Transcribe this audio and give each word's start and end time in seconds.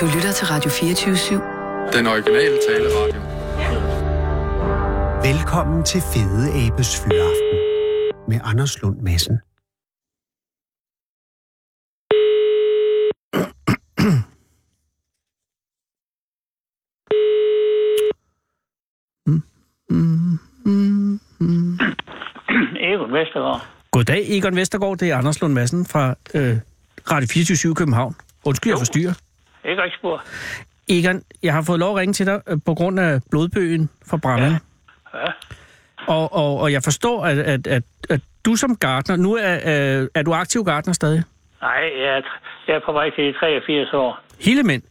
Du 0.00 0.06
lytter 0.06 0.32
til 0.32 0.46
Radio 0.46 0.70
24-7. 0.70 1.96
Den 1.96 2.06
originale 2.06 2.58
taleradio. 2.68 3.20
Velkommen 5.22 5.84
til 5.84 6.00
Fede 6.00 6.66
Abes 6.66 7.00
Fyraften 7.00 7.58
med 8.28 8.40
Anders 8.44 8.82
Lund 8.82 8.96
Madsen. 8.96 9.38
Egon 22.80 23.12
Vestergaard. 23.12 23.66
Goddag, 23.90 24.30
Egon 24.30 24.56
Vestergaard. 24.56 24.98
Det 24.98 25.10
er 25.10 25.16
Anders 25.16 25.40
Lund 25.40 25.52
Madsen 25.52 25.86
fra 25.86 26.14
øh, 26.34 26.56
Radio 27.10 27.28
24 27.32 27.74
København. 27.74 28.14
Undskyld, 28.44 28.72
jeg 28.72 28.78
forstyrrer. 28.78 29.29
Ikke 29.70 29.82
rigtig 29.82 29.98
spor. 29.98 30.22
Egon, 30.88 31.22
jeg 31.42 31.52
har 31.54 31.62
fået 31.62 31.78
lov 31.78 31.90
at 31.94 32.00
ringe 32.00 32.12
til 32.12 32.26
dig 32.26 32.40
øh, 32.48 32.58
på 32.66 32.74
grund 32.74 33.00
af 33.00 33.20
blodbøgen 33.30 33.90
fra 34.10 34.16
Bramming. 34.16 34.52
Ja. 35.14 35.18
Ja. 35.20 35.26
Og, 36.06 36.32
og, 36.32 36.58
og 36.60 36.72
jeg 36.72 36.82
forstår, 36.84 37.24
at, 37.24 37.38
at, 37.38 37.66
at, 37.66 37.82
at 38.10 38.20
du 38.44 38.56
som 38.56 38.76
gartner, 38.76 39.16
nu 39.16 39.34
er, 39.34 39.54
øh, 39.54 40.08
er 40.14 40.22
du 40.22 40.32
aktiv 40.32 40.64
gartner 40.64 40.92
stadig? 40.94 41.22
Nej, 41.62 41.80
jeg 41.98 42.16
er, 42.16 42.22
jeg 42.68 42.74
er 42.76 42.80
på 42.86 42.92
vej 42.92 43.10
til 43.10 43.24
de 43.24 43.32
83 43.32 43.92
år. 43.92 44.20
Hele 44.40 44.62
mænd? 44.62 44.82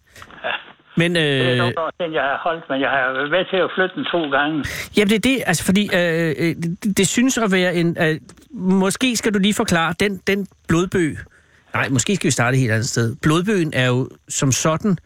Ja. 0.44 0.52
Men, 0.98 1.16
Det 1.16 1.46
er 1.46 1.52
øh, 1.52 1.58
nogle 1.58 1.80
år 1.80 1.92
siden, 2.02 2.14
jeg 2.14 2.22
har 2.22 2.40
holdt, 2.44 2.70
men 2.70 2.82
jeg 2.82 2.90
har 2.90 3.14
været 3.14 3.32
med 3.32 3.46
til 3.50 3.58
at 3.58 3.70
flytte 3.76 3.96
den 3.96 4.06
to 4.06 4.30
gange. 4.30 4.66
jamen 4.98 5.10
det 5.10 5.16
er 5.16 5.20
det, 5.20 5.44
altså 5.46 5.66
fordi 5.66 5.84
øh, 5.94 6.30
øh, 6.40 6.56
det, 6.84 6.98
det 6.98 7.08
synes 7.08 7.38
at 7.38 7.52
være 7.52 7.76
en... 7.76 7.98
Øh, 8.02 8.20
måske 8.52 9.16
skal 9.16 9.34
du 9.34 9.40
lige 9.40 9.54
forklare, 9.54 9.94
den, 10.00 10.22
den 10.28 10.48
blodbøg... 10.68 11.18
Nej, 11.74 11.90
måske 11.90 12.16
skal 12.16 12.28
vi 12.28 12.32
starte 12.32 12.56
et 12.56 12.62
helt 12.62 12.72
andet 12.72 12.90
sted. 12.90 13.16
Blodbøgen 13.22 13.72
er 13.76 13.88
jo 13.88 14.10
som 14.30 14.52
sådan 14.52 14.98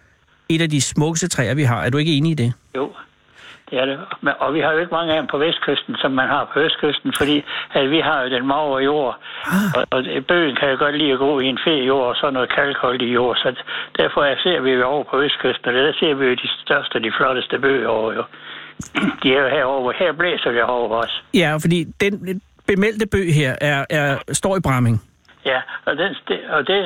et 0.50 0.62
af 0.62 0.70
de 0.70 0.82
smukkeste 0.82 1.28
træer, 1.28 1.56
vi 1.56 1.64
har. 1.64 1.84
Er 1.84 1.90
du 1.90 1.98
ikke 1.98 2.18
enig 2.18 2.32
i 2.32 2.34
det? 2.34 2.54
Jo, 2.76 2.92
det 3.70 3.82
er 3.82 3.86
det. 3.86 3.98
Og 4.40 4.54
vi 4.54 4.60
har 4.60 4.72
jo 4.72 4.80
ikke 4.80 4.96
mange 5.00 5.14
af 5.14 5.20
dem 5.22 5.28
på 5.28 5.38
vestkysten, 5.38 5.96
som 5.96 6.12
man 6.12 6.28
har 6.28 6.50
på 6.54 6.60
østkysten, 6.60 7.14
fordi 7.18 7.44
at 7.74 7.90
vi 7.90 8.00
har 8.00 8.24
jo 8.24 8.30
den 8.36 8.48
magre 8.48 8.78
jord. 8.90 9.20
Ah. 9.46 9.70
Og, 9.76 9.84
og 9.92 10.00
bøgen 10.28 10.56
kan 10.56 10.70
jo 10.70 10.78
godt 10.78 10.98
lide 10.98 11.12
at 11.12 11.20
gå 11.20 11.40
i 11.40 11.46
en 11.46 11.60
fed 11.66 11.80
jord, 11.92 12.08
og 12.12 12.16
så 12.16 12.30
noget 12.30 12.50
kalkholdig 12.56 13.14
jord. 13.14 13.36
Så 13.36 13.56
derfor 13.98 14.22
ser 14.44 14.62
vi 14.62 14.72
jo 14.72 14.86
over 14.86 15.04
på 15.12 15.22
østkysten, 15.22 15.66
og 15.70 15.74
der 15.74 15.94
ser 16.00 16.14
vi 16.14 16.26
jo 16.26 16.36
de 16.44 16.50
største 16.66 16.96
og 16.96 17.04
de 17.04 17.12
flotteste 17.18 17.60
bøger 17.60 17.88
over. 17.88 18.14
Jo. 18.14 18.24
De 19.24 19.28
er 19.36 19.42
jo 19.42 19.50
herovre. 19.56 19.94
Her 20.00 20.12
blæser 20.12 20.52
det 20.52 20.64
over 20.64 21.04
os. 21.04 21.24
Ja, 21.34 21.58
fordi 21.62 21.84
den 21.84 22.42
bemeldte 22.68 23.06
bøg 23.08 23.34
her 23.34 23.56
er, 23.62 23.86
er, 23.90 24.18
står 24.32 24.58
i 24.58 24.60
Bramming. 24.60 25.02
Ja, 25.46 25.60
og, 25.86 25.94
den, 25.98 26.12
og 26.56 26.68
det, 26.68 26.80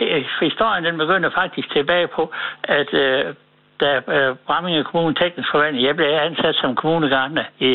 he- 0.00 0.44
historien 0.44 0.84
den 0.84 0.96
begynder 0.98 1.30
faktisk 1.40 1.68
tilbage 1.76 2.08
på, 2.16 2.22
at 2.64 2.88
øh, 2.94 3.34
da 3.80 3.90
øh, 4.16 4.36
Bramminge 4.46 4.84
Kommune 4.84 5.14
teknisk 5.14 5.48
forvaltning, 5.54 5.86
jeg 5.86 5.96
blev 5.96 6.06
ansat 6.28 6.54
som 6.62 6.74
kommunegartner 6.82 7.44
i, 7.58 7.70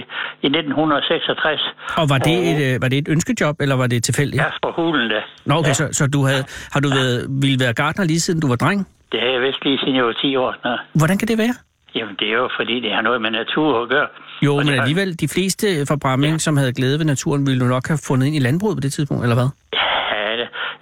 i 0.45 0.47
1966. 0.47 1.61
Og 1.97 2.05
var 2.09 2.17
det, 2.17 2.37
et, 2.51 2.59
øh, 2.75 2.81
var 2.81 2.87
det 2.87 2.97
et 2.97 3.07
ønskejob, 3.09 3.55
eller 3.61 3.75
var 3.75 3.87
det 3.87 4.03
tilfældigt? 4.03 4.41
Ja, 4.43 4.49
for 4.63 4.71
hulen 4.71 5.09
da. 5.09 5.19
Nå, 5.45 5.53
okay, 5.55 5.67
ja. 5.67 5.73
så, 5.73 5.85
så 5.91 6.07
du 6.07 6.25
havde, 6.25 6.43
har 6.73 6.79
du 6.79 6.89
været, 6.89 7.27
ville 7.43 7.59
være 7.65 7.73
gartner 7.73 8.05
lige 8.05 8.19
siden 8.19 8.39
du 8.41 8.47
var 8.47 8.55
dreng? 8.55 8.87
Det 9.11 9.19
har 9.19 9.27
jeg 9.27 9.41
vist 9.41 9.65
lige 9.65 9.77
siden 9.79 9.95
jeg 9.95 10.05
var 10.05 10.13
10 10.21 10.35
år. 10.35 10.55
Nå. 10.63 10.77
Hvordan 10.93 11.17
kan 11.17 11.27
det 11.27 11.37
være? 11.37 11.53
Jamen, 11.95 12.15
det 12.19 12.27
er 12.27 12.33
jo 12.43 12.49
fordi, 12.59 12.79
det 12.79 12.91
har 12.93 13.01
noget 13.01 13.21
med 13.21 13.31
natur 13.31 13.83
at 13.83 13.89
gøre. 13.89 14.07
Jo, 14.45 14.51
Og 14.55 14.65
men 14.65 14.73
har- 14.73 14.81
alligevel, 14.81 15.19
de 15.19 15.27
fleste 15.27 15.67
fra 15.87 15.95
Bramming, 16.01 16.31
ja. 16.33 16.37
som 16.37 16.57
havde 16.57 16.73
glæde 16.73 16.99
ved 16.99 17.05
naturen, 17.05 17.45
ville 17.47 17.65
jo 17.65 17.69
nok 17.69 17.87
have 17.87 17.99
fundet 18.07 18.27
ind 18.27 18.35
i 18.35 18.39
landbruget 18.39 18.75
på 18.77 18.81
det 18.81 18.93
tidspunkt, 18.93 19.23
eller 19.23 19.35
hvad? 19.35 19.49
Ja, 19.73 19.79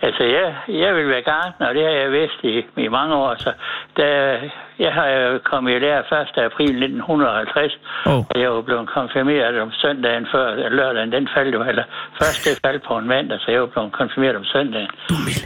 altså 0.02 0.24
jeg, 0.24 0.56
jeg 0.84 0.96
vil 0.96 1.08
være 1.10 1.22
gartner, 1.22 1.68
og 1.68 1.74
det 1.76 1.84
har 1.84 1.92
jeg 1.92 2.12
vidst 2.12 2.40
i, 2.44 2.66
i 2.86 2.88
mange 2.88 3.16
år. 3.16 3.36
Så 3.38 3.52
da, 3.98 4.06
jeg 4.80 4.94
har 4.94 5.40
kommet 5.44 5.76
i 5.76 5.80
lære 5.80 6.00
1. 6.00 6.44
april 6.50 6.70
1950, 6.84 7.80
Åh. 8.06 8.18
og 8.30 8.36
jeg 8.42 8.52
var 8.52 8.62
blevet 8.62 8.90
konfirmeret 8.90 9.60
om 9.62 9.72
søndagen 9.72 10.28
før 10.32 10.70
lørdagen, 10.70 11.12
den 11.12 11.30
faldt 11.36 11.54
jo, 11.56 11.64
eller 11.64 11.84
først 12.22 12.46
det 12.46 12.60
faldt 12.66 12.84
på 12.88 12.98
en 12.98 13.08
mandag, 13.08 13.40
så 13.40 13.52
jeg 13.52 13.60
var 13.62 13.68
blevet 13.68 13.92
konfirmeret 13.92 14.36
om 14.36 14.44
søndagen. 14.44 14.90
Du 15.10 15.16
vil. 15.28 15.40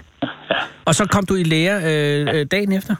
Og 0.86 0.94
så 0.96 1.08
kom 1.14 1.24
du 1.30 1.36
i 1.36 1.44
lære 1.44 1.76
øh, 1.92 2.40
øh, 2.40 2.46
dagen 2.52 2.72
efter? 2.80 2.96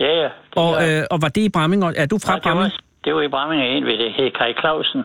Ja, 0.00 0.12
ja. 0.22 0.22
Det 0.22 0.30
Og, 0.56 0.72
var- 0.72 0.98
øh, 0.98 1.02
og 1.10 1.18
var 1.22 1.28
det 1.28 1.40
i 1.40 1.48
Bramming? 1.56 1.84
Er 1.84 2.06
du 2.06 2.18
fra 2.26 2.34
det, 2.34 2.42
Bramming? 2.42 2.62
var, 2.72 2.78
det 3.04 3.14
var 3.14 3.22
i 3.22 3.28
Bramminge 3.28 3.66
en 3.68 3.86
ved 3.86 3.98
det, 3.98 4.12
hed 4.12 4.30
Kai 4.30 4.52
Clausen. 4.60 5.04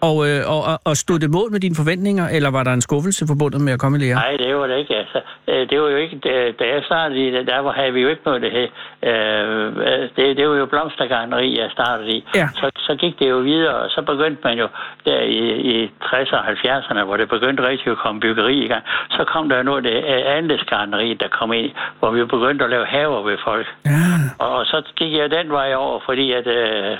Og, 0.00 0.16
øh, 0.28 0.40
og, 0.54 0.60
og, 0.70 0.78
og 0.84 0.96
stod 0.96 1.18
det 1.18 1.30
mål 1.30 1.52
med 1.52 1.60
dine 1.60 1.74
forventninger, 1.74 2.28
eller 2.36 2.50
var 2.50 2.62
der 2.64 2.72
en 2.72 2.80
skuffelse 2.80 3.26
forbundet 3.26 3.60
med 3.60 3.72
at 3.72 3.80
komme 3.80 3.98
i 3.98 4.00
lære? 4.00 4.14
Nej, 4.14 4.36
det 4.36 4.56
var 4.56 4.66
det 4.66 4.78
ikke. 4.78 4.94
Altså, 4.96 5.20
øh, 5.48 5.70
det 5.70 5.80
var 5.80 5.88
jo 5.88 5.96
ikke, 5.96 6.16
da- 6.58 6.66
jeg 6.74 6.82
startede 6.84 7.46
der 7.46 7.58
var, 7.58 7.72
havde 7.72 7.92
vi 7.92 8.00
jo 8.00 8.08
ikke 8.08 8.22
noget 8.24 8.42
det 8.42 8.52
her. 8.58 8.68
Øh, 9.08 10.08
det, 10.16 10.36
det 10.36 10.48
var 10.48 10.56
jo 10.56 10.66
blomstergarneri, 10.66 11.58
jeg 11.60 11.70
startede 11.72 12.10
i. 12.10 12.24
Ja. 12.34 12.48
Så, 12.54 12.70
så 12.76 12.94
gik 12.94 13.18
det 13.18 13.30
jo 13.30 13.38
videre, 13.38 13.74
og 13.74 13.90
så 13.90 14.02
begyndte 14.02 14.40
man 14.44 14.58
jo 14.58 14.68
der 15.04 15.20
i, 15.20 15.42
i 15.72 15.90
60'erne 16.02 16.36
og 16.38 16.46
70'erne, 16.48 17.04
hvor 17.04 17.16
det 17.16 17.28
begyndte 17.28 17.68
rigtig 17.68 17.90
at 17.90 17.98
komme 17.98 18.20
byggeri 18.20 18.64
i 18.64 18.68
gang. 18.68 18.84
Så 19.10 19.24
kom 19.24 19.48
der 19.48 19.62
noget 19.62 19.84
det 19.84 19.96
øh, 19.96 20.22
andelsgarneri, 20.38 21.14
der 21.14 21.28
kom 21.28 21.52
ind, 21.52 21.70
hvor 21.98 22.10
vi 22.10 22.24
begyndte 22.24 22.64
at 22.64 22.70
lave 22.70 22.86
haver 22.86 23.22
ved 23.22 23.36
folk. 23.44 23.66
Ja. 23.86 23.90
Og, 24.38 24.50
og 24.58 24.66
så 24.66 24.82
gik 24.96 25.12
jeg 25.12 25.30
den 25.30 25.50
vej 25.50 25.74
over, 25.74 26.00
fordi 26.06 26.32
at... 26.32 26.46
Øh, 26.46 26.96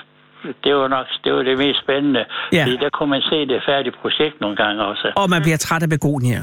det 0.64 0.74
var 0.74 0.88
nok 0.88 1.06
det, 1.24 1.32
var 1.32 1.42
det 1.42 1.58
mest 1.58 1.78
spændende. 1.84 2.24
Ja. 2.52 2.62
Fordi 2.64 2.76
der 2.76 2.90
kunne 2.90 3.10
man 3.10 3.22
se 3.22 3.46
det 3.46 3.62
færdige 3.66 3.94
projekt 4.02 4.40
nogle 4.40 4.56
gange 4.56 4.84
også. 4.84 5.12
Og 5.16 5.30
man 5.30 5.42
bliver 5.42 5.56
træt 5.56 5.82
af 5.82 5.88
begonier. 5.88 6.42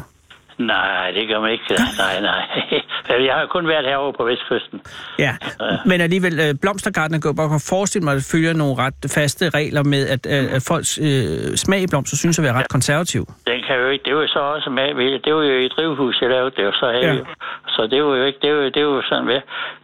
Nej, 0.58 1.12
det 1.12 1.28
gør 1.28 1.40
man 1.40 1.52
ikke. 1.52 1.64
Nej, 2.04 2.22
nej. 2.22 2.42
Jeg 3.28 3.36
har 3.36 3.46
kun 3.46 3.68
været 3.68 3.86
herovre 3.86 4.14
på 4.20 4.24
Vestkysten. 4.24 4.82
Ja, 5.20 5.34
men 5.86 6.02
alligevel, 6.02 6.40
øh, 6.40 6.56
blomstergartner 6.62 7.20
jo 7.26 7.34
bare 7.34 7.60
forestille 7.70 8.04
mig 8.06 8.16
at 8.16 8.28
følge 8.32 8.54
nogle 8.54 8.76
ret 8.84 8.94
faste 9.16 9.50
regler 9.50 9.84
med, 9.84 10.02
at, 10.16 10.24
øh, 10.36 10.56
at 10.56 10.62
folks 10.68 10.92
øh, 11.08 11.56
smag 11.64 11.82
i 11.82 11.88
blomster 11.88 12.18
synes 12.18 12.40
at 12.40 12.44
være 12.48 12.54
ret 12.54 12.70
konservativ. 12.70 13.22
Den 13.48 13.60
kan 13.68 13.76
jo 13.84 13.88
ikke, 13.94 14.04
det 14.08 14.16
var 14.16 14.22
jo 14.22 14.28
så 14.28 14.40
også 14.40 14.70
med, 14.70 14.88
det 15.26 15.34
var 15.36 15.44
jo 15.44 15.58
i 15.68 15.68
drivhus, 15.68 16.22
jeg 16.22 16.30
lavede 16.30 16.52
det, 16.58 16.66
og 16.68 16.74
så 16.74 16.86
havde 16.96 17.06
Ja. 17.06 17.34
så 17.76 17.88
det 17.92 18.04
var 18.04 18.16
jo 18.16 18.24
ikke, 18.24 18.40
det 18.42 18.52
var, 18.56 18.70
det 18.76 18.86
var 18.88 18.94
jo 19.00 19.02
sådan 19.10 19.26
med, 19.26 19.40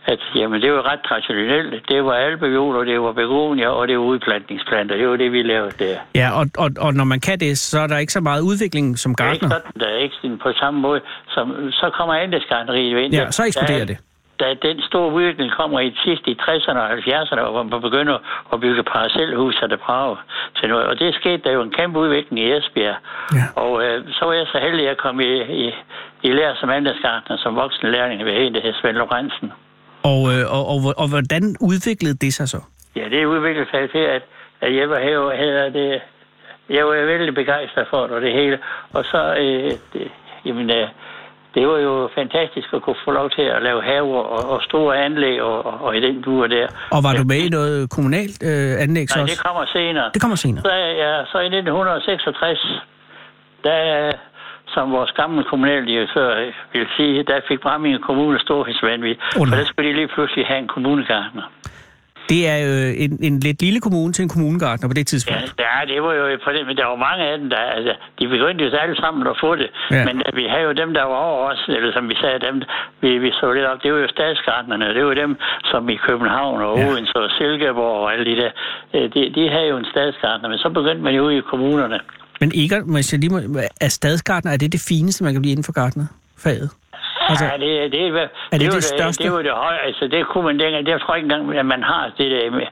at 0.06 0.20
jamen, 0.36 0.62
det 0.62 0.72
var 0.74 0.92
ret 0.92 1.00
traditionelt. 1.08 1.90
Det 1.90 2.06
var 2.06 2.14
alpevioler, 2.14 2.84
det 2.84 3.02
var 3.02 3.12
begonier, 3.12 3.68
og 3.70 3.88
det 3.88 3.98
var 3.98 4.04
udplantningsplanter. 4.04 4.96
Det 4.98 5.08
var 5.10 5.16
det, 5.16 5.32
vi 5.32 5.42
lavede 5.42 5.72
der. 5.80 5.96
Ja, 6.16 6.30
og, 6.40 6.46
og, 6.58 6.70
og 6.80 6.94
når 6.94 7.04
man 7.04 7.20
kan 7.20 7.40
det, 7.40 7.58
så 7.58 7.80
er 7.80 7.88
der 7.88 7.98
ikke 7.98 8.14
så 8.14 8.22
meget 8.22 8.42
udvikling 8.42 9.00
som 9.00 9.16
Det 9.16 9.26
er 9.26 9.32
ikke 9.34 9.46
gartner. 9.50 9.60
sådan, 9.60 9.82
der 9.82 9.88
er 9.88 9.98
ikke 9.98 10.38
på 10.44 10.52
samme 10.60 10.80
måde. 10.80 11.02
Som, 11.30 11.72
så 11.72 11.90
kommer 11.98 12.14
andelsgarneriet 12.16 13.00
ind. 13.00 13.14
Ja, 13.14 13.32
så 13.32 13.44
eksploderer 13.46 13.80
Der- 13.80 13.86
det. 13.86 13.98
Da 14.40 14.54
den 14.68 14.82
store 14.82 15.12
udvikling 15.14 15.52
kommer 15.52 15.80
i 15.80 15.96
sidst 16.04 16.28
i 16.28 16.38
60'erne 16.42 16.78
og 16.80 16.92
70'erne, 16.94 17.42
hvor 17.52 17.64
man 17.64 17.82
begynder 17.82 18.18
at 18.54 18.60
bygge 18.60 18.84
parcelhus 18.84 19.60
af 19.62 19.70
det 19.70 19.80
brage 19.80 20.18
til 20.60 20.70
noget. 20.70 20.86
Og 20.86 21.00
det 21.00 21.16
skete 21.16 21.38
der 21.44 21.52
jo 21.52 21.62
en 21.62 21.72
kæmpe 21.72 22.00
udvikling 22.00 22.40
i 22.40 22.52
Esbjerg. 22.58 22.96
Ja. 23.34 23.62
Og 23.62 23.84
øh, 23.86 24.04
så 24.12 24.26
var 24.26 24.34
jeg 24.34 24.46
så 24.52 24.60
heldig, 24.62 24.82
at 24.82 24.88
jeg 24.88 24.98
kom 24.98 25.20
i, 25.20 25.32
i, 25.66 25.74
i 26.24 26.32
lærer 26.32 26.56
som 26.60 26.70
andelsgartner, 26.70 27.38
som 27.38 27.56
voksen 27.56 27.92
lærling 27.92 28.26
ved 28.26 28.34
en, 28.38 28.54
der 28.56 28.62
hed 28.62 28.74
Svend 28.82 28.98
Lorentzen. 28.98 29.52
Og, 30.04 30.22
øh, 30.34 30.44
og, 30.56 30.64
og, 30.72 30.78
og 30.98 31.08
hvordan 31.10 31.44
udviklede 31.70 32.16
det 32.26 32.34
sig 32.34 32.48
så? 32.50 32.60
Ja, 32.96 33.06
det 33.10 33.26
udviklede 33.26 33.70
sig 33.72 33.92
til, 33.92 34.04
at, 34.16 34.24
at 34.62 34.76
jeg 34.76 34.90
var 34.90 35.00
her, 35.00 35.36
her 35.42 35.70
det, 35.70 36.02
jeg 36.70 36.86
var 36.86 37.06
vældig 37.06 37.34
begejstret 37.36 37.88
for 37.90 38.02
det 38.08 38.12
og 38.12 38.22
det 38.22 38.34
hele. 38.34 38.60
Og 38.94 39.04
så, 39.06 39.36
øh, 39.36 39.72
det, 39.94 40.12
jamen, 40.46 40.70
øh, 40.70 40.88
det 41.56 41.68
var 41.68 41.78
jo 41.78 42.10
fantastisk 42.16 42.68
at 42.74 42.82
kunne 42.82 43.02
få 43.06 43.12
lov 43.12 43.30
til 43.30 43.42
at 43.42 43.62
lave 43.64 43.84
haver 43.84 44.22
og, 44.36 44.50
og 44.54 44.62
store 44.62 45.06
anlæg 45.06 45.42
og, 45.42 45.66
og, 45.66 45.82
og 45.82 45.98
i 45.98 46.02
den 46.08 46.22
duer 46.22 46.48
der. 46.48 46.68
Og 46.92 47.04
var 47.04 47.14
du 47.14 47.24
med 47.24 47.42
i 47.48 47.50
noget 47.50 47.90
kommunalt 47.90 48.44
øh, 48.44 48.84
anlæg 48.84 49.10
så 49.10 49.16
Nej, 49.16 49.24
også? 49.24 49.36
det 49.36 49.44
kommer 49.48 49.66
senere. 49.66 50.10
Det 50.14 50.22
kommer 50.22 50.38
senere. 50.38 50.62
Så, 50.62 50.74
ja, 51.04 51.14
så 51.32 51.38
i 51.40 51.46
1966, 51.46 52.82
der, 53.64 54.12
som 54.74 54.92
vores 54.92 55.12
gamle 55.12 55.44
kommunaldirektør 55.44 56.52
vil 56.74 56.88
sige, 56.98 57.24
der 57.24 57.40
fik 57.48 57.60
Bramming 57.60 58.02
Kommune 58.02 58.40
storhedsvandvid. 58.40 59.16
Oh, 59.40 59.48
for 59.48 59.56
der 59.56 59.66
skulle 59.66 59.90
de 59.90 59.96
lige 59.96 60.08
pludselig 60.16 60.46
have 60.46 60.60
en 60.60 60.68
kommunegartner. 60.68 61.44
Det 62.30 62.42
er 62.54 62.58
jo 62.68 62.74
en, 63.06 63.12
en 63.28 63.36
lidt 63.48 63.60
lille 63.62 63.80
kommune 63.88 64.14
til 64.14 64.24
en 64.24 64.30
kommunegartner 64.36 64.88
på 64.90 64.94
det 64.94 65.06
Ja, 65.06 65.12
tidspunkt. 65.14 65.48
ja, 65.66 65.76
det 65.92 65.98
var 66.06 66.14
jo 66.20 66.24
på 66.46 66.52
det, 66.56 66.62
men 66.68 66.78
der 66.78 66.86
var 66.86 66.96
mange 67.08 67.22
af 67.30 67.38
dem, 67.40 67.50
der, 67.50 67.58
altså, 67.78 67.94
de 68.20 68.28
begyndte 68.28 68.62
jo 68.66 68.70
alle 68.84 68.96
sammen 69.04 69.28
at 69.28 69.38
få 69.44 69.56
det. 69.62 69.70
Ja. 69.92 69.96
Ja. 69.96 70.06
Men 70.08 70.16
øh, 70.26 70.36
vi 70.40 70.46
havde 70.54 70.64
jo 70.70 70.72
dem, 70.82 70.94
der 70.94 71.04
var 71.04 71.22
over 71.32 71.42
os, 71.52 71.62
eller 71.68 71.94
som 71.94 72.10
vi 72.10 72.16
sagde, 72.22 72.40
dem, 72.48 72.56
vi, 73.02 73.18
vi 73.18 73.32
så 73.32 73.54
lidt 73.54 73.66
op, 73.66 73.84
det 73.84 73.94
var 73.94 74.00
jo 74.00 74.08
statsgartnerne, 74.08 74.94
det 74.98 75.06
var 75.06 75.14
dem, 75.14 75.32
som 75.72 75.90
i 75.90 75.96
København 76.08 76.62
og 76.62 76.78
Ja. 76.78 76.84
ja. 76.84 76.90
Odense 76.92 77.16
og 77.26 77.30
Silkeborg 77.38 77.98
og 78.04 78.14
alle 78.14 78.26
de 78.32 78.36
der, 78.42 78.52
øh, 78.96 79.06
de, 79.14 79.22
de 79.36 79.50
havde 79.50 79.68
jo 79.74 79.78
en 79.78 79.86
statsgartner, 79.94 80.50
men 80.50 80.58
så 80.58 80.70
begyndte 80.70 81.04
man 81.04 81.14
jo 81.16 81.22
ude 81.28 81.38
i 81.38 81.42
kommunerne. 81.52 82.00
Men 82.42 82.52
ikke, 82.52 82.82
hvis 82.82 83.12
jeg 83.12 83.20
lige 83.20 83.30
må, 83.30 83.62
er 83.82 83.90
stadsgartner, 83.90 84.52
er 84.52 84.58
det 84.58 84.72
det 84.72 84.80
fineste, 84.82 85.24
man 85.24 85.34
kan 85.34 85.42
blive 85.42 85.52
inden 85.52 85.64
for 85.64 85.72
gartnerfaget? 85.72 86.70
Altså, 87.32 87.46
Ja, 87.52 87.56
det, 87.66 87.92
det, 87.94 88.02
er, 88.08 88.14
er 88.18 88.28
det 88.52 88.60
det, 88.62 88.68
var 88.68 88.80
det 88.84 88.84
største? 88.98 89.24
Det 89.24 89.32
var 89.36 89.42
det 89.48 89.52
høje, 89.64 89.80
altså 89.88 90.04
det 90.14 90.22
kunne 90.32 90.46
man 90.50 90.56
dengang, 90.64 90.82
det 90.86 91.02
tror 91.02 91.14
jeg 91.14 91.24
ikke 91.24 91.34
engang, 91.36 91.60
at 91.64 91.66
man 91.76 91.84
har 91.92 92.04
det 92.18 92.28
der 92.36 92.52
med 92.58 92.68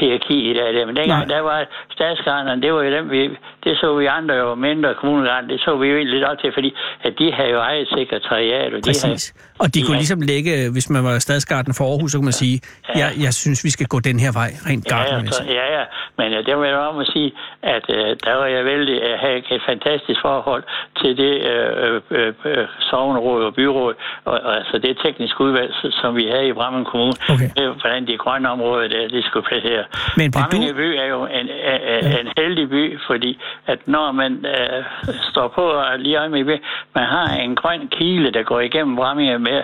hierarki 0.00 0.36
i 0.50 0.52
det, 0.56 0.74
der. 0.76 0.86
men 0.88 0.96
dengang, 0.96 1.22
Nej. 1.26 1.34
der 1.34 1.40
var 1.50 1.58
statsgarnerne, 1.96 2.62
det 2.62 2.70
var 2.74 2.82
jo 2.82 2.90
dem, 2.96 3.04
vi, 3.10 3.20
det 3.64 3.72
så 3.80 3.88
vi 4.00 4.06
andre 4.18 4.34
jo 4.34 4.54
mindre 4.54 4.94
kommunegarne, 5.00 5.48
det 5.48 5.60
så 5.60 5.70
vi 5.80 5.86
jo 5.90 5.96
egentlig 5.96 6.14
lidt 6.14 6.24
op 6.30 6.38
til, 6.42 6.50
fordi 6.58 6.70
at 7.06 7.12
de 7.18 7.32
havde 7.32 7.50
jo 7.50 7.58
eget 7.58 7.88
sekretariat, 7.96 8.70
og 8.76 8.80
de 8.84 8.90
havde, 9.02 9.14
Præcis. 9.14 9.34
Og 9.62 9.66
de 9.74 9.78
kunne 9.82 9.94
Ja. 9.98 10.02
ligesom 10.04 10.20
lægge, 10.32 10.52
hvis 10.72 10.90
man 10.90 11.04
var 11.04 11.18
stadsgarten 11.18 11.72
for 11.78 11.84
Aarhus, 11.90 12.10
så 12.12 12.18
kunne 12.18 12.30
man 12.32 12.38
sige, 12.44 12.56
jeg, 13.02 13.08
jeg 13.26 13.32
synes, 13.42 13.64
vi 13.64 13.70
skal 13.76 13.86
gå 13.86 13.98
den 14.00 14.18
her 14.24 14.32
vej, 14.40 14.50
rent 14.68 14.84
Ja, 14.90 14.98
ja, 14.98 15.54
ja, 15.60 15.66
ja. 15.78 15.84
Men 16.18 16.32
ja, 16.32 16.38
det 16.46 16.56
må 16.58 16.64
jeg 16.64 16.76
om 16.76 16.98
at 16.98 17.06
sige, 17.14 17.32
at 17.62 17.84
øh, 17.88 18.16
der 18.24 18.34
var 18.40 18.46
jeg 18.46 18.64
vældig 18.64 18.96
at 19.02 19.18
have 19.18 19.36
et 19.56 19.62
fantastisk 19.68 20.20
forhold 20.22 20.62
til 21.00 21.16
det 21.16 21.34
øh, 21.50 22.00
øh, 22.10 22.32
øh, 22.44 22.66
sovneråd 22.90 23.44
og 23.44 23.54
byråd, 23.54 23.93
og, 24.24 24.40
og 24.44 24.56
altså 24.56 24.78
det 24.78 24.98
tekniske 25.04 25.40
udvalg, 25.40 25.72
som 26.00 26.16
vi 26.16 26.24
havde 26.26 26.48
i 26.48 26.52
Brammen 26.52 26.84
Kommune, 26.84 27.12
Okay. 27.32 27.50
hvordan 27.80 28.06
de 28.06 28.16
grønne 28.16 28.50
områder 28.50 28.88
der, 28.88 29.08
de 29.08 29.22
skulle 29.22 29.46
placere. 29.46 29.84
Men 30.16 30.30
Bramming 30.32 30.68
du- 30.70 30.74
by 30.76 30.88
er 31.02 31.06
jo 31.06 31.26
en, 31.26 31.46
en, 31.48 32.06
en 32.20 32.32
heldig 32.38 32.68
by, 32.70 32.98
fordi 33.06 33.38
at 33.66 33.78
når 33.88 34.12
man 34.12 34.46
øh, 34.46 34.84
står 35.30 35.48
på 35.48 35.62
og 35.62 35.98
lige 35.98 36.16
øje 36.18 36.28
med, 36.28 36.58
man 36.94 37.04
har 37.04 37.26
en 37.36 37.54
grøn 37.56 37.88
kile, 37.88 38.30
der 38.30 38.42
går 38.42 38.60
igennem 38.60 38.96
Bramming 38.96 39.40
med 39.40 39.62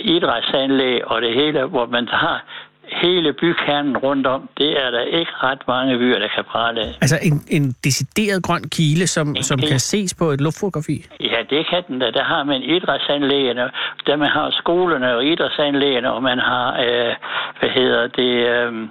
idrætsanlæg 0.00 1.04
og 1.10 1.22
det 1.22 1.34
hele, 1.34 1.64
hvor 1.64 1.86
man 1.86 2.08
har 2.08 2.44
hele 3.02 3.32
bykernen 3.32 3.96
rundt 3.96 4.26
om, 4.26 4.48
det 4.58 4.70
er 4.84 4.90
der 4.90 5.00
ikke 5.00 5.32
ret 5.42 5.62
mange 5.68 5.98
byer, 5.98 6.18
der 6.18 6.28
kan 6.34 6.44
prale 6.44 6.80
af. 6.80 6.92
Altså 7.00 7.18
en, 7.22 7.44
en 7.48 7.74
decideret 7.84 8.42
grøn 8.42 8.64
kile, 8.68 9.06
som, 9.06 9.36
som 9.36 9.58
kile. 9.58 9.68
kan 9.70 9.80
ses 9.80 10.14
på 10.14 10.24
et 10.30 10.40
luftfotografi. 10.40 11.06
Ja, 11.20 11.38
det 11.50 11.66
kan 11.70 11.82
den 11.88 11.98
da. 11.98 12.10
Der 12.10 12.24
har 12.24 12.44
man 12.44 12.62
idrætsanlæggene, 12.62 13.70
der 14.06 14.16
man 14.16 14.28
har 14.28 14.50
skolerne 14.50 15.16
og 15.16 15.24
idrætsanlæggene, 15.24 16.12
og 16.12 16.22
man 16.22 16.38
har, 16.38 16.68
øh, 16.86 17.14
hvad 17.60 17.70
hedder 17.70 18.06
det, 18.06 18.32
øh, 18.48 18.88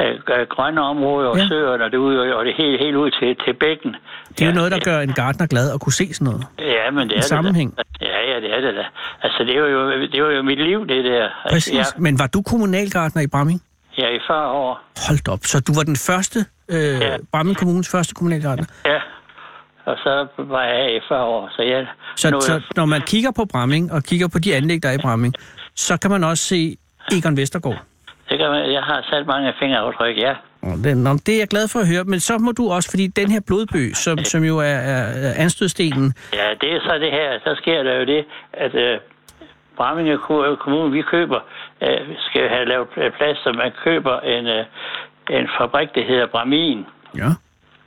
øh, 0.00 0.46
grønne 0.54 0.80
områder 0.80 1.28
og 1.28 1.36
Ja. 1.36 1.42
ja. 1.42 1.48
søerne, 1.48 1.84
og 1.84 1.90
det, 1.92 1.96
ud, 1.98 2.16
og 2.16 2.44
det 2.44 2.54
hele, 2.56 2.78
helt 2.78 2.96
ud 2.96 3.10
til, 3.10 3.36
til 3.44 3.52
bækken. 3.54 3.92
Det 4.28 4.40
er 4.42 4.46
jo 4.46 4.50
ja, 4.50 4.54
noget, 4.56 4.72
der 4.72 4.78
gør 4.78 4.98
en 5.00 5.12
gartner 5.12 5.46
glad 5.46 5.72
at 5.74 5.80
kunne 5.80 5.92
se 5.92 6.14
sådan 6.14 6.24
noget. 6.24 6.46
Ja, 6.58 6.90
men 6.90 7.08
det 7.08 7.12
er 7.14 7.16
En 7.16 7.22
sammenhæng. 7.22 7.76
det 7.76 7.86
da. 8.00 8.06
Ja, 8.06 8.20
ja, 8.32 8.40
det 8.40 8.50
er 8.56 8.60
det 8.60 8.74
da. 8.74 8.84
Altså, 9.22 9.44
det 9.44 9.56
er 9.56 9.60
jo, 9.60 9.90
det 9.90 10.14
er 10.14 10.36
jo 10.36 10.42
mit 10.42 10.58
liv, 10.64 10.86
det 10.88 11.04
der. 11.04 11.22
Altså, 11.24 11.54
Præcis. 11.54 11.74
jeg, 11.74 11.84
Men 11.98 12.18
var 12.18 12.26
du 12.26 12.42
kommunalgartner 12.42 13.22
i 13.22 13.26
Bramming? 13.26 13.62
er 13.98 14.08
i 14.08 14.20
40 14.26 14.50
år. 14.50 14.80
Hold 15.08 15.28
op. 15.28 15.38
Så 15.42 15.60
du 15.60 15.72
var 15.74 15.82
den 15.82 15.96
første, 15.96 16.38
øh, 16.68 16.76
Ja. 17.00 17.16
Bramming 17.32 17.56
Kommunes 17.56 17.88
første 17.90 18.14
kommunalgartner. 18.14 18.66
Ja. 18.86 18.98
Og 19.84 19.96
så 19.98 20.26
var 20.38 20.62
jeg 20.64 20.96
i 20.96 21.00
40 21.08 21.24
år, 21.24 21.48
så 21.56 21.62
jeg... 21.62 21.86
Så, 22.16 22.28
er 22.28 22.40
så 22.40 22.60
når 22.76 22.86
man 22.86 23.00
kigger 23.00 23.30
på 23.36 23.44
Bramming 23.44 23.92
og 23.92 24.02
kigger 24.02 24.28
på 24.28 24.38
de 24.38 24.54
anlæg, 24.54 24.82
der 24.82 24.88
er 24.88 24.92
i 24.92 24.98
Bramming, 25.02 25.34
så 25.76 25.96
kan 25.96 26.10
man 26.10 26.24
også 26.24 26.44
se 26.44 26.76
Egon 27.12 27.36
Vestergaard. 27.36 27.82
Det 28.32 28.38
kan 28.40 28.50
man, 28.50 28.72
jeg 28.72 28.82
har 28.82 28.98
sat 29.10 29.26
mange 29.26 29.52
fingeraftryk, 29.60 30.16
ja. 30.18 30.34
Nå, 30.62 31.10
Det, 31.26 31.34
er 31.34 31.38
jeg 31.38 31.48
glad 31.48 31.68
for 31.68 31.78
at 31.80 31.88
høre, 31.88 32.04
men 32.04 32.20
så 32.20 32.38
må 32.38 32.52
du 32.52 32.64
også, 32.70 32.90
fordi 32.90 33.06
den 33.06 33.30
her 33.30 33.40
blodbø, 33.46 33.82
som, 33.94 34.18
som 34.18 34.44
jo 34.44 34.58
er, 34.58 34.64
er 34.94 35.32
anstødstenen, 35.44 36.14
Ja, 36.32 36.48
det 36.60 36.68
er 36.74 36.80
så 36.80 36.98
det 37.04 37.10
her. 37.10 37.38
Så 37.44 37.54
sker 37.62 37.82
der 37.82 37.94
jo 38.00 38.04
det, 38.04 38.24
at 38.52 38.74
øh, 38.74 38.98
Bramminge 39.76 40.18
Ko- 40.18 40.54
Kommune, 40.54 40.92
vi 40.92 41.02
køber, 41.02 41.40
øh, 41.82 42.00
skal 42.18 42.48
have 42.48 42.64
lavet 42.64 42.88
øh, 42.96 43.10
plads, 43.18 43.38
så 43.44 43.52
man 43.52 43.72
køber 43.84 44.20
en, 44.20 44.46
øh, 44.46 44.64
en 45.30 45.48
fabrik, 45.58 45.88
der 45.94 46.04
hedder 46.04 46.26
Bramin. 46.26 46.86
ja, 47.16 47.24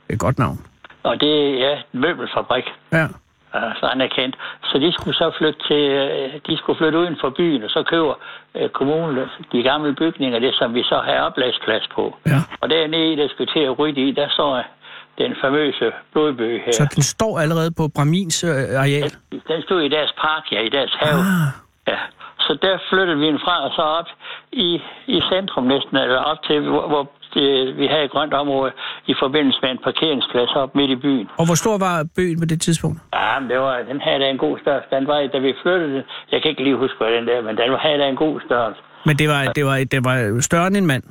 det 0.04 0.10
er 0.10 0.14
et 0.14 0.18
godt 0.20 0.38
navn. 0.38 0.58
Og 1.02 1.20
det 1.20 1.32
er 1.44 1.68
ja, 1.68 1.72
en 1.94 2.00
møbelfabrik, 2.00 2.64
Ja, 2.92 3.06
altså 3.70 3.86
anerkendt. 3.86 4.36
Så 4.64 4.78
de 4.78 4.92
skulle 4.92 5.16
så 5.16 5.30
flytte 5.38 5.60
til, 5.68 5.82
øh, 6.02 6.40
de 6.46 6.56
skulle 6.58 6.78
flytte 6.78 6.98
uden 6.98 7.16
for 7.20 7.30
byen, 7.30 7.62
og 7.62 7.70
så 7.70 7.82
køber 7.82 8.14
øh, 8.54 8.68
kommunen 8.68 9.28
de 9.52 9.62
gamle 9.62 9.94
bygninger, 9.94 10.38
det 10.38 10.54
som 10.54 10.74
vi 10.74 10.82
så 10.82 10.98
har 11.06 11.20
opladsplads 11.20 11.88
på. 11.94 12.16
ja. 12.26 12.40
Og 12.60 12.70
dernede, 12.70 13.16
der 13.16 13.28
skulle 13.28 13.52
til 13.52 13.60
at 13.60 13.78
rydde 13.78 14.00
i, 14.08 14.10
der 14.12 14.28
står 14.28 14.62
den 15.18 15.36
famøse 15.40 15.92
blodbøg 16.12 16.62
her. 16.66 16.72
Så 16.72 16.88
den 16.94 17.02
står 17.02 17.38
allerede 17.38 17.70
på 17.76 17.88
Bramins 17.94 18.44
øh, 18.44 18.50
areal. 18.82 19.10
Den 19.48 19.62
stod 19.62 19.82
i 19.82 19.88
deres 19.88 20.12
park, 20.20 20.52
ja, 20.52 20.60
i 20.60 20.68
deres 20.68 20.92
have. 21.00 21.20
Ah, 21.20 21.66
Ja. 21.88 21.98
Så 22.40 22.58
der 22.62 22.78
flyttede 22.90 23.18
vi 23.18 23.26
den 23.26 23.38
fra, 23.44 23.64
og 23.66 23.70
så 23.76 23.82
op 23.82 24.08
i, 24.52 24.80
i 25.06 25.20
centrum 25.32 25.64
næsten, 25.64 25.96
eller 25.96 26.18
op 26.18 26.42
til, 26.48 26.60
hvor, 26.60 26.88
hvor 26.88 27.10
vi 27.80 27.86
havde 27.92 28.04
et 28.04 28.10
grønt 28.10 28.34
område 28.34 28.72
i 29.06 29.14
forbindelse 29.22 29.58
med 29.62 29.70
en 29.70 29.78
parkeringsplads 29.88 30.52
op 30.62 30.74
midt 30.74 30.90
i 30.90 30.96
byen. 30.96 31.26
og 31.40 31.44
hvor 31.46 31.54
stor 31.54 31.78
var 31.78 32.06
bøen 32.16 32.38
på 32.40 32.46
det 32.52 32.60
tidspunkt? 32.60 32.98
Ja, 33.14 33.38
men 33.40 33.50
det 33.50 33.58
var, 33.58 33.74
den 33.90 34.00
havde 34.00 34.18
da 34.20 34.26
en 34.30 34.38
god 34.38 34.58
størrelse. 34.62 34.88
Den 34.96 35.06
var, 35.06 35.16
da 35.34 35.38
vi 35.38 35.54
flyttede 35.62 35.94
den, 35.94 36.02
jeg 36.32 36.42
kan 36.42 36.48
ikke 36.50 36.62
lige 36.64 36.76
huske, 36.76 36.96
hvad 36.98 37.12
den 37.18 37.26
der, 37.30 37.40
men 37.42 37.56
den 37.56 37.66
havde 37.84 37.98
da 37.98 38.06
en 38.08 38.16
god 38.16 38.40
størrelse. 38.46 38.80
Men 39.08 39.16
det 39.20 39.28
var, 39.28 39.42
det 39.56 39.64
var, 39.64 39.76
det 39.92 40.00
var 40.04 40.40
større 40.40 40.66
end 40.66 40.76
en 40.76 40.86
mand, 40.86 41.02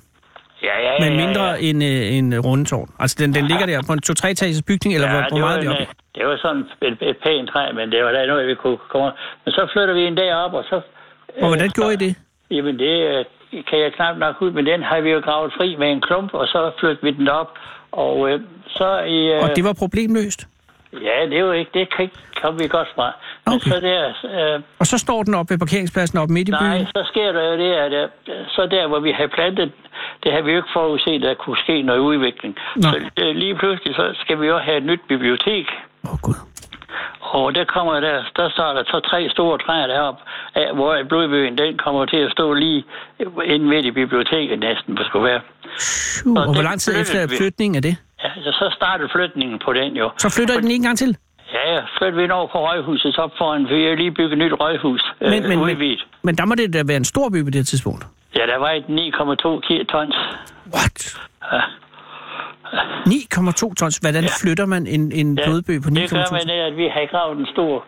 Ja, 0.63 0.75
ja, 0.86 0.92
ja. 0.94 1.00
men 1.04 1.19
ja, 1.19 1.25
mindre 1.25 1.44
ja. 1.45 1.56
end 1.68 1.80
øh, 1.83 2.18
en 2.18 2.27
rundetårn. 2.48 2.89
Altså 3.00 3.16
den, 3.22 3.33
den 3.38 3.45
ligger 3.51 3.66
der 3.66 3.83
på 3.88 3.94
en 3.94 4.01
to-tre-etages 4.01 4.62
bygning, 4.69 4.92
eller 4.95 5.10
hvor, 5.10 5.19
hvor 5.19 5.38
det, 5.38 5.42
var 5.42 5.48
meget 5.48 5.57
er 5.57 5.62
det 5.62 5.69
oppe? 5.72 5.81
øh, 5.81 5.88
det 6.16 6.24
var 6.27 6.38
sådan 6.45 6.63
et, 6.88 6.98
et 7.10 7.18
pænt 7.25 7.50
træ, 7.50 7.63
men 7.80 7.92
det 7.92 8.00
var 8.06 8.12
da 8.12 8.25
noget, 8.25 8.48
vi 8.48 8.56
kunne 8.56 8.77
komme. 8.94 9.12
Men 9.45 9.51
så 9.57 9.68
flytter 9.74 9.94
vi 9.94 10.01
en 10.01 10.18
derop, 10.18 10.54
og 10.54 10.63
så... 10.69 10.75
Og 11.42 11.48
hvordan 11.48 11.66
øh, 11.66 11.75
gjorde 11.77 11.94
I 11.94 12.00
det? 12.06 12.16
Jamen, 12.51 12.80
det 12.80 12.94
øh, 13.12 13.25
kan 13.69 13.80
jeg 13.80 13.94
knap 13.94 14.18
nok 14.18 14.42
ud, 14.42 14.52
men 14.52 14.66
den 14.66 14.84
har 14.84 15.00
vi 15.02 15.10
jo 15.10 15.19
gravet 15.19 15.54
fri 15.57 15.75
med 15.80 15.92
en 15.92 16.02
klump, 16.02 16.34
og 16.34 16.48
så 16.48 16.72
flyttede 16.80 17.02
vi 17.04 17.12
den 17.12 17.28
op. 17.28 17.52
Og 17.92 18.30
øh, 18.30 18.40
så 18.68 19.00
i... 19.00 19.34
Øh, 19.34 19.44
Og 19.44 19.56
det 19.56 19.63
var 19.63 19.74
problemløst? 19.74 20.48
Ja, 20.94 21.25
det 21.30 21.34
er 21.38 21.40
jo 21.40 21.52
ikke... 21.52 21.72
Det 21.74 21.96
kan 21.96 22.04
ikke 22.04 22.16
komme 22.42 22.60
vi 22.60 22.68
godt 22.68 22.88
fra. 22.96 23.12
Men 23.46 23.54
Okay. 23.56 23.69
så 23.72 23.80
der... 23.80 24.02
Øh, 24.56 24.62
Og 24.80 24.86
så 24.88 24.98
står 24.98 25.24
den 25.24 25.34
op 25.36 25.50
ved 25.50 25.57
parkeringspladsen 25.57 26.18
op 26.19 26.30
midt 26.30 26.48
i 26.50 26.52
nej, 26.52 26.78
byen? 26.78 26.88
så 26.88 27.04
sker 27.12 27.31
der 27.31 27.44
jo 27.52 27.57
det, 27.63 27.74
at 27.74 27.94
øh, 27.94 28.34
så 28.48 28.68
der, 28.72 28.88
hvor 28.88 29.00
vi 29.00 29.12
har 29.12 29.28
plantet, 29.28 29.72
det 30.24 30.31
har 30.34 30.42
vi 30.42 30.51
jo 30.51 30.58
ikke 30.58 30.69
forudset, 30.74 31.16
at 31.16 31.22
der 31.22 31.34
kunne 31.34 31.58
ske 31.58 31.81
noget 31.81 32.00
udvikling. 32.00 32.56
Nej. 32.75 32.92
Så 32.92 33.24
øh, 33.24 33.36
lige 33.36 33.56
pludselig, 33.56 33.96
så 33.96 34.06
skal 34.22 34.42
vi 34.42 34.48
jo 34.48 34.58
have 34.58 34.78
et 34.78 34.84
nyt 34.86 35.01
bibliotek. 35.08 35.66
Åh, 36.06 36.13
oh, 36.13 36.19
Gud. 36.22 36.36
Og 37.21 37.56
der 37.56 37.65
kommer 37.65 38.00
der, 38.00 38.24
der 38.36 38.50
står 38.50 38.74
der 38.74 38.83
så 38.83 39.00
tre 39.09 39.30
store 39.31 39.57
træer 39.65 39.88
deroppe, 39.88 40.21
af, 40.56 40.68
hvor 40.75 41.03
blodbøgen, 41.09 41.57
den 41.57 41.77
kommer 41.77 42.06
til 42.06 42.18
at 42.18 42.31
stå 42.31 42.53
lige 42.53 42.83
inde 43.45 43.65
midt 43.65 43.86
i 43.86 43.92
biblioteket 43.92 44.59
næsten, 44.59 44.94
hvor 44.94 45.01
det 45.03 45.07
skulle 45.07 45.25
være. 45.31 45.42
Phew, 46.21 46.38
og 46.38 46.44
hvor 46.45 46.53
den 46.53 46.63
lang 46.63 46.80
tid 46.80 47.01
efter 47.01 47.27
vi. 47.27 47.36
flytningen 47.38 47.75
af 47.75 47.81
det? 47.81 47.95
Ja, 48.24 48.30
så, 48.51 48.69
startede 48.75 49.09
flytningen 49.15 49.59
på 49.65 49.74
den 49.74 49.92
jo. 49.95 50.09
Så 50.18 50.30
flytter 50.36 50.53
I 50.57 50.62
den 50.62 50.71
en 50.71 50.81
gang 50.81 50.97
til? 50.97 51.18
Ja, 51.53 51.74
ja, 51.74 51.81
flyttede 51.97 52.18
vi 52.18 52.24
ind 52.24 52.31
over 52.31 52.47
på 52.47 52.57
Røghuset, 52.68 53.13
så 53.13 53.30
foran, 53.38 53.62
vi 53.69 53.83
har 53.86 53.95
lige 53.95 54.12
bygget 54.12 54.31
et 54.31 54.38
nyt 54.38 54.53
Røghus 54.59 55.03
øh, 55.21 55.30
Men, 55.31 55.44
men, 55.50 55.65
men, 55.65 55.98
men 56.21 56.36
der 56.38 56.45
må 56.45 56.56
det 56.56 56.74
da 56.74 56.83
være 56.88 56.98
en 56.98 57.06
stor 57.06 57.30
by 57.30 57.44
på 57.44 57.50
det 57.50 57.68
tidspunkt. 57.68 58.06
Ja, 58.38 58.45
der 58.45 58.57
var 58.57 58.71
et 58.71 58.83
9,2 58.83 59.62
ki- 59.65 59.83
tons. 59.86 60.15
What? 60.75 61.18
Ja. 61.53 61.62
9,2 62.73 63.73
tons. 63.79 63.97
Hvordan 63.97 64.23
Ja. 64.23 64.29
flytter 64.41 64.65
man 64.65 64.88
en, 64.88 65.12
en 65.12 65.38
Ja, 65.38 65.44
blodbø 65.45 65.73
på 65.83 65.89
9,2 65.89 66.01
det 66.01 66.09
gør 66.09 66.17
tons? 66.17 66.31
man, 66.31 66.50
at 66.67 66.77
vi 66.77 66.88
har 66.95 67.06
gravet 67.13 67.38
en 67.39 67.47
stor 67.56 67.85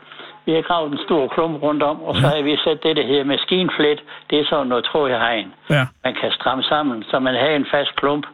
vi 0.49 0.53
har 0.53 0.61
gravet 0.61 0.91
en 0.91 0.99
stor 1.07 1.27
klump 1.27 1.55
rundt 1.63 1.83
om, 1.83 1.97
og 2.07 2.15
så 2.15 2.27
har 2.27 2.41
vi 2.41 2.57
sat 2.65 2.79
det, 2.83 2.95
der 2.97 3.05
hedder 3.11 3.23
maskinflet. 3.23 3.99
Det 4.29 4.39
er 4.39 4.45
sådan 4.49 4.67
noget 4.67 4.85
tråd 4.85 5.09
i 5.09 5.13
hegn. 5.13 5.53
Ja. 5.69 5.83
man 6.03 6.13
kan 6.21 6.31
stramme 6.31 6.63
sammen, 6.63 7.03
så 7.09 7.19
man 7.19 7.35
havde 7.35 7.55
en 7.55 7.65
fast 7.71 7.95
klump, 7.95 8.25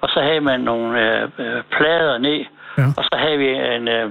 og 0.00 0.08
så 0.08 0.20
havde 0.20 0.40
man 0.40 0.60
nogle 0.60 0.88
øh, 1.04 1.22
øh, 1.38 1.62
plader 1.76 2.18
ned, 2.18 2.40
Ja. 2.78 2.84
og 2.96 3.04
så 3.04 3.14
havde 3.22 3.38
vi 3.38 3.48
en, 3.76 3.88
øh, 3.88 4.06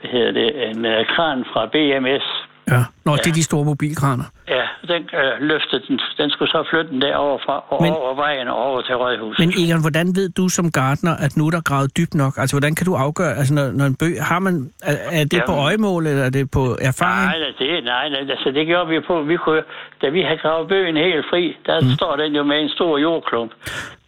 hvad 0.00 0.10
hedder 0.14 0.32
det, 0.32 0.68
en 0.70 0.84
øh, 0.86 1.06
kran 1.06 1.44
fra 1.52 1.66
BMS. 1.66 2.26
Ja. 2.72 2.82
Nå, 3.08 3.16
det 3.16 3.28
er 3.32 3.38
de 3.42 3.46
store 3.50 3.64
mobilkraner. 3.72 4.26
Ja, 4.56 4.64
den 4.92 5.02
øh, 5.20 5.32
løftede 5.50 5.82
den, 5.88 5.96
den 6.20 6.28
skulle 6.30 6.50
så 6.56 6.60
flytte 6.70 6.90
den 6.92 7.00
derover 7.06 7.38
fra, 7.46 7.56
og 7.72 7.78
Men- 7.82 7.92
over 7.92 8.14
vejen 8.24 8.48
og 8.48 8.56
over 8.66 8.80
til 8.86 8.94
Rødhuset. 9.02 9.38
Men 9.42 9.50
Egon, 9.62 9.80
hvordan 9.86 10.06
ved 10.18 10.28
du 10.38 10.44
som 10.48 10.66
gartner, 10.80 11.14
at 11.24 11.32
nu 11.36 11.42
er 11.46 11.50
der 11.56 11.60
gravet 11.70 11.96
dybt 11.98 12.14
nok? 12.22 12.32
Altså, 12.40 12.54
hvordan 12.56 12.74
kan 12.74 12.86
du 12.86 12.94
afgøre, 12.94 13.32
altså 13.40 13.54
når, 13.54 13.66
når 13.78 13.86
en 13.92 13.96
bø, 14.02 14.08
har 14.30 14.38
man, 14.46 14.54
er, 14.90 14.96
er 15.20 15.24
det 15.32 15.42
på 15.46 15.52
Jamen- 15.52 15.64
øjemål, 15.66 16.06
eller 16.06 16.24
er 16.24 16.30
det 16.38 16.50
på 16.50 16.62
erfaring? 16.90 17.28
Nej, 17.30 17.52
det, 17.58 17.84
nej, 17.84 18.08
nej, 18.08 18.20
altså 18.36 18.50
det 18.56 18.66
gjorde 18.66 18.88
vi 18.88 19.00
på. 19.10 19.14
Vi 19.22 19.36
kunne, 19.36 19.62
da 20.02 20.06
vi 20.16 20.20
havde 20.28 20.38
gravet 20.44 20.68
bøgen 20.68 20.96
helt 20.96 21.24
fri, 21.30 21.56
der 21.66 21.80
mm. 21.80 21.90
står 21.98 22.16
den 22.16 22.32
jo 22.38 22.42
med 22.50 22.58
en 22.64 22.68
stor 22.68 22.98
jordklump. 22.98 23.52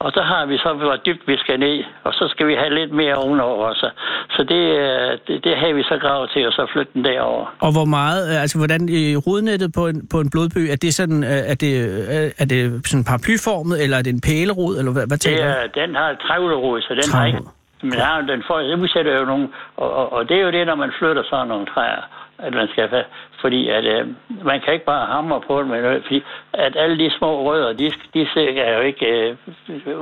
Og 0.06 0.10
så 0.16 0.22
har 0.22 0.46
vi 0.46 0.56
så, 0.58 0.70
hvor 0.72 0.96
dybt 1.06 1.24
vi 1.26 1.36
skal 1.36 1.60
ned, 1.60 1.84
og 2.04 2.12
så 2.12 2.24
skal 2.32 2.46
vi 2.46 2.54
have 2.54 2.74
lidt 2.80 2.92
mere 2.92 3.14
ovenover. 3.14 3.74
Så, 3.74 3.88
så 4.30 4.40
det, 4.52 4.62
øh, 4.84 5.10
det, 5.26 5.44
det 5.44 5.56
har 5.56 5.72
vi 5.78 5.82
så 5.82 5.96
gravet 6.04 6.30
til, 6.34 6.46
og 6.46 6.52
så 6.52 6.66
flytte 6.72 6.92
den 6.94 7.04
derover. 7.04 7.44
Og 7.66 7.72
hvor 7.72 7.84
meget, 7.84 8.20
øh, 8.30 8.42
altså 8.42 8.58
hvordan 8.58 8.80
i 8.98 9.16
rodnettet 9.16 9.72
på 9.78 9.86
en, 9.86 10.08
på 10.12 10.20
en 10.20 10.30
blodbø, 10.30 10.62
er 10.74 10.76
det 10.76 10.94
sådan, 10.94 11.24
øh, 11.24 11.52
er 11.52 11.54
det, 11.54 11.72
øh, 11.88 12.30
er 12.42 12.44
det 12.52 12.86
sådan 12.86 13.04
paraplyformet, 13.04 13.82
eller 13.82 13.96
er 13.98 14.02
det 14.02 14.12
en 14.12 14.20
pælerod, 14.20 14.78
eller 14.78 14.92
hvad, 14.92 15.06
hvad 15.06 15.16
Det 15.18 15.20
tænker 15.20 15.54
du? 15.74 15.80
den 15.80 15.94
har 15.94 16.10
trævlerod, 16.26 16.80
så 16.80 16.94
den 16.94 17.12
har 17.14 17.26
ikke... 17.26 17.42
Men 17.82 17.92
den, 17.92 18.00
har, 18.00 18.20
den 18.20 18.42
får, 18.46 18.58
det 18.58 18.78
udsætter 18.80 19.18
jo 19.18 19.24
nogle... 19.24 19.48
Og, 19.76 19.90
og, 19.92 20.12
og, 20.12 20.28
det 20.28 20.36
er 20.36 20.42
jo 20.42 20.50
det, 20.50 20.66
når 20.66 20.74
man 20.74 20.92
flytter 20.98 21.22
sådan 21.30 21.48
nogle 21.48 21.66
træer, 21.66 22.02
at 22.38 22.52
man 22.54 22.68
skal... 22.72 22.84
fa- 22.84 23.10
Fordi 23.40 23.68
at, 23.68 23.84
øh, 23.84 24.06
man 24.50 24.60
kan 24.64 24.72
ikke 24.74 24.84
bare 24.84 25.06
hamre 25.14 25.40
på 25.48 25.60
dem, 25.60 25.68
men, 25.68 25.80
fordi 26.06 26.22
at 26.52 26.72
alle 26.82 26.96
de 27.04 27.10
små 27.18 27.30
rødder, 27.48 27.72
de, 27.72 27.86
de 28.14 28.28
ser 28.34 28.74
jo 28.76 28.80
ikke 28.80 29.06
øh, 29.06 29.36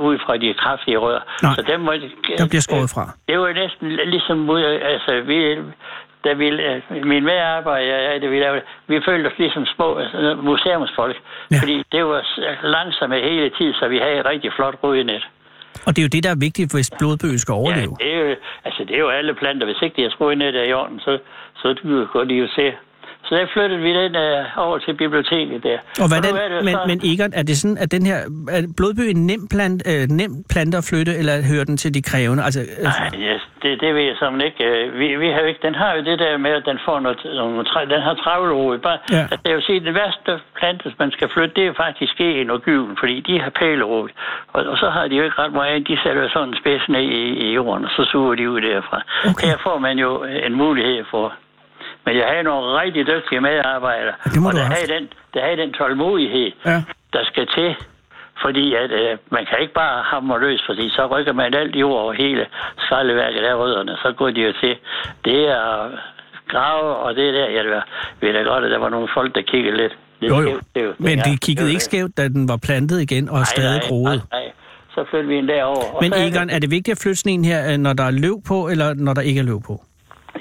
ud 0.07 0.17
fra 0.25 0.37
de 0.37 0.53
kraftige 0.53 0.97
rødder. 0.97 1.23
Nej, 1.43 1.53
så 1.55 1.61
dem 1.71 1.79
må, 1.79 1.91
Der 2.37 2.47
bliver 2.51 2.61
skåret 2.61 2.89
fra. 2.95 3.03
Det 3.27 3.39
var 3.39 3.47
jo 3.47 3.53
næsten 3.53 3.87
ligesom 4.13 4.49
ud 4.49 4.61
altså, 4.93 5.11
vi, 5.29 5.37
der 6.23 6.33
ville, 6.35 6.63
øh, 6.63 7.05
min 7.05 7.23
medarbejder, 7.23 7.97
ja, 8.07 8.19
det 8.19 8.31
vi 8.31 8.39
lavede, 8.39 8.61
vi 8.87 9.01
følte 9.05 9.27
os 9.27 9.33
ligesom 9.37 9.65
små 9.65 9.97
altså, 9.97 10.37
museumsfolk. 10.41 11.17
Ja. 11.51 11.57
Fordi 11.61 11.83
det 11.91 12.05
var 12.05 12.21
s- 12.21 12.39
langsomme 12.63 13.15
hele 13.21 13.49
tiden, 13.57 13.73
så 13.73 13.87
vi 13.87 13.97
havde 13.97 14.17
et 14.19 14.25
rigtig 14.25 14.53
flot 14.55 14.75
rygenet. 14.83 15.27
Og 15.85 15.95
det 15.95 15.99
er 16.01 16.03
jo 16.07 16.09
det, 16.15 16.23
der 16.23 16.29
er 16.29 16.39
vigtigt, 16.47 16.73
hvis 16.75 16.91
blodbøgen 16.99 17.39
skal 17.39 17.53
overleve. 17.53 17.95
Ja, 17.99 18.05
det 18.05 18.13
er, 18.13 18.19
jo, 18.29 18.35
altså, 18.65 18.83
det 18.83 18.95
er 18.95 18.99
jo 18.99 19.09
alle 19.09 19.33
planter. 19.33 19.65
Hvis 19.65 19.81
ikke 19.81 20.01
deres 20.01 20.21
rygenet 20.21 20.55
er 20.55 20.63
i 20.63 20.73
orden, 20.73 20.99
så, 20.99 21.17
så 21.55 21.75
går 22.13 22.23
de 22.23 22.33
jo 22.33 22.47
se. 22.55 22.73
Så 23.29 23.35
der 23.35 23.45
flyttede 23.53 23.81
vi 23.81 23.91
den 24.01 24.15
uh, 24.15 24.65
over 24.65 24.77
til 24.77 24.93
biblioteket 24.93 25.63
der. 25.63 25.77
Og 26.03 26.07
hvordan, 26.11 26.33
er 26.35 26.47
det 26.53 26.63
men, 26.67 26.73
så- 26.73 26.85
men 26.87 26.97
Egon, 27.11 27.31
er 27.39 27.43
det 27.49 27.55
sådan, 27.57 27.77
at 27.83 27.91
den 27.91 28.03
her 28.05 28.17
er 28.57 28.61
blodbøg 28.77 29.09
en 29.15 29.25
nem, 29.31 29.41
plant, 29.53 29.79
øh, 29.91 30.03
nem 30.21 30.31
plante 30.53 30.77
at 30.77 30.85
flytte, 30.89 31.13
eller 31.19 31.33
hører 31.51 31.63
den 31.69 31.77
til 31.77 31.93
de 31.93 32.01
krævende? 32.01 32.41
Altså, 32.47 32.61
Nej, 32.83 33.09
yes, 33.27 33.41
det, 33.63 33.71
det 33.81 33.89
ved 33.95 34.01
jeg 34.11 34.15
som 34.19 34.41
ikke. 34.47 34.63
Øh, 34.69 34.99
Vi, 34.99 35.07
vi 35.23 35.27
har 35.35 35.39
ikke. 35.51 35.59
Den 35.67 35.75
har 35.75 35.91
jo 35.95 36.01
det 36.09 36.19
der 36.19 36.37
med, 36.37 36.51
at 36.59 36.63
den 36.71 36.79
får 36.85 36.99
noget, 36.99 37.17
den 37.93 38.01
har 38.07 38.13
travlrod. 38.23 38.77
Bare, 38.87 38.97
Ja. 39.11 39.21
altså, 39.31 39.45
jeg 39.49 39.55
vil 39.55 39.63
sige, 39.69 39.79
det 39.87 39.93
værste 39.93 40.31
plante, 40.59 40.93
man 40.99 41.11
skal 41.11 41.27
flytte, 41.33 41.53
det 41.55 41.65
er 41.67 41.73
faktisk 41.85 42.13
en 42.19 42.49
og 42.49 42.59
gyven, 42.61 42.97
fordi 42.99 43.15
de 43.29 43.39
har 43.41 43.49
pælerod. 43.61 44.09
Og, 44.53 44.61
og, 44.71 44.77
så 44.77 44.89
har 44.89 45.07
de 45.07 45.15
jo 45.15 45.23
ikke 45.23 45.39
ret 45.43 45.53
meget. 45.53 45.87
De 45.87 45.97
sætter 46.03 46.29
sådan 46.33 46.47
en 46.49 46.55
spids 46.61 46.85
ned 46.89 47.01
i, 47.01 47.23
i 47.45 47.53
jorden, 47.53 47.85
og 47.85 47.91
så 47.97 48.03
suger 48.11 48.35
de 48.35 48.49
ud 48.49 48.61
derfra. 48.61 48.97
Okay. 49.29 49.47
Her 49.47 49.57
får 49.63 49.77
man 49.79 49.99
jo 49.99 50.23
en 50.47 50.53
mulighed 50.63 51.03
for. 51.11 51.33
Men 52.05 52.17
jeg 52.17 52.25
havde 52.31 52.43
nogle 52.43 52.81
rigtig 52.81 53.07
dygtige 53.07 53.41
medarbejdere, 53.41 54.15
det 54.23 54.37
og 54.47 54.53
der 54.53 54.59
have 54.63 54.75
havde, 54.77 54.91
den, 54.95 55.03
der 55.33 55.41
havde 55.45 55.57
den 55.63 55.71
tålmodighed, 55.73 56.51
Ja. 56.65 56.83
der 57.13 57.23
skal 57.31 57.47
til. 57.57 57.75
Fordi 58.45 58.65
at, 58.83 58.91
øh, 58.91 59.17
man 59.31 59.45
kan 59.49 59.57
ikke 59.61 59.73
bare 59.73 60.03
hamre 60.03 60.39
løs, 60.39 60.61
fordi 60.69 60.89
så 60.89 61.05
rykker 61.13 61.33
man 61.33 61.53
alt 61.53 61.75
jord 61.75 61.99
over 62.03 62.13
hele 62.13 62.45
skraldeværket 62.77 63.39
af 63.51 63.55
rødderne. 63.55 63.97
Så 64.03 64.13
går 64.17 64.29
de 64.29 64.41
jo 64.41 64.53
til. 64.61 64.75
Det 65.25 65.39
er 65.49 65.91
grave, 66.47 66.95
og 66.95 67.15
det 67.15 67.33
der, 67.33 67.47
jeg 67.49 67.63
ved, 68.21 68.33
da 68.33 68.41
godt, 68.51 68.63
at 68.65 68.71
der 68.71 68.77
var 68.77 68.89
nogle 68.89 69.07
folk, 69.13 69.35
der 69.35 69.41
kiggede 69.41 69.77
lidt. 69.77 69.93
lidt 70.19 70.31
Jo, 70.31 70.35
jo. 70.37 70.43
skævt. 70.47 70.63
Det 70.75 70.81
er 70.81 70.85
jo- 70.85 70.93
Men 70.97 71.17
det 71.19 71.41
kiggede 71.41 71.65
er 71.65 71.69
jo 71.69 71.73
ikke 71.75 71.83
skævt, 71.83 72.17
da 72.17 72.27
den 72.27 72.49
var 72.49 72.57
plantet 72.57 73.01
igen 73.01 73.29
og 73.29 73.35
Nej, 73.35 73.43
stadig 73.43 73.81
groet. 73.87 74.21
Nej, 74.31 74.41
nej. 74.43 74.51
Så 74.95 75.05
flyttede 75.09 75.27
vi 75.29 75.35
en 75.35 75.47
derover. 75.47 76.01
Men 76.01 76.13
er 76.13 76.17
Egon, 76.27 76.49
er 76.49 76.59
det 76.59 76.71
vigtigt 76.71 76.95
at 76.95 76.99
flytte 77.03 77.15
sådan 77.19 77.33
en 77.33 77.45
her, 77.45 77.71
øh, 77.73 77.77
når 77.77 77.93
der 77.93 78.03
er 78.03 78.11
løv 78.11 78.41
på, 78.47 78.67
eller 78.67 78.93
når 78.93 79.13
der 79.13 79.21
ikke 79.21 79.39
er 79.39 79.43
løv 79.45 79.61
på? 79.67 79.81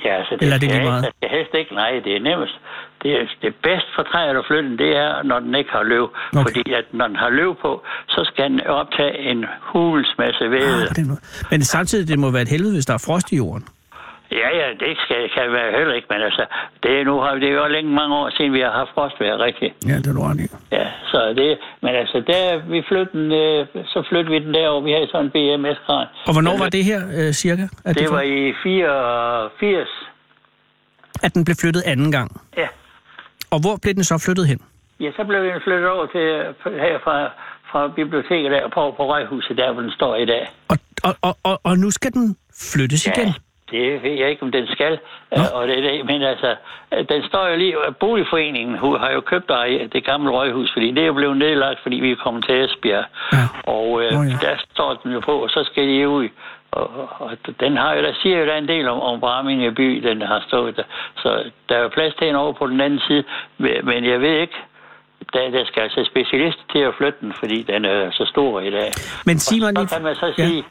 Ja, 0.09 0.15
altså, 0.21 0.33
det 0.35 0.43
Eller 0.43 0.57
er 0.57 0.61
det 0.65 0.71
lige 0.73 0.85
meget? 0.91 1.05
ikke- 1.05 1.17
Det 1.23 1.31
helst 1.37 1.53
ikke. 1.61 1.73
Nej, 1.83 1.91
det 2.05 2.13
er 2.17 2.23
nemmest. 2.31 2.55
Det, 3.03 3.13
det 3.45 3.53
bedste 3.69 3.89
for 3.97 4.03
træet 4.11 4.37
at 4.43 4.45
flytte 4.51 4.71
det 4.83 4.91
er, 5.07 5.23
når 5.31 5.39
den 5.47 5.55
ikke 5.61 5.71
har 5.79 5.83
løv. 5.83 6.05
Okay. 6.33 6.43
Fordi 6.43 6.63
at 6.81 6.85
når 6.99 7.07
den 7.07 7.17
har 7.25 7.31
løv 7.41 7.51
på, 7.65 7.71
så 8.15 8.21
skal 8.31 8.45
den 8.51 8.61
optage 8.67 9.19
en 9.31 9.45
hulens 9.71 10.13
masse 10.19 10.51
væde. 10.51 10.83
Ah. 10.99 11.07
Men 11.51 11.61
samtidig, 11.75 12.09
det 12.09 12.19
må 12.19 12.31
være 12.31 12.43
et 12.43 12.49
helvede, 12.49 12.73
hvis 12.73 12.87
der 12.87 12.95
er 12.95 13.03
frost 13.09 13.33
i 13.33 13.37
jorden. 13.37 13.65
Ja, 14.33 14.49
ja, 14.61 14.67
det 14.85 14.93
skal, 15.05 15.31
kan 15.37 15.53
være 15.53 15.71
heller 15.79 15.95
ikke, 15.95 16.07
men 16.11 16.21
altså, 16.29 16.45
det 16.83 17.07
nu 17.07 17.15
har 17.21 17.35
vi 17.35 17.41
det 17.41 17.49
er 17.49 17.53
jo 17.53 17.67
længe 17.67 17.91
mange 18.01 18.15
år 18.17 18.31
siden, 18.37 18.53
vi 18.53 18.61
har 18.61 18.71
haft 18.71 18.91
frostvejr 18.95 19.39
rigtigt. 19.47 19.73
Ja, 19.91 19.97
det 20.03 20.07
er 20.07 20.13
du 20.13 20.23
ret. 20.23 20.51
Ja, 20.73 20.87
så 21.13 21.19
det, 21.41 21.59
men 21.83 21.93
altså, 22.03 22.17
der, 22.27 22.43
vi 22.73 22.83
flyttede 22.89 23.11
den, 23.19 23.33
øh, 23.33 23.67
så 23.87 23.99
flyttede 24.09 24.31
vi 24.35 24.45
den 24.47 24.55
derover, 24.55 24.81
vi 24.89 24.93
havde 24.93 25.09
sådan 25.13 25.25
en 25.27 25.31
BMS-kran. 25.37 26.07
Og 26.27 26.33
hvornår 26.33 26.59
var 26.59 26.69
det 26.69 26.85
her, 26.85 27.01
øh, 27.19 27.33
cirka? 27.33 27.67
At 27.85 27.95
Det 27.99 28.03
var 28.11 28.17
for- 28.17 28.21
i 28.21 28.55
84. 28.63 29.89
At 31.23 31.35
den 31.35 31.45
blev 31.45 31.57
flyttet 31.61 31.83
anden 31.87 32.13
gang. 32.13 32.41
Ja. 32.57 32.69
Og 33.51 33.59
hvor 33.61 33.75
blev 33.83 33.95
den 33.95 34.05
så 34.05 34.23
flyttet 34.27 34.47
hen? 34.47 34.61
Ja, 35.01 35.11
så 35.17 35.25
blev 35.29 35.41
den 35.45 35.61
flyttet 35.65 35.89
over 35.91 36.07
til 36.07 36.25
her 36.87 36.99
fra, 37.05 37.17
fra 37.71 37.89
biblioteket 37.89 38.51
der 38.51 38.69
på, 38.69 38.95
på 38.97 39.03
Røghuset, 39.13 39.57
der 39.59 39.73
hvor 39.73 39.83
den 39.83 39.91
står 39.91 40.17
i 40.17 40.25
dag. 40.27 40.49
Og, 40.69 40.77
og, 41.05 41.15
og, 41.23 41.37
og, 41.43 41.61
og 41.65 41.79
nu 41.79 41.91
skal 41.91 42.13
den 42.13 42.37
flyttes 42.73 43.07
Ja, 43.07 43.13
igen? 43.13 43.35
Det 43.71 44.03
ved 44.03 44.11
jeg 44.11 44.31
ikke, 44.31 44.43
om 44.43 44.53
den 44.53 44.67
skal. 44.67 44.99
Nå. 45.37 45.43
Og 45.55 45.69
det, 45.69 45.77
det, 45.83 46.07
men 46.07 46.23
altså, 46.23 46.55
den 47.09 47.23
står 47.29 47.49
jo 47.49 47.57
lige... 47.57 47.75
Boligforeningen 48.01 48.75
har 48.79 49.11
jo 49.11 49.21
købt 49.21 49.51
af 49.51 49.89
det 49.93 50.05
gamle 50.05 50.31
røghus, 50.31 50.71
fordi 50.73 50.91
det 50.91 51.03
er 51.03 51.07
jo 51.07 51.13
blevet 51.13 51.37
nedlagt, 51.37 51.81
fordi 51.83 51.97
vi 51.97 52.11
er 52.11 52.17
kommet 52.17 52.45
til 52.45 52.65
Esbjerg. 52.65 53.05
Ja. 53.33 53.39
Og 53.73 54.03
øh, 54.03 54.13
Nå 54.13 54.23
ja. 54.23 54.37
der 54.47 54.55
står 54.73 54.95
den 55.03 55.13
jo 55.13 55.21
på, 55.21 55.33
og 55.33 55.51
så 55.51 55.65
skal 55.73 55.89
de 55.89 56.09
ud. 56.09 56.29
Og, 56.71 57.09
og 57.19 57.31
den 57.61 57.77
har 57.77 57.95
jo, 57.95 58.03
der 58.03 58.13
siger 58.23 58.39
jo, 58.39 58.47
der 58.47 58.53
er 58.53 58.59
en 58.59 58.69
del 58.69 58.89
om, 58.89 59.01
om 59.01 59.21
Braminge 59.21 59.73
by, 59.73 60.03
den 60.09 60.23
har 60.23 60.45
stået 60.49 60.77
der. 60.77 60.83
Så 61.17 61.45
der 61.69 61.77
er 61.77 61.83
jo 61.83 61.89
plads 61.89 62.15
til 62.15 62.29
en 62.29 62.35
over 62.35 62.53
på 62.53 62.67
den 62.67 62.81
anden 62.81 63.01
side. 63.09 63.25
Men 63.59 64.05
jeg 64.05 64.21
ved 64.21 64.41
ikke, 64.41 64.55
der, 65.33 65.51
der 65.51 65.65
skal 65.65 65.83
altså 65.83 66.05
specialister 66.05 66.63
til 66.73 66.79
at 66.79 66.95
flytte 66.99 67.19
den, 67.21 67.33
fordi 67.33 67.63
den 67.63 67.85
er 67.85 68.11
så 68.11 68.25
stor 68.25 68.61
i 68.61 68.71
dag. 68.71 68.93
Men 69.27 69.39
sig 69.39 69.59
mig 69.61 69.79
Og 69.79 69.89
så 69.89 69.95
kan 69.95 70.05
man 70.05 70.15
så 70.15 70.27
Ja. 70.27 70.33
sige, 70.47 70.59
at 70.59 70.65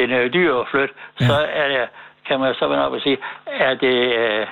den 0.00 0.10
er 0.10 0.20
jo 0.24 0.28
dyr 0.28 0.54
at 0.54 0.66
flytte. 0.70 0.94
Ja. 1.20 1.26
Så 1.26 1.36
er 1.60 1.68
det, 1.68 1.88
kan 2.28 2.40
man 2.40 2.54
så 2.54 2.68
være 2.68 2.86
op 2.86 2.92
og 2.92 3.00
sige, 3.00 3.18
at 3.46 3.80
det, 3.80 3.96
øh, 4.22 4.46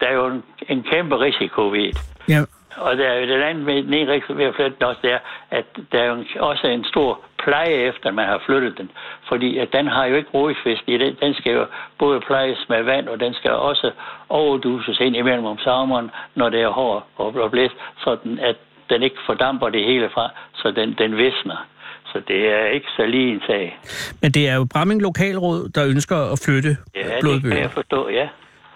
der 0.00 0.06
er 0.06 0.14
jo 0.14 0.26
en, 0.26 0.42
en 0.68 0.82
kæmpe 0.82 1.16
risiko 1.20 1.60
ved 1.68 1.86
det. 1.92 2.00
Ja, 2.28 2.40
Og 2.76 2.96
der 2.96 3.06
er 3.08 3.20
jo 3.20 3.26
den 3.34 3.42
anden 3.42 3.64
med 3.64 3.82
den 3.82 3.94
ene 3.94 4.12
risiko 4.12 4.32
ved 4.32 4.44
at 4.44 4.54
flytte 4.54 4.76
den 4.78 4.86
også, 4.86 5.00
det 5.02 5.12
er, 5.12 5.18
at 5.50 5.66
der 5.92 5.98
er 5.98 6.06
jo 6.06 6.24
også 6.40 6.66
en 6.66 6.84
stor 6.84 7.20
pleje 7.44 7.74
efter, 7.90 8.08
at 8.08 8.14
man 8.14 8.26
har 8.26 8.42
flyttet 8.46 8.78
den. 8.78 8.90
Fordi 9.28 9.58
at 9.58 9.72
den 9.72 9.86
har 9.86 10.04
jo 10.04 10.16
ikke 10.16 10.30
rodfisk 10.34 10.82
i 10.86 10.98
den. 10.98 11.16
Den 11.20 11.34
skal 11.34 11.52
jo 11.52 11.66
både 11.98 12.20
plejes 12.20 12.68
med 12.68 12.82
vand, 12.82 13.08
og 13.08 13.20
den 13.20 13.34
skal 13.34 13.50
også 13.50 13.90
overduses 14.28 15.00
ind 15.00 15.16
imellem 15.16 15.44
om 15.44 15.58
sommeren, 15.58 16.10
når 16.34 16.48
det 16.48 16.60
er 16.62 16.68
hård 16.68 17.06
og, 17.16 17.50
blæst, 17.50 17.74
så 17.98 18.16
den, 18.24 18.38
at 18.38 18.56
den 18.90 19.02
ikke 19.02 19.16
fordamper 19.26 19.68
det 19.68 19.84
hele 19.84 20.10
fra, 20.10 20.28
så 20.54 20.70
den, 20.70 20.94
den 20.98 21.16
visner. 21.16 21.66
Så 22.12 22.20
det 22.28 22.40
er 22.48 22.66
ikke 22.66 22.86
så 22.96 23.06
lige 23.06 23.32
en 23.34 23.40
sag. 23.46 23.78
men 24.22 24.30
det 24.32 24.48
er 24.48 24.54
jo 24.54 24.64
Bramming 24.72 25.02
Lokalråd, 25.02 25.68
der 25.74 25.86
ønsker 25.86 26.16
at 26.32 26.38
flytte 26.44 26.76
Ja, 26.94 27.00
det 27.00 27.06
kan 27.10 27.18
blodbøger. 27.20 27.56
jeg 27.60 27.70
forstå, 27.70 28.08
ja. 28.08 28.28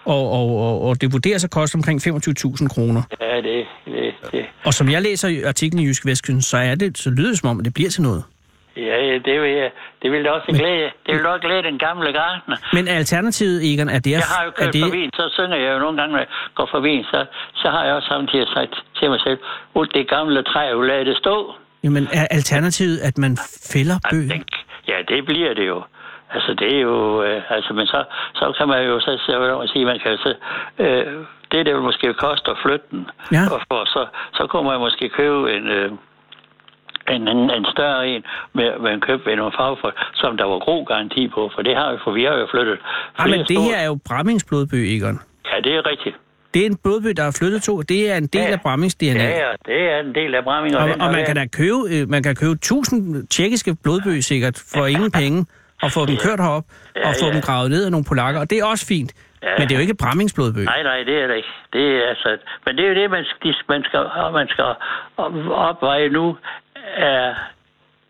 Og, 0.05 0.31
og, 0.31 0.47
og, 0.67 0.81
og 0.81 1.01
det 1.01 1.13
vurderes 1.13 1.43
at 1.43 1.51
koste 1.51 1.75
omkring 1.75 2.01
25.000 2.07 2.67
kroner. 2.75 3.01
Ja, 3.21 3.35
det, 3.41 3.65
det, 3.85 4.13
det. 4.31 4.45
Og 4.65 4.73
som 4.73 4.89
jeg 4.91 5.01
læser 5.01 5.47
artiklen 5.47 5.83
i 5.83 5.87
Jysk 5.87 6.05
Vestkysten, 6.05 6.41
så, 6.41 6.57
er 6.57 6.75
det, 6.75 6.97
så 6.97 7.09
lyder 7.09 7.29
det 7.29 7.39
som 7.39 7.49
om, 7.49 7.59
at 7.59 7.65
det 7.65 7.73
bliver 7.73 7.89
til 7.89 8.01
noget. 8.01 8.23
Ja, 8.77 8.97
ja, 9.09 9.13
det 9.27 9.35
vil, 9.41 9.51
jeg, 9.61 9.69
det 10.01 10.11
vil 10.11 10.23
da 10.25 10.29
også 10.29 10.47
glæde. 10.59 10.89
Det 11.05 11.11
vil 11.15 11.25
også 11.25 11.47
glæde 11.47 11.63
den 11.63 11.77
gamle 11.79 12.11
gartner. 12.19 12.57
Men 12.73 12.87
alternativet, 12.87 13.57
Egon, 13.73 13.89
er 13.89 13.99
det... 13.99 14.13
at- 14.13 14.19
Jeg 14.23 14.29
har 14.37 14.43
jo 14.45 14.51
kørt 14.59 14.73
det, 14.73 14.83
forbi, 14.83 15.09
så 15.19 15.29
synger 15.37 15.57
jeg 15.63 15.73
jo 15.73 15.79
nogle 15.79 15.97
gange, 15.99 16.11
når 16.11 16.19
jeg 16.19 16.27
går 16.55 16.67
forbi, 16.75 17.03
så, 17.11 17.25
så 17.61 17.67
har 17.69 17.83
jeg 17.85 17.93
også 17.93 18.07
samtidig 18.07 18.47
sagt 18.55 18.73
til 18.99 19.09
mig 19.09 19.19
selv, 19.25 19.37
ud 19.75 19.87
det 19.87 20.09
gamle 20.09 20.43
træ, 20.43 20.61
jo 20.75 20.81
lad 20.81 21.05
det 21.05 21.17
stå. 21.17 21.35
Jamen, 21.87 22.03
er 22.19 22.25
alternativet, 22.37 22.97
at 23.09 23.15
man 23.17 23.37
fælder 23.73 23.97
den- 24.11 24.43
Ja, 24.91 24.97
det 25.11 25.25
bliver 25.25 25.53
det 25.59 25.67
jo. 25.67 25.79
Altså, 26.35 26.51
det 26.59 26.69
er 26.77 26.81
jo... 26.89 27.23
Øh, 27.23 27.41
altså, 27.57 27.73
men 27.73 27.87
så, 27.87 27.99
så 28.39 28.45
kan 28.57 28.67
man 28.67 28.85
jo 28.85 28.99
så, 28.99 29.11
så 29.25 29.67
sige, 29.73 29.85
man 29.85 29.99
kan 30.03 30.17
så... 30.25 30.31
Øh, 30.79 31.05
det, 31.51 31.65
der 31.65 31.73
vil 31.73 31.81
måske 31.89 32.13
koste 32.13 32.51
at 32.51 32.57
flytte 32.65 32.85
den. 32.91 33.01
Ja. 33.31 33.43
Og 33.53 33.59
for, 33.69 33.85
så, 33.85 34.01
så 34.37 34.47
kunne 34.49 34.63
man 34.71 34.79
måske 34.79 35.09
købe 35.09 35.53
en... 35.57 35.67
Øh, 35.67 35.91
en, 37.15 37.27
en, 37.27 37.37
en 37.57 37.65
større 37.75 38.07
en, 38.07 38.23
med, 38.53 38.79
med 38.79 38.91
en 38.91 39.01
køb 39.01 39.25
ved 39.25 39.35
nogle 39.35 39.51
fagfolk, 39.59 39.95
som 40.13 40.37
der 40.37 40.45
var 40.45 40.59
god 40.59 40.85
garanti 40.85 41.27
på, 41.27 41.51
for 41.55 41.61
det 41.61 41.75
har 41.75 41.91
vi, 41.91 41.97
for 42.03 42.11
vi 42.11 42.23
har 42.23 42.35
jo 42.37 42.47
flyttet 42.51 42.77
Ej, 43.19 43.25
men 43.25 43.33
flere 43.33 43.37
det 43.43 43.47
store- 43.57 43.63
her 43.63 43.77
er 43.77 43.85
jo 43.85 43.97
Brammings 44.07 44.43
blodbøg, 44.43 44.95
Egon. 44.95 45.19
Ja, 45.51 45.55
det 45.63 45.75
er 45.75 45.85
rigtigt. 45.91 46.15
Det 46.57 46.65
er 46.65 46.69
en 46.69 46.77
blodbøg, 46.83 47.17
der 47.17 47.23
er 47.23 47.31
flyttet 47.39 47.61
to. 47.63 47.81
Det 47.81 48.11
er 48.11 48.15
en 48.17 48.27
del 48.27 48.41
Ja. 48.41 48.51
af 48.51 48.61
Brammings 48.61 48.95
DNA. 48.95 49.09
Ja, 49.23 49.29
ja, 49.29 49.51
det 49.65 49.79
er 49.93 49.99
en 49.99 50.15
del 50.15 50.35
af 50.35 50.43
Bramming. 50.43 50.77
Og, 50.77 50.83
og 50.83 50.89
har 51.05 51.11
man 51.11 51.25
kan 51.25 51.35
da 51.35 51.45
købe, 51.45 51.77
øh, 51.93 52.09
man 52.09 52.23
kan 52.23 52.35
købe 52.35 52.51
1000 52.51 53.27
tjekkiske 53.27 53.75
blodbøg 53.83 54.23
sikkert 54.23 54.55
for 54.73 54.85
ingen 54.85 55.11
penge, 55.11 55.45
og 55.81 55.91
få 55.91 56.05
dem 56.05 56.17
kørt 56.25 56.39
herop, 56.39 56.63
og 57.05 57.13
få 57.21 57.25
ja. 57.27 57.33
dem 57.33 57.41
gravet 57.41 57.69
ned 57.71 57.85
af 57.85 57.91
nogle 57.91 58.05
polakker, 58.09 58.39
og 58.41 58.49
det 58.49 58.57
er 58.59 58.65
også 58.65 58.85
fint. 58.87 59.13
Ja. 59.43 59.47
Men 59.57 59.67
det 59.67 59.71
er 59.73 59.77
jo 59.79 59.81
ikke 59.81 59.95
Brammings 60.03 60.33
blodbøg. 60.33 60.65
Nej, 60.65 60.83
nej, 60.83 60.97
det 61.09 61.15
er 61.23 61.27
det 61.27 61.35
ikke. 61.35 61.53
Det 61.73 61.83
er 61.97 62.09
altså, 62.09 62.37
men 62.65 62.77
det 62.77 62.83
er 62.85 62.89
jo 62.89 62.95
det, 63.01 63.09
man 63.11 63.23
skal, 63.25 63.55
man 63.69 63.83
skal, 63.83 63.99
man 64.33 64.47
skal 64.47 64.65
op- 65.17 65.49
opveje 65.69 66.09
nu. 66.09 66.37
Er, 66.97 67.33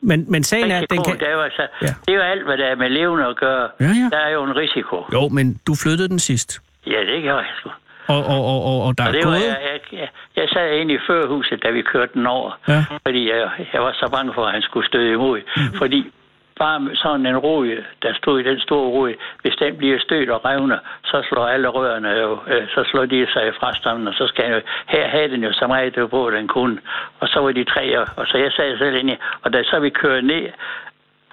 Men, 0.02 0.26
men 0.32 0.44
sagen 0.44 0.72
er, 0.72 0.78
at 0.78 0.90
den 0.90 1.04
kan... 1.04 1.20
det, 1.20 1.28
er 1.28 1.32
jo 1.32 1.42
altså, 1.42 1.68
Ja. 1.82 1.88
det 2.06 2.10
er 2.14 2.16
jo 2.16 2.22
alt, 2.22 2.44
hvad 2.46 2.58
der 2.58 2.66
er 2.66 2.76
med 2.76 2.90
levende 2.90 3.26
at 3.26 3.36
gøre. 3.38 3.70
Ja, 3.80 3.86
ja. 3.86 4.08
Der 4.12 4.18
er 4.28 4.30
jo 4.30 4.44
en 4.44 4.56
risiko. 4.56 4.96
Jo, 5.14 5.28
men 5.28 5.60
du 5.68 5.76
flyttede 5.84 6.10
den 6.10 6.20
sidst. 6.20 6.62
Ja, 6.88 7.00
det 7.12 7.24
gør 7.24 7.36
jeg 7.38 7.46
sgu. 7.60 7.70
Og, 8.08 8.22
og, 8.34 8.42
og, 8.52 8.60
og, 8.70 8.78
og 8.86 8.98
der 8.98 9.04
Og 9.04 9.10
er 9.10 9.12
det 9.12 9.26
var, 9.26 9.32
gået... 9.32 9.48
jeg, 9.48 9.58
jeg, 9.72 10.00
jeg, 10.00 10.10
jeg 10.36 10.48
sad 10.54 10.72
inde 10.72 10.94
i 10.94 11.00
førhuset, 11.08 11.64
da 11.64 11.70
vi 11.70 11.82
kørte 11.82 12.14
den 12.14 12.28
over. 12.28 12.52
Ja. 12.68 12.86
Fordi 13.06 13.30
jeg, 13.30 13.50
jeg 13.74 13.82
var 13.82 13.94
så 13.94 14.10
bange 14.12 14.34
for, 14.34 14.46
at 14.46 14.52
han 14.52 14.62
skulle 14.62 14.88
støde 14.88 15.12
imod. 15.12 15.42
Mm. 15.56 15.78
Fordi 15.78 16.12
bare 16.60 16.96
sådan 16.96 17.26
en 17.26 17.38
roje, 17.38 17.86
der 18.04 18.14
stod 18.14 18.40
i 18.40 18.44
den 18.44 18.60
store 18.60 18.90
roje, 18.90 19.16
hvis 19.42 19.56
den 19.56 19.78
bliver 19.78 20.00
stødt 20.00 20.30
og 20.30 20.46
revner, 20.46 20.78
så 21.06 21.24
slår 21.30 21.48
alle 21.48 21.68
rørene 21.68 22.10
jo, 22.10 22.40
øh, 22.48 22.68
så 22.68 22.84
slår 22.92 23.06
de 23.06 23.28
sig 23.34 23.54
fra 23.60 23.76
stammen, 23.76 24.08
og 24.08 24.14
så 24.14 24.28
skal 24.28 24.46
jeg 24.46 24.56
jo, 24.56 24.62
her 24.88 25.08
havde 25.08 25.30
den 25.30 25.44
jo 25.44 25.54
så 25.54 25.68
meget 25.68 25.98
var 25.98 26.08
på, 26.08 26.32
den 26.32 26.48
kunne. 26.48 26.78
Og 27.20 27.28
så 27.28 27.40
var 27.40 27.52
de 27.52 27.64
tre, 27.64 28.00
og, 28.00 28.28
så 28.28 28.38
jeg 28.38 28.52
sad 28.52 28.78
selv 28.78 28.96
inde 28.96 29.14
i, 29.14 29.18
og 29.42 29.54
da 29.54 29.64
så 29.64 29.80
vi 29.80 29.90
kører 29.90 30.22
ned, 30.22 30.50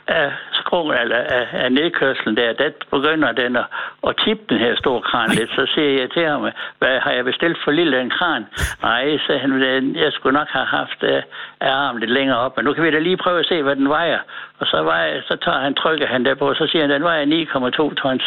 af 0.06 0.32
skrogen, 0.52 0.99
eller 0.99 1.16
af, 1.16 1.46
af 1.52 1.73
nedkørslen 1.73 2.37
der, 2.37 2.52
der 2.52 2.70
begynder 2.90 3.32
den 3.32 3.56
at, 3.56 3.64
at 4.08 4.16
tippe 4.25 4.44
den 4.49 4.58
her 4.58 4.76
store 4.76 5.02
kran 5.02 5.30
lidt. 5.30 5.50
Så 5.50 5.66
siger 5.75 6.00
jeg 6.00 6.11
til 6.11 6.26
ham, 6.26 6.40
hvad 6.78 7.00
har 7.00 7.11
jeg 7.12 7.25
bestilt 7.25 7.58
for 7.64 7.70
lille 7.70 8.00
en 8.00 8.11
kran? 8.11 8.46
Nej, 8.82 9.18
så 9.26 9.38
han, 9.38 9.52
"Øh, 9.52 9.96
jeg 9.96 10.12
skulle 10.12 10.38
nok 10.38 10.49
have 10.49 10.66
haft 10.66 11.02
uh, 11.02 11.18
armen 11.61 12.00
lidt 12.00 12.11
længere 12.11 12.38
op, 12.38 12.56
men 12.56 12.64
nu 12.64 12.73
kan 12.73 12.84
vi 12.84 12.90
da 12.90 12.99
lige 12.99 13.16
prøve 13.16 13.40
at 13.40 13.46
se, 13.46 13.62
hvad 13.62 13.76
den 13.76 13.88
vejer. 13.88 14.18
Og 14.58 14.66
så, 14.66 14.82
vejer, 14.82 15.20
så 15.28 15.37
tager 15.44 15.61
han, 15.61 15.75
trykker 15.75 16.06
han 16.06 16.25
der 16.25 16.34
på, 16.34 16.49
og 16.49 16.56
så 16.56 16.66
siger 16.66 16.82
han, 16.82 16.90
den 16.90 17.02
vejer 17.02 17.25
9,2 17.90 17.94
tons. 17.94 18.25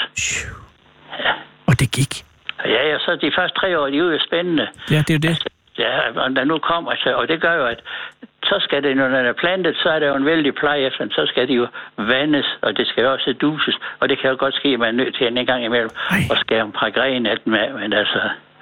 Og 1.67 1.79
det 1.79 1.91
gik. 1.91 2.13
Ja, 2.65 2.88
ja, 2.89 2.98
så 3.00 3.15
de 3.22 3.31
første 3.36 3.60
tre 3.60 3.79
år, 3.79 3.86
de 3.88 3.98
er 3.98 4.01
jo 4.01 4.19
spændende. 4.27 4.67
Ja, 4.91 4.98
det 4.98 5.10
er 5.10 5.13
jo 5.13 5.19
det. 5.34 5.48
Ja, 5.77 6.22
og 6.22 6.36
der 6.36 6.43
nu 6.43 6.57
kommer, 6.57 6.91
så, 7.03 7.13
og 7.15 7.27
det 7.27 7.41
gør 7.41 7.53
jo, 7.53 7.65
at 7.65 7.79
så 8.44 8.56
skal 8.60 8.84
det, 8.84 8.98
når 8.98 9.08
den 9.08 9.25
er 9.25 9.34
plantet, 9.34 9.75
så 9.84 9.89
er 9.89 10.00
der 10.00 10.08
jo 10.08 10.15
en 10.15 10.25
vældig 10.25 10.56
pleje 10.56 10.82
efter 10.82 11.03
den. 11.03 11.12
Så 11.12 11.25
skal 11.25 11.48
det 11.48 11.56
jo 11.58 11.67
vandes, 11.98 12.46
og 12.62 12.77
det 12.77 12.88
skal 12.88 13.03
jo 13.03 13.12
også 13.12 13.34
duses. 13.41 13.75
Og 14.00 14.10
det 14.10 14.20
kan 14.20 14.29
jo 14.29 14.36
godt 14.39 14.56
ske, 14.56 14.70
at 14.70 14.79
man 14.79 14.88
er 14.88 15.03
nødt 15.03 15.15
til 15.15 15.27
en 15.38 15.46
gang 15.46 15.65
imellem 15.65 15.89
Ej. 16.12 16.17
og 16.32 16.38
skære 16.38 16.65
en 16.65 16.72
par 16.72 16.89
grene 16.89 17.29
af 17.32 17.38
den 17.39 17.51
med. 17.51 17.74
Men 17.82 17.94
altså, 17.94 18.20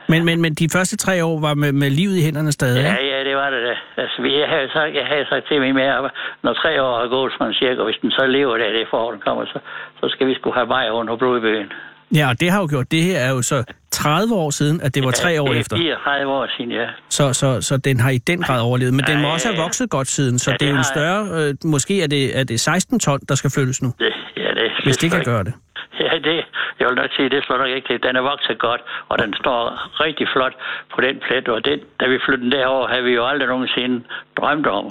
Men, 0.10 0.26
men, 0.26 0.42
men 0.42 0.54
de 0.54 0.68
første 0.76 0.98
tre 0.98 1.26
år 1.26 1.40
var 1.48 1.54
med, 1.54 1.72
med 1.72 1.90
livet 1.90 2.16
i 2.18 2.24
hænderne 2.28 2.52
stadig. 2.52 2.82
ja, 2.84 2.96
ikke? 2.98 3.12
ja, 3.18 3.24
det 3.24 3.36
var 3.36 3.50
det 3.50 3.62
da. 3.68 4.02
Altså, 4.02 4.22
vi- 4.22 4.40
jeg 4.40 4.50
havde 4.50 4.70
sagt, 4.74 4.96
jeg 4.96 5.06
havde 5.06 5.26
sagt 5.30 5.48
til 5.48 5.74
med, 5.74 5.84
at 5.84 6.12
når 6.44 6.54
tre 6.54 6.82
år 6.84 7.00
er 7.04 7.08
gået, 7.08 7.34
sådan 7.38 7.54
cirka, 7.54 7.80
og 7.80 7.86
hvis 7.86 8.00
den 8.02 8.12
så 8.12 8.26
lever 8.28 8.58
der, 8.58 8.70
det 8.72 8.88
forhold 8.90 9.20
kommer, 9.20 9.46
så, 9.46 9.60
så 10.02 10.10
skal 10.10 10.28
vi 10.28 10.34
sgu 10.36 10.52
have 10.52 10.68
vej 10.68 10.90
under 10.90 11.16
blodbøgen. 11.16 11.72
Ja, 12.16 12.30
og 12.30 12.40
det 12.42 12.52
har 12.52 12.60
jo 12.60 12.68
gjort. 12.70 12.92
Det 12.92 13.04
her 13.04 13.20
er 13.20 13.30
jo 13.30 13.42
så 13.42 13.64
30 13.92 14.36
år 14.36 14.50
siden, 14.50 14.82
at 14.82 14.96
det 14.96 15.04
var 15.06 15.12
tre 15.12 15.42
år 15.42 15.48
det 15.48 15.56
er 15.56 15.60
efter. 15.60 15.78
34 15.78 16.32
år 16.32 16.48
siden, 16.58 16.72
ja. 16.72 16.88
Så, 17.10 17.34
så, 17.34 17.62
så 17.62 17.78
den 17.78 18.00
har 18.00 18.10
i 18.10 18.18
den 18.18 18.42
grad 18.42 18.62
overlevet. 18.62 18.94
Men 18.94 19.06
den 19.08 19.22
må 19.22 19.28
også 19.34 19.48
have 19.48 19.62
vokset 19.66 19.90
godt 19.90 20.08
siden, 20.08 20.40
så 20.40 20.52
Ja, 20.52 20.58
det 20.60 20.66
er 20.66 20.70
jo 20.70 20.78
det 20.78 20.80
en 20.80 20.84
større... 20.96 21.22
Øh, 21.40 21.54
måske 21.64 22.04
er 22.04 22.08
det, 22.08 22.40
er 22.40 22.44
det 22.44 22.60
16 22.60 23.00
ton, 23.00 23.20
der 23.30 23.36
skal 23.36 23.50
flyttes 23.56 23.82
nu, 23.82 23.90
Det, 24.00 24.14
ja, 24.38 24.50
det, 24.60 24.72
hvis 24.84 24.98
det 24.98 25.12
kan 25.12 25.24
gøre 25.24 25.44
det. 25.44 25.54
Ja, 26.00 26.12
det, 26.30 26.46
jeg 26.80 26.88
vil 26.88 26.96
nok 26.96 27.12
sige, 27.16 27.30
det 27.30 27.44
slår 27.46 27.58
nok 27.58 27.72
ikke 27.78 27.88
til. 27.88 28.04
Den 28.04 28.16
er 28.16 28.22
vokset 28.22 28.60
godt, 28.60 28.82
og 29.10 29.20
den 29.20 29.34
står 29.42 29.60
rigtig 30.06 30.28
flot 30.34 30.56
på 30.96 31.02
den 31.02 31.16
plet, 31.28 31.48
og 31.48 31.66
den, 31.66 31.80
da 32.00 32.06
vi 32.08 32.18
flyttede 32.26 32.44
den 32.46 32.52
derover, 32.60 32.88
havde 32.88 33.04
vi 33.04 33.14
jo 33.20 33.26
aldrig 33.28 33.48
nogensinde 33.48 34.04
drømt 34.38 34.68
om, 34.68 34.86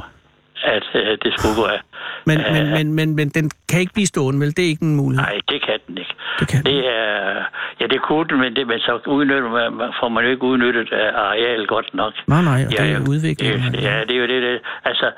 at 0.64 0.84
øh, 0.94 1.18
det 1.24 1.30
skulle 1.38 1.54
gå 1.60 1.64
af. 1.64 1.80
Men, 2.26 2.40
Øh, 2.40 2.52
men, 2.54 2.70
men, 2.76 2.92
men, 2.98 3.16
men 3.16 3.28
den 3.28 3.50
kan 3.70 3.80
ikke 3.80 3.92
blive 3.92 4.06
stående, 4.06 4.40
vel? 4.40 4.56
Det 4.56 4.64
er 4.64 4.68
ikke 4.68 4.82
en 4.82 4.96
mulighed. 4.96 5.26
Nej, 5.26 5.40
det 5.48 5.62
kan 5.66 5.78
den 5.88 5.98
ikke. 5.98 6.14
Det 6.40 6.48
kan 6.48 6.64
det 6.64 6.78
er, 6.98 7.44
ja, 7.80 7.86
det 7.86 8.00
kunne 8.02 8.28
den, 8.28 8.38
men, 8.40 8.56
det, 8.56 8.66
men 8.66 8.78
så 8.78 8.92
udnytter 9.06 9.50
man, 9.50 9.72
man- 9.72 9.92
får 10.00 10.08
man 10.08 10.24
jo 10.24 10.30
ikke 10.30 10.42
udnyttet 10.42 10.92
af 10.92 11.08
areal 11.26 11.66
godt 11.66 11.94
nok. 11.94 12.12
Nej, 12.26 12.42
nej, 12.42 12.64
og 12.66 12.70
det 12.70 12.80
er 12.80 12.84
ja, 12.84 12.98
udvikling. 13.12 13.52
Det, 13.72 13.82
ja, 13.82 14.00
det 14.08 14.14
er 14.16 14.20
jo 14.20 14.26
det, 14.26 14.42
det. 14.42 14.60
Altså, 14.84 15.10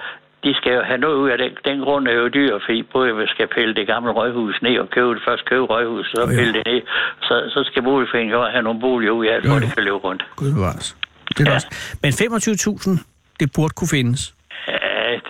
de 0.44 0.54
skal 0.54 0.72
jo 0.72 0.82
have 0.82 0.98
noget 0.98 1.14
ud 1.16 1.28
af 1.30 1.38
den. 1.38 1.50
Den 1.64 1.80
grund 1.80 2.08
er 2.08 2.12
jo 2.12 2.28
dyr, 2.28 2.58
fordi 2.66 2.82
både 2.82 3.16
vi 3.16 3.26
skal 3.26 3.46
pille 3.56 3.74
det 3.74 3.86
gamle 3.86 4.10
røghus 4.12 4.62
ned 4.62 4.78
og 4.78 4.90
købe 4.90 5.14
det 5.14 5.22
først 5.28 5.44
købe 5.44 5.64
røghus, 5.64 6.06
så 6.14 6.20
jo. 6.20 6.26
pille 6.26 6.52
det 6.52 6.62
ned. 6.66 6.80
Så, 7.22 7.34
så 7.54 7.64
skal 7.70 7.82
boligforeningen 7.82 8.34
jo 8.36 8.42
have 8.54 8.62
nogle 8.62 8.80
boliger 8.80 9.12
ud 9.12 9.26
af, 9.26 9.38
jo. 9.48 9.54
det 9.60 9.72
kan 9.74 9.84
løbe 9.84 9.96
rundt. 9.96 10.22
Gud 10.36 10.52
bevares. 10.54 10.96
Det 11.28 11.40
er 11.46 11.50
Ja. 11.50 11.54
også. 11.54 11.68
Men 12.02 12.12
25.000, 12.12 13.04
det 13.40 13.52
burde 13.56 13.72
kunne 13.76 13.88
findes. 13.88 14.34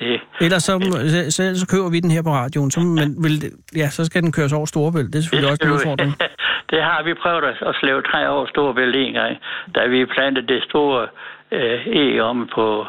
Det, 0.00 0.20
Ellers 0.40 0.62
så, 0.62 0.72
så, 1.14 1.30
så, 1.36 1.60
så 1.60 1.66
køber 1.72 1.88
vi 1.90 2.00
den 2.00 2.10
her 2.10 2.22
på 2.22 2.30
radioen. 2.30 2.70
Så, 2.70 2.80
men 2.80 3.08
vil, 3.24 3.34
det- 3.42 3.52
ja, 3.76 3.88
så 3.96 4.04
skal 4.04 4.22
den 4.22 4.32
køres 4.32 4.52
over 4.52 4.66
Storebælt. 4.66 5.12
Det 5.12 5.18
er 5.18 5.22
selvfølgelig 5.22 5.50
også 5.52 5.64
en 5.66 5.72
udfordring. 5.72 6.12
det 6.72 6.80
har 6.82 7.02
vi 7.08 7.14
prøvet 7.22 7.44
at, 7.68 7.74
slæve 7.80 8.02
træ 8.02 8.26
over 8.28 8.46
Storebælt 8.46 8.96
en 8.96 9.12
gang, 9.12 9.36
da 9.74 9.86
vi 9.86 10.04
plantede 10.14 10.46
det 10.54 10.62
store 10.68 11.06
øh, 11.52 11.86
e 11.86 12.20
om, 12.20 12.48
på, 12.54 12.86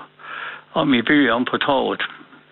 om 0.74 0.94
i 0.94 1.01
by, 1.01 1.30
om 1.32 1.46
på 1.51 1.58
torvet. 1.58 2.01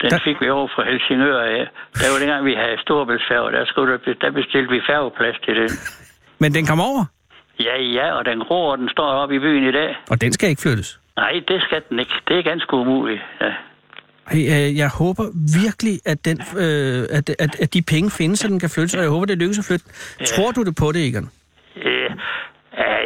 Den 0.02 0.10
Der- 0.10 0.20
fik 0.28 0.38
vi 0.42 0.50
over 0.50 0.68
fra 0.75 0.84
Helsingør 0.90 1.40
af. 1.42 1.68
Der 2.00 2.08
var 2.12 2.20
dengang, 2.20 2.46
vi 2.46 2.54
havde 2.54 2.78
Storebæltsfærge, 2.82 3.52
der, 3.52 3.66
skulle 3.66 4.00
der, 4.22 4.32
bestilte 4.32 4.70
vi 4.75 4.82
færgeplads 4.90 5.38
til 5.46 5.56
den. 5.56 5.70
Men 6.42 6.54
den 6.54 6.66
kommer 6.66 6.84
over, 6.94 7.06
Ja, 7.60 7.78
ja, 7.82 8.12
og 8.18 8.25
den 8.25 8.42
og 8.50 8.78
den 8.78 8.90
står 8.90 9.04
oppe 9.22 9.36
i 9.36 9.40
byen 9.40 9.64
i 9.70 9.72
dag. 9.72 9.96
og 10.10 10.22
den 10.22 10.32
skal 10.34 10.50
ikke 10.50 10.62
flyttes. 10.62 11.00
Nej, 11.18 11.34
det 11.48 11.62
skal 11.62 11.82
den 11.90 12.00
ikke. 12.00 12.12
Det 12.28 12.38
er 12.40 12.44
ganske 12.44 12.74
umuligt. 12.74 13.22
Ja. 13.42 13.52
Hey, 14.32 14.44
øh, 14.53 14.77
jeg 14.77 14.89
håber 15.01 15.25
virkelig, 15.65 15.96
at, 16.05 16.25
den, 16.27 16.38
øh, 16.63 17.17
at, 17.17 17.25
at, 17.44 17.51
at 17.63 17.74
de 17.74 17.82
penge 17.94 18.10
findes, 18.20 18.39
så 18.39 18.48
den 18.48 18.60
kan 18.60 18.70
flyttes, 18.70 18.96
og 18.96 19.01
jeg 19.01 19.10
håber, 19.10 19.25
det 19.25 19.38
lykkes 19.38 19.60
at 19.60 19.65
flytte. 19.70 19.86
Tror 20.32 20.51
du 20.51 20.62
det 20.63 20.75
på 20.82 20.88
det, 20.91 21.01
Egon? 21.08 21.29
Ja, 21.75 22.10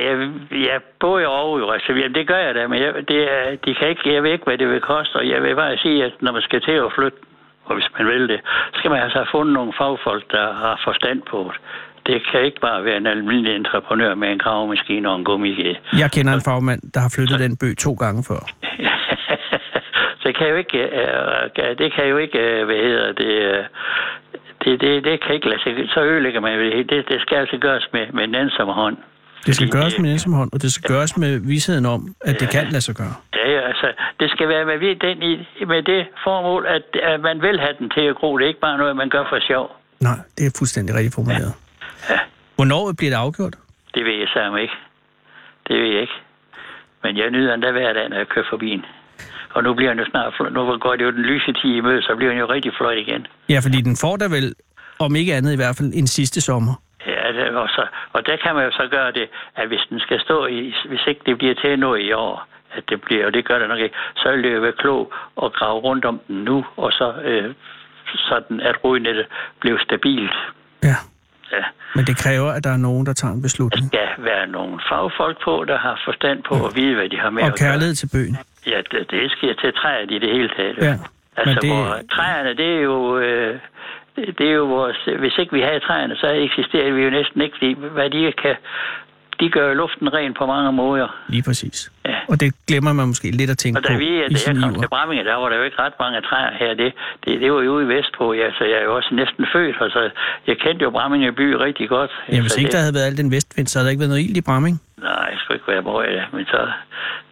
jeg, 0.05 0.15
jeg 0.51 0.79
jo 1.03 1.31
over 1.41 1.59
jo, 1.59 1.71
altså, 1.71 1.93
jamen, 1.93 2.13
det 2.13 2.27
gør 2.27 2.37
jeg 2.37 2.55
da, 2.55 2.67
men 2.67 2.79
jeg, 2.83 2.93
det 3.09 3.19
de 3.65 3.75
kan 3.75 3.87
ikke, 3.89 4.13
jeg 4.13 4.23
ved 4.23 4.31
ikke, 4.31 4.47
hvad 4.49 4.57
det 4.57 4.69
vil 4.69 4.81
koste, 4.81 5.15
og 5.15 5.29
jeg 5.29 5.43
vil 5.43 5.55
bare 5.55 5.77
sige, 5.77 6.05
at 6.05 6.13
når 6.21 6.31
man 6.31 6.41
skal 6.41 6.61
til 6.61 6.71
at 6.71 6.91
flytte, 6.97 7.17
og 7.65 7.75
hvis 7.75 7.89
man 7.97 8.07
vil 8.07 8.27
det, 8.27 8.39
så 8.71 8.75
skal 8.79 8.91
man 8.91 9.01
altså 9.03 9.17
have 9.17 9.31
fundet 9.31 9.53
nogle 9.53 9.73
fagfolk, 9.77 10.31
der 10.31 10.45
har 10.53 10.81
forstand 10.87 11.21
på 11.31 11.51
det. 11.53 11.61
Det 12.07 12.17
kan 12.31 12.41
ikke 12.41 12.59
bare 12.61 12.83
være 12.83 12.97
en 12.97 13.07
almindelig 13.07 13.55
entreprenør 13.55 14.15
med 14.15 14.27
en 14.31 14.39
gravemaskine 14.39 15.09
og 15.09 15.15
en 15.15 15.25
gummiged. 15.25 15.75
Jeg 16.03 16.11
kender 16.11 16.33
en 16.33 16.41
fagmand, 16.41 16.81
der 16.93 16.99
har 16.99 17.11
flyttet 17.15 17.39
den 17.39 17.57
bøg 17.57 17.77
to 17.77 17.93
gange 17.93 18.23
før. 18.29 18.41
det 20.29 20.37
kan 20.37 20.47
jo 20.53 20.55
ikke, 20.63 20.79
øh, 21.01 21.77
det 21.81 21.89
kan 21.95 22.05
jo 22.11 22.17
ikke, 22.17 22.39
øh, 22.39 22.65
hvad 22.65 22.75
hedder 22.75 23.11
det, 23.21 23.33
øh, 23.51 23.63
det, 24.63 24.81
det, 24.81 25.03
det 25.03 25.15
kan 25.23 25.35
ikke 25.35 25.49
lade 25.49 25.61
sig, 25.63 25.89
så 25.93 25.99
ødelægger 26.03 26.39
man 26.39 26.59
det. 26.59 26.89
Det, 26.89 27.09
det 27.09 27.21
skal 27.21 27.37
altså 27.37 27.57
gøres 27.57 27.85
med, 27.93 28.05
med 28.13 28.23
en 28.23 28.35
ensom 28.35 28.67
hånd. 28.67 28.97
Det 29.45 29.55
skal 29.55 29.67
Fordi, 29.67 29.77
gøres 29.77 29.95
øh, 29.95 30.01
med 30.01 30.11
ensom 30.11 30.33
hånd, 30.33 30.49
og 30.53 30.61
det 30.61 30.71
skal 30.71 30.87
gøres 30.93 31.17
med 31.17 31.39
vidsheden 31.51 31.85
om, 31.85 32.15
at 32.21 32.39
det 32.39 32.49
kan 32.49 32.65
lade 32.75 32.81
sig 32.81 32.95
gøre. 32.95 33.15
Ja, 33.35 33.45
ja, 33.55 33.61
altså, 33.67 33.87
det 34.19 34.31
skal 34.31 34.47
være 34.47 34.65
med, 34.65 34.95
den 34.95 35.17
i, 35.31 35.33
med 35.65 35.83
det 35.83 36.07
formål, 36.23 36.65
at, 36.75 36.83
at 37.03 37.19
man 37.19 37.41
vil 37.41 37.59
have 37.59 37.75
den 37.79 37.89
til 37.89 38.01
at 38.01 38.15
gro. 38.15 38.37
Det 38.37 38.43
er 38.43 38.47
ikke 38.47 38.59
bare 38.59 38.77
noget, 38.77 38.95
man 38.95 39.09
gør 39.09 39.23
for 39.29 39.39
sjov. 39.47 39.65
Nej, 39.99 40.17
det 40.37 40.45
er 40.45 40.51
fuldstændig 40.59 40.95
rigtigt 40.95 41.15
formuleret. 41.15 41.53
Ja. 42.09 42.19
Hvornår 42.55 42.93
bliver 42.97 43.11
det 43.11 43.17
afgjort? 43.17 43.55
Det 43.95 44.05
ved 44.05 44.13
jeg 44.23 44.27
sammen 44.33 44.61
ikke. 44.61 44.73
Det 45.67 45.75
ved 45.81 45.89
jeg 45.93 46.01
ikke. 46.01 46.17
Men 47.03 47.17
jeg 47.17 47.29
nyder 47.29 47.53
endda 47.53 47.71
hver 47.71 47.93
dag, 47.93 48.09
når 48.09 48.17
jeg 48.17 48.27
kører 48.27 48.45
forbi 48.49 48.69
den. 48.69 48.85
Og 49.55 49.63
nu 49.63 49.73
bliver 49.73 49.89
han 49.91 49.99
jo 49.99 50.05
snart. 50.11 50.33
Nu 50.53 50.77
går 50.77 50.95
det 50.95 51.03
jo 51.05 51.11
den 51.11 51.21
lyse 51.31 51.81
møde, 51.81 52.01
så 52.01 52.15
bliver 52.15 52.31
han 52.31 52.39
jo 52.39 52.45
rigtig 52.55 52.71
flot 52.77 52.97
igen. 52.97 53.27
Ja, 53.49 53.59
fordi 53.65 53.81
den 53.81 53.95
får 54.01 54.15
da 54.17 54.25
vel, 54.37 54.53
om 54.99 55.15
ikke 55.15 55.33
andet 55.35 55.53
i 55.53 55.55
hvert 55.55 55.75
fald, 55.77 55.91
en 55.93 56.07
sidste 56.07 56.41
sommer. 56.41 56.73
Ja, 57.07 57.27
det, 57.37 57.47
og, 57.63 57.69
så, 57.69 57.83
og 58.13 58.25
der 58.25 58.37
kan 58.43 58.55
man 58.55 58.63
jo 58.65 58.71
så 58.71 58.87
gøre 58.91 59.11
det, 59.11 59.27
at 59.55 59.67
hvis 59.67 59.79
den 59.89 59.99
skal 59.99 60.19
stå 60.19 60.45
i, 60.45 60.73
hvis 60.89 60.99
ikke 61.07 61.21
det 61.25 61.37
bliver 61.37 61.53
til 61.63 61.79
noget 61.79 62.01
i 62.01 62.11
år, 62.11 62.47
at 62.77 62.83
det 62.89 63.01
bliver, 63.01 63.25
og 63.25 63.33
det 63.33 63.45
gør 63.45 63.59
det 63.59 63.67
nok 63.69 63.79
ikke, 63.79 63.95
så 64.15 64.31
vil 64.31 64.43
det 64.43 64.55
jo 64.55 64.59
være 64.61 64.77
klogt 64.77 65.13
at 65.43 65.53
grave 65.53 65.79
rundt 65.79 66.05
om 66.05 66.19
den 66.27 66.35
nu, 66.43 66.65
og 66.77 66.91
så 66.91 67.13
øh, 67.23 67.53
sådan, 68.29 68.59
at 68.61 68.75
rodnettet 68.83 69.25
bliver 69.59 69.77
stabilt. 69.83 70.35
Ja, 70.83 70.95
Ja. 71.51 71.63
men 71.95 72.05
det 72.05 72.17
kræver, 72.17 72.49
at 72.51 72.63
der 72.63 72.69
er 72.73 72.77
nogen, 72.77 73.05
der 73.05 73.13
tager 73.13 73.33
en 73.33 73.41
beslutning. 73.41 73.87
skal 73.87 74.09
være 74.17 74.47
nogle 74.47 74.79
fagfolk 74.89 75.37
på, 75.43 75.65
der 75.67 75.77
har 75.77 76.01
forstand 76.05 76.43
på 76.43 76.53
at 76.67 76.75
vide, 76.75 76.95
hvad 76.95 77.09
de 77.09 77.17
har 77.19 77.29
med 77.29 77.41
Og 77.43 77.47
at 77.47 77.59
gøre. 77.59 77.69
kærlighed 77.69 77.95
til 77.95 78.09
bøgen. 78.13 78.37
Ja, 78.67 78.77
det, 78.91 79.11
det 79.11 79.31
sker 79.31 79.53
til 79.53 79.73
træet 79.73 80.11
i 80.11 80.19
det 80.19 80.29
hele 80.31 80.49
taget. 80.57 80.77
Ja, 80.77 80.95
Altså, 81.37 81.45
men 81.45 81.55
det- 81.61 81.69
hvor 81.69 81.95
træerne, 82.15 82.53
det 82.53 82.75
er 82.77 82.81
jo... 82.81 83.17
Øh, 83.17 83.59
det 84.15 84.37
det 84.37 84.47
er 84.49 84.53
jo 84.53 84.65
vores... 84.65 84.97
Hvis 85.19 85.37
ikke 85.37 85.53
vi 85.53 85.61
havde 85.61 85.79
træerne, 85.79 86.15
så 86.15 86.27
eksisterer 86.27 86.91
vi 86.91 87.03
jo 87.03 87.09
næsten 87.09 87.41
ikke, 87.41 87.55
fordi 87.57 87.73
hvad 87.79 88.09
de 88.09 88.31
kan... 88.31 88.55
De 89.39 89.49
gør 89.49 89.73
luften 89.73 90.13
ren 90.13 90.33
på 90.39 90.45
mange 90.45 90.71
måder. 90.71 91.07
Lige 91.27 91.43
præcis. 91.43 91.91
Ja. 92.05 92.15
Og 92.31 92.39
det 92.41 92.49
glemmer 92.67 92.93
man 92.93 93.07
måske 93.07 93.31
lidt 93.31 93.49
at 93.49 93.57
tænke 93.57 93.77
Og 93.79 93.83
på 93.83 93.93
da 93.93 93.97
vi, 93.97 94.37
sin 94.37 94.55
jeg 94.55 94.63
kom 94.63 94.73
til 94.81 94.89
Bramminge, 94.89 95.23
der 95.23 95.35
var 95.35 95.49
der 95.49 95.57
jo 95.57 95.63
ikke 95.63 95.79
ret 95.83 95.93
mange 95.99 96.21
træer 96.21 96.51
her. 96.61 96.73
Det, 96.73 96.93
det, 97.25 97.41
det 97.41 97.51
var 97.53 97.61
jo 97.61 97.71
ude 97.75 97.83
i 97.85 97.87
Vestpå, 97.95 98.33
ja, 98.33 98.47
så 98.57 98.63
jeg 98.71 98.77
er 98.81 98.83
jo 98.83 98.95
også 98.95 99.09
næsten 99.21 99.45
født, 99.53 99.77
og 99.81 99.89
så 99.91 100.09
jeg 100.47 100.57
kendte 100.57 100.83
jo 100.83 100.89
Bramminge 100.89 101.31
by 101.31 101.47
rigtig 101.67 101.89
godt. 101.89 102.11
Ja, 102.31 102.41
hvis 102.41 102.57
ikke 102.57 102.67
det, 102.67 102.73
der 102.73 102.79
havde 102.85 102.93
været 102.93 103.05
al 103.11 103.17
den 103.17 103.31
vestvind, 103.31 103.67
så 103.67 103.73
havde 103.79 103.85
der 103.85 103.91
ikke 103.91 103.99
været 104.03 104.09
noget 104.13 104.23
ild 104.27 104.37
i 104.37 104.41
Bramming. 104.41 104.75
Nej, 105.07 105.27
jeg 105.31 105.37
skulle 105.39 105.55
ikke 105.57 105.71
være 105.73 105.83
brød, 105.83 106.05
ja. 106.19 106.23
men 106.33 106.45
så... 106.45 106.59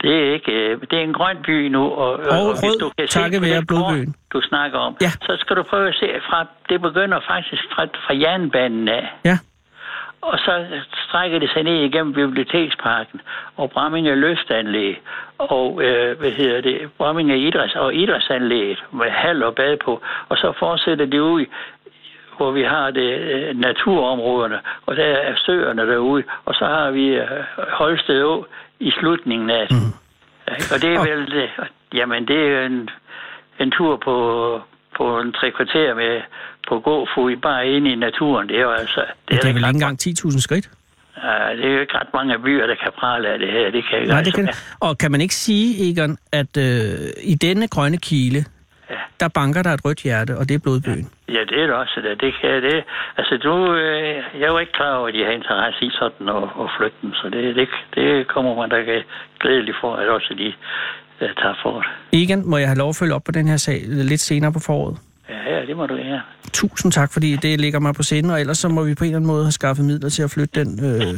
Det 0.02 0.14
er 0.28 0.34
ikke... 0.34 0.52
øh, 0.52 0.82
Det 0.92 0.94
er 1.00 1.04
en 1.04 1.14
grøn 1.14 1.38
by 1.46 1.68
nu, 1.68 1.84
og, 1.84 2.12
og, 2.20 2.48
Og 2.48 2.52
hvis 2.62 2.76
du 2.84 2.88
kan 2.98 3.08
på 3.40 3.42
være 3.42 3.66
kort, 3.66 3.98
du 4.34 4.42
snakker 4.42 4.78
om, 4.80 4.98
Ja. 5.02 5.12
så 5.28 5.38
skal 5.40 5.56
du 5.56 5.64
prøve 5.64 5.88
at 5.88 5.96
se 6.02 6.08
fra... 6.30 6.46
Det 6.70 6.82
begynder 6.82 7.20
faktisk 7.28 7.64
fra, 7.74 7.84
fra 8.06 8.14
jernbanen 8.24 8.88
af, 8.88 9.06
Ja, 9.26 9.38
og 10.22 10.40
så 10.40 10.66
strækker 11.08 11.40
det 11.40 11.50
sig 11.50 11.64
ned 11.64 11.74
igennem 11.74 12.14
Biblioteksparken 12.14 13.22
og 13.56 13.72
Bramminge 13.72 14.16
Løftanlæg 14.16 15.02
og, 15.38 15.84
øh, 15.84 16.20
hvad 16.20 16.32
hedder 16.32 16.62
det, 16.62 16.92
Bramminge 16.98 17.38
Idræts 17.38 17.76
og 17.76 17.96
Idrætsanlægget 17.96 18.84
med 18.92 19.10
hal 19.10 19.44
og 19.44 19.56
bad 19.56 19.78
på, 19.78 20.02
og 20.30 20.38
så 20.38 20.54
fortsætter 20.60 21.06
det 21.06 21.20
ud 21.20 21.46
hvor 22.38 22.52
vi 22.52 22.64
har 22.64 22.92
det 22.92 23.20
øh, 23.20 23.60
naturområderne, 23.60 24.60
og 24.86 24.96
der 24.96 25.04
er 25.04 25.36
søerne 25.46 25.82
derude, 25.82 26.24
og 26.46 26.56
så 26.56 26.66
har 26.66 26.92
vi 26.92 27.08
øh, 27.08 27.28
Holsted 27.72 28.24
Å 28.24 28.46
i 28.80 28.92
slutningen 28.92 29.50
af 29.50 29.68
det. 29.68 29.78
Mm. 29.78 29.94
Og 30.74 30.82
det 30.82 30.94
er 30.94 31.00
vel 31.10 31.32
det. 31.32 31.50
Jamen, 31.94 32.28
det 32.28 32.38
er 32.38 32.66
en, 32.66 32.90
en 33.60 33.72
tur 33.72 33.96
på, 33.96 34.16
på 34.98 35.20
en 35.20 35.34
tre 35.34 35.52
kvarter 35.52 35.94
med 35.96 36.22
på 36.70 36.80
gåfod 36.80 37.36
bare 37.42 37.68
inde 37.68 37.92
i 37.92 37.96
naturen. 37.96 38.48
Det 38.50 38.58
er 38.58 38.62
jo 38.62 38.72
altså... 38.72 39.02
det 39.28 39.36
er, 39.38 39.42
der 39.42 39.48
vel 39.54 39.58
ikke 39.58 39.70
engang 39.70 39.98
10.000 40.02 40.42
skridt? 40.42 40.70
Ja, 41.24 41.56
det 41.58 41.66
er 41.66 41.74
jo 41.74 41.80
ikke 41.80 41.98
ret 41.98 42.08
mange 42.14 42.40
byer, 42.40 42.68
der 42.68 42.76
kan 42.76 42.92
prale 43.00 43.28
af 43.34 43.40
det 43.40 43.52
her. 43.52 43.72
Det 43.72 43.84
kan 43.90 43.98
ikke 44.00 44.12
Nej, 44.14 44.22
det 44.24 44.34
kan 44.34 44.48
altså, 44.48 44.64
det. 44.80 44.88
Og 44.88 44.98
kan 44.98 45.12
man 45.12 45.22
ikke 45.22 45.36
sige, 45.36 45.90
Egon, 45.90 46.18
at 46.32 46.58
øh, 46.58 46.64
i 47.24 47.36
denne 47.36 47.68
grønne 47.68 47.98
kile, 47.98 48.46
Ja. 48.90 48.96
der 49.20 49.28
banker 49.28 49.62
der 49.64 49.74
et 49.74 49.86
rødt 49.86 50.02
hjerte, 50.04 50.38
og 50.38 50.50
det 50.50 50.56
er 50.56 50.60
blodbøgen. 50.60 51.10
Ja, 51.30 51.42
det 51.50 51.58
er 51.62 51.66
det 51.70 51.76
også. 51.76 52.02
Det, 52.04 52.22
det 52.22 52.34
kan 52.42 52.64
det. 52.64 52.84
Altså, 53.18 53.38
du, 53.38 53.74
øh, 53.76 54.16
jeg 54.40 54.46
er 54.48 54.52
jo 54.56 54.58
ikke 54.58 54.72
klar 54.72 54.96
over, 54.96 55.08
at 55.08 55.14
de 55.14 55.24
har 55.24 55.32
interesse 55.32 55.86
i 55.86 55.92
sådan 56.00 56.30
at, 56.30 56.44
at 56.64 56.68
flytte 56.78 56.98
dem, 57.02 57.14
så 57.14 57.30
det, 57.30 57.56
det, 57.56 57.68
det 57.96 58.28
kommer 58.28 58.56
man 58.56 58.70
da 58.70 58.78
glædeligt 59.40 59.78
for, 59.82 59.96
at 59.96 60.08
også 60.10 60.34
de 60.38 60.54
uh, 61.22 61.28
tager 61.42 61.56
for 61.64 61.82
det. 61.82 62.22
Egon, 62.22 62.50
må 62.50 62.58
jeg 62.58 62.68
have 62.68 62.78
lov 62.78 62.90
at 62.90 62.96
følge 62.96 63.14
op 63.14 63.24
på 63.24 63.32
den 63.32 63.48
her 63.48 63.58
sag 63.58 63.82
lidt 63.88 64.22
senere 64.22 64.54
på 64.54 64.60
foråret? 64.60 64.98
Ja, 65.30 65.56
ja, 65.56 65.66
det 65.66 65.78
må 65.78 65.86
du 65.86 65.96
have. 65.96 66.22
Tusind 66.54 66.92
tak, 66.92 67.14
fordi 67.14 67.36
det 67.36 67.62
ligger 67.62 67.80
mig 67.80 67.94
på 67.96 68.04
scenen, 68.04 68.32
og 68.32 68.40
ellers 68.40 68.58
så 68.58 68.70
må 68.70 68.84
vi 68.84 68.96
på 68.96 69.04
en 69.04 69.08
eller 69.10 69.18
anden 69.18 69.28
måde 69.28 69.44
have 69.44 69.52
skaffet 69.52 69.86
midler 69.86 70.10
til 70.10 70.24
at 70.24 70.32
flytte 70.32 70.64
den 70.64 70.70
øh, 70.86 71.14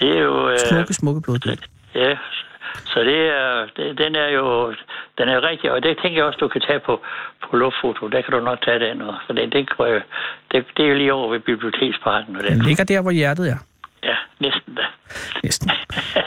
Det 0.00 0.18
er 0.18 0.22
jo... 0.22 0.50
Øh, 0.50 0.58
smukke, 0.58 0.94
smukke 0.94 1.20
blodbøg. 1.20 1.58
Ja, 1.94 2.16
så 2.86 3.00
det 3.00 3.20
er, 3.40 3.66
det, 3.76 3.98
den 3.98 4.16
er 4.16 4.28
jo 4.28 4.74
den 5.18 5.28
er 5.28 5.48
rigtig, 5.50 5.72
og 5.72 5.82
det 5.82 5.98
tænker 6.02 6.18
jeg 6.18 6.24
også, 6.24 6.38
du 6.40 6.48
kan 6.48 6.60
tage 6.60 6.80
på, 6.86 7.00
på 7.42 7.56
luftfoto. 7.56 8.08
Der 8.08 8.20
kan 8.22 8.32
du 8.32 8.40
nok 8.40 8.60
tage 8.64 8.78
den, 8.78 9.02
for 9.26 9.32
det, 9.32 9.52
det, 9.52 9.68
det, 10.52 10.64
det 10.76 10.84
er 10.84 10.88
jo 10.88 10.94
lige 10.94 11.12
over 11.12 11.30
ved 11.32 11.40
Biblioteksparken. 11.40 12.36
Og 12.36 12.42
Den 12.42 12.52
den. 12.52 12.62
ligger 12.62 12.84
der, 12.84 13.00
hvor 13.02 13.10
hjertet 13.10 13.50
er. 13.50 13.58
Ja, 14.02 14.16
næsten 14.40 14.74
da. 14.74 14.82
Næsten. 15.44 15.70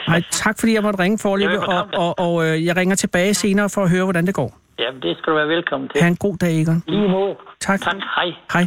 Ej, 0.08 0.22
tak 0.30 0.58
fordi 0.60 0.74
jeg 0.74 0.82
måtte 0.82 0.98
ringe 0.98 1.18
for 1.18 1.30
og, 1.30 1.68
og, 1.68 1.88
og, 1.94 2.18
og 2.18 2.46
øh, 2.46 2.64
jeg 2.64 2.76
ringer 2.76 2.96
tilbage 2.96 3.34
senere 3.34 3.70
for 3.70 3.82
at 3.82 3.90
høre, 3.90 4.04
hvordan 4.04 4.26
det 4.26 4.34
går. 4.34 4.58
Jamen, 4.78 5.02
det 5.02 5.16
skal 5.18 5.30
du 5.30 5.36
være 5.36 5.48
velkommen 5.48 5.88
til. 5.88 6.02
Ha' 6.02 6.08
en 6.08 6.16
god 6.16 6.36
dag, 6.36 6.60
Egon. 6.60 6.82
Lige 6.86 7.08
måde. 7.08 7.34
Tak. 7.60 7.80
Tak, 7.80 7.94
hej. 8.16 8.32
Hej. 8.52 8.66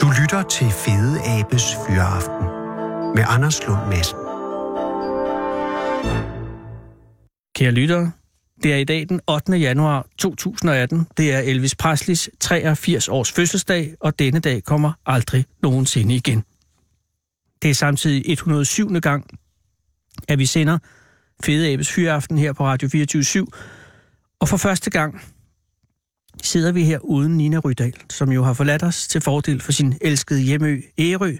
Du 0.00 0.06
lytter 0.22 0.42
til 0.50 0.66
Fede 0.66 1.16
Abes 1.38 1.64
Fyraften 1.86 2.46
med 3.14 3.24
Anders 3.28 3.66
Lund 3.66 3.86
Madsen. 3.88 4.18
Kære 7.56 7.70
lyttere, 7.70 8.12
det 8.62 8.72
er 8.72 8.76
i 8.76 8.84
dag 8.84 9.06
den 9.08 9.20
8. 9.28 9.52
januar 9.52 10.06
2018. 10.18 11.06
Det 11.16 11.34
er 11.34 11.38
Elvis 11.38 11.74
Presleys 11.74 12.30
83 12.40 13.08
års 13.08 13.32
fødselsdag, 13.32 13.94
og 14.00 14.18
denne 14.18 14.40
dag 14.40 14.62
kommer 14.64 14.92
aldrig 15.06 15.44
nogensinde 15.62 16.14
igen. 16.14 16.44
Det 17.62 17.70
er 17.70 17.74
samtidig 17.74 18.22
107. 18.26 19.00
gang, 19.00 19.38
at 20.28 20.38
vi 20.38 20.46
sender 20.46 20.78
Fede 21.44 21.72
Abes 21.72 21.92
Fyraften 21.92 22.38
her 22.38 22.52
på 22.52 22.64
Radio 22.64 22.88
24 22.88 23.46
Og 24.40 24.48
for 24.48 24.56
første 24.56 24.90
gang 24.90 25.20
sidder 26.42 26.72
vi 26.72 26.84
her 26.84 26.98
uden 26.98 27.36
Nina 27.36 27.58
Rydal, 27.58 27.94
som 28.10 28.32
jo 28.32 28.44
har 28.44 28.52
forladt 28.52 28.82
os 28.82 29.08
til 29.08 29.20
fordel 29.20 29.60
for 29.60 29.72
sin 29.72 29.98
elskede 30.00 30.40
hjemø 30.40 30.80
Ærø, 30.98 31.36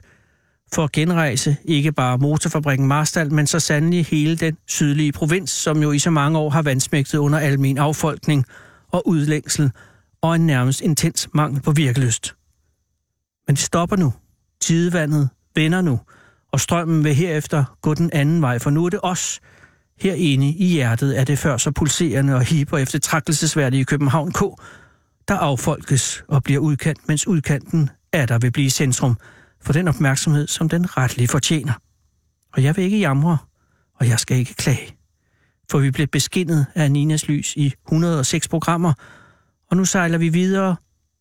for 0.75 0.85
at 0.85 0.93
genrejse 0.93 1.57
ikke 1.65 1.93
bare 1.93 2.19
motorfabrikken 2.19 2.87
Marstal, 2.87 3.33
men 3.33 3.47
så 3.47 3.61
sandelig 3.61 4.07
hele 4.07 4.37
den 4.37 4.57
sydlige 4.67 5.13
provins, 5.13 5.51
som 5.51 5.83
jo 5.83 5.93
i 5.93 5.99
så 5.99 6.11
mange 6.11 6.39
år 6.39 6.51
har 6.51 6.63
vandsmægtet 6.63 7.19
under 7.19 7.39
almen 7.39 7.79
affolkning 7.79 8.45
og 8.89 9.09
udlængsel 9.09 9.71
og 10.23 10.35
en 10.35 10.47
nærmest 10.47 10.81
intens 10.81 11.29
mangel 11.35 11.63
på 11.63 11.73
virkelyst. 11.73 12.35
Men 13.47 13.57
det 13.57 13.65
stopper 13.65 13.97
nu. 13.97 14.13
Tidevandet 14.61 15.29
vender 15.55 15.81
nu, 15.81 16.01
og 16.53 16.61
strømmen 16.61 17.05
vil 17.05 17.15
herefter 17.15 17.65
gå 17.83 17.95
den 17.95 18.11
anden 18.13 18.43
vej, 18.43 18.59
for 18.59 18.71
nu 18.71 18.85
er 18.85 18.91
det 18.91 19.01
os, 19.03 19.41
herinde 20.01 20.49
i 20.49 20.67
hjertet 20.67 21.13
af 21.13 21.27
det 21.27 21.39
før 21.39 21.57
så 21.57 21.71
pulserende 21.71 22.35
og 22.35 22.43
hiber 22.43 22.79
efter 22.79 22.99
trækkelsesværdige 22.99 23.85
København 23.85 24.33
K, 24.33 24.41
der 25.29 25.35
affolkes 25.35 26.25
og 26.29 26.43
bliver 26.43 26.61
udkant, 26.61 27.09
mens 27.09 27.27
udkanten 27.27 27.91
er 28.13 28.27
der 28.27 28.39
vil 28.39 28.53
blive 28.53 28.71
centrum 28.71 29.17
for 29.63 29.73
den 29.73 29.89
opmærksomhed, 29.89 30.47
som 30.47 30.69
den 30.69 30.97
retlige 30.97 31.29
fortjener. 31.29 31.73
Og 32.53 32.63
jeg 32.63 32.77
vil 32.77 32.85
ikke 32.85 32.99
jamre, 32.99 33.39
og 33.95 34.09
jeg 34.09 34.19
skal 34.19 34.37
ikke 34.37 34.55
klage. 34.55 34.97
For 35.71 35.79
vi 35.79 35.91
blev 35.91 36.07
beskinnet 36.07 36.67
af 36.75 36.93
Ninas 36.93 37.29
lys 37.29 37.57
i 37.57 37.75
106 37.87 38.49
programmer, 38.49 38.93
og 39.71 39.77
nu 39.77 39.85
sejler 39.85 40.19
vi 40.19 40.29
videre 40.29 40.77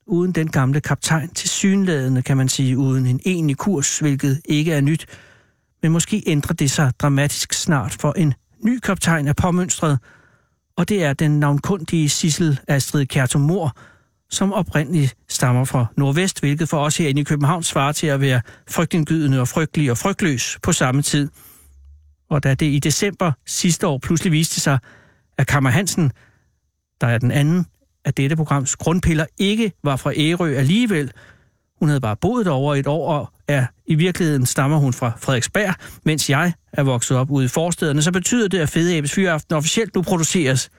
uden 0.09 0.31
den 0.31 0.47
gamle 0.47 0.81
kaptajn 0.81 1.29
til 1.29 1.49
synlædende, 1.49 2.21
kan 2.21 2.37
man 2.37 2.49
sige, 2.49 2.77
uden 2.77 3.05
en 3.05 3.19
enig 3.25 3.57
kurs, 3.57 3.99
hvilket 3.99 4.41
ikke 4.45 4.73
er 4.73 4.81
nyt. 4.81 5.05
Men 5.81 5.91
måske 5.91 6.23
ændrer 6.27 6.53
det 6.53 6.71
sig 6.71 6.91
dramatisk 6.99 7.53
snart, 7.53 7.97
for 7.99 8.13
en 8.17 8.33
ny 8.65 8.79
kaptajn 8.79 9.27
er 9.27 9.33
påmønstret, 9.33 9.99
og 10.77 10.89
det 10.89 11.03
er 11.03 11.13
den 11.13 11.39
navnkundige 11.39 12.09
Sissel 12.09 12.59
Astrid 12.67 13.05
Kjartum 13.05 13.71
som 14.29 14.53
oprindeligt 14.53 15.15
stammer 15.27 15.65
fra 15.65 15.85
Nordvest, 15.97 16.39
hvilket 16.39 16.69
for 16.69 16.79
os 16.79 16.97
herinde 16.97 17.21
i 17.21 17.23
København 17.23 17.63
svarer 17.63 17.91
til 17.91 18.07
at 18.07 18.21
være 18.21 18.41
frygtindgydende 18.69 19.41
og 19.41 19.47
frygtelig 19.47 19.91
og 19.91 19.97
frygtløs 19.97 20.57
på 20.63 20.71
samme 20.71 21.01
tid. 21.01 21.29
Og 22.29 22.43
da 22.43 22.55
det 22.55 22.65
i 22.65 22.79
december 22.79 23.31
sidste 23.45 23.87
år 23.87 23.97
pludselig 23.97 24.31
viste 24.31 24.59
sig, 24.59 24.79
at 25.37 25.47
Kammer 25.47 25.69
Hansen, 25.69 26.11
der 27.01 27.07
er 27.07 27.17
den 27.17 27.31
anden 27.31 27.65
at 28.05 28.17
dette 28.17 28.35
programs 28.35 28.75
grundpiller, 28.75 29.25
ikke 29.37 29.71
var 29.83 29.95
fra 29.95 30.13
Ærø 30.15 30.55
alligevel, 30.55 31.11
hun 31.79 31.89
havde 31.89 32.01
bare 32.01 32.15
boet 32.15 32.47
over 32.47 32.75
et 32.75 32.87
år, 32.87 33.13
og 33.13 33.33
er 33.47 33.65
i 33.85 33.95
virkeligheden 33.95 34.45
stammer 34.45 34.77
hun 34.77 34.93
fra 34.93 35.11
Frederiksberg, 35.17 35.73
mens 36.05 36.29
jeg 36.29 36.53
er 36.73 36.83
vokset 36.83 37.17
op 37.17 37.31
ude 37.31 37.45
i 37.45 37.47
forstederne, 37.47 38.01
så 38.01 38.11
betyder 38.11 38.47
det, 38.47 38.59
at 38.59 38.69
Fede 38.69 38.97
Abes 38.97 39.11
Fyraften 39.11 39.55
officielt 39.55 39.95
nu 39.95 40.01
produceres 40.01 40.69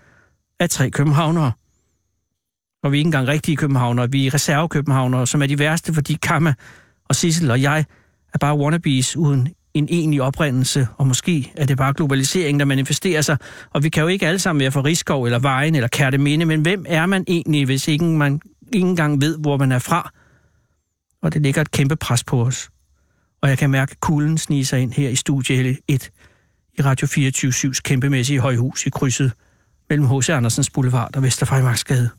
af 0.61 0.71
tre 0.71 0.91
københavnere. 0.91 1.53
Og 2.83 2.93
vi 2.93 2.97
er 2.97 2.99
ikke 2.99 3.09
engang 3.09 3.29
rigtige 3.29 3.57
københavnere, 3.57 4.11
vi 4.11 4.27
er 4.27 4.35
reservekøbenhavnere, 4.35 5.27
som 5.27 5.43
er 5.43 5.47
de 5.47 5.59
værste, 5.59 5.95
fordi 5.95 6.19
Kamma 6.23 6.55
og 7.09 7.17
Sissel 7.17 7.51
og 7.51 7.63
jeg 7.63 7.85
er 8.35 8.39
bare 8.39 8.59
wannabes 8.59 9.17
uden 9.17 9.49
en 9.75 9.89
egentlig 9.91 10.23
oprindelse, 10.23 10.89
og 10.97 11.07
måske 11.07 11.53
er 11.57 11.67
det 11.67 11.77
bare 11.77 11.95
globalisering, 11.95 12.61
der 12.61 12.67
manifesterer 12.67 13.23
sig. 13.23 13.37
Og 13.71 13.83
vi 13.83 13.89
kan 13.89 14.03
jo 14.03 14.09
ikke 14.09 14.27
alle 14.27 14.39
sammen 14.39 14.61
være 14.61 14.73
fra 14.73 14.85
Rigskov 14.85 15.25
eller 15.25 15.39
Vejen 15.39 15.75
eller 15.75 15.89
Kærteminde, 15.89 16.45
men 16.45 16.61
hvem 16.61 16.85
er 16.89 17.07
man 17.07 17.25
egentlig, 17.29 17.65
hvis 17.65 17.89
ikke 17.89 18.05
man 18.05 18.41
ikke 18.73 18.89
engang 18.89 19.21
ved, 19.21 19.39
hvor 19.39 19.57
man 19.57 19.73
er 19.73 19.79
fra? 19.79 20.11
Og 21.23 21.35
det 21.35 21.43
ligger 21.43 21.61
et 21.61 21.71
kæmpe 21.71 21.97
pres 21.97 22.25
på 22.25 22.43
os. 22.43 22.71
Og 23.43 23.49
jeg 23.49 23.59
kan 23.59 23.71
mærke, 23.71 23.91
at 23.91 24.01
kulden 24.01 24.39
sniger 24.39 24.65
sig 24.65 24.81
ind 24.81 24.93
her 24.93 25.09
i 25.09 25.17
studie 25.17 25.77
1 25.89 26.11
i 26.79 26.83
Radio 26.83 27.07
24-7's 27.07 27.81
kæmpemæssige 27.81 28.41
højhus 28.41 28.87
i 28.87 28.91
krydset 28.91 29.33
mellem 29.89 30.07
H.C. 30.07 30.29
Andersens 30.29 30.71
Boulevard 30.71 31.17
og 31.17 31.23
Vesterfejmarksgade. 31.23 32.11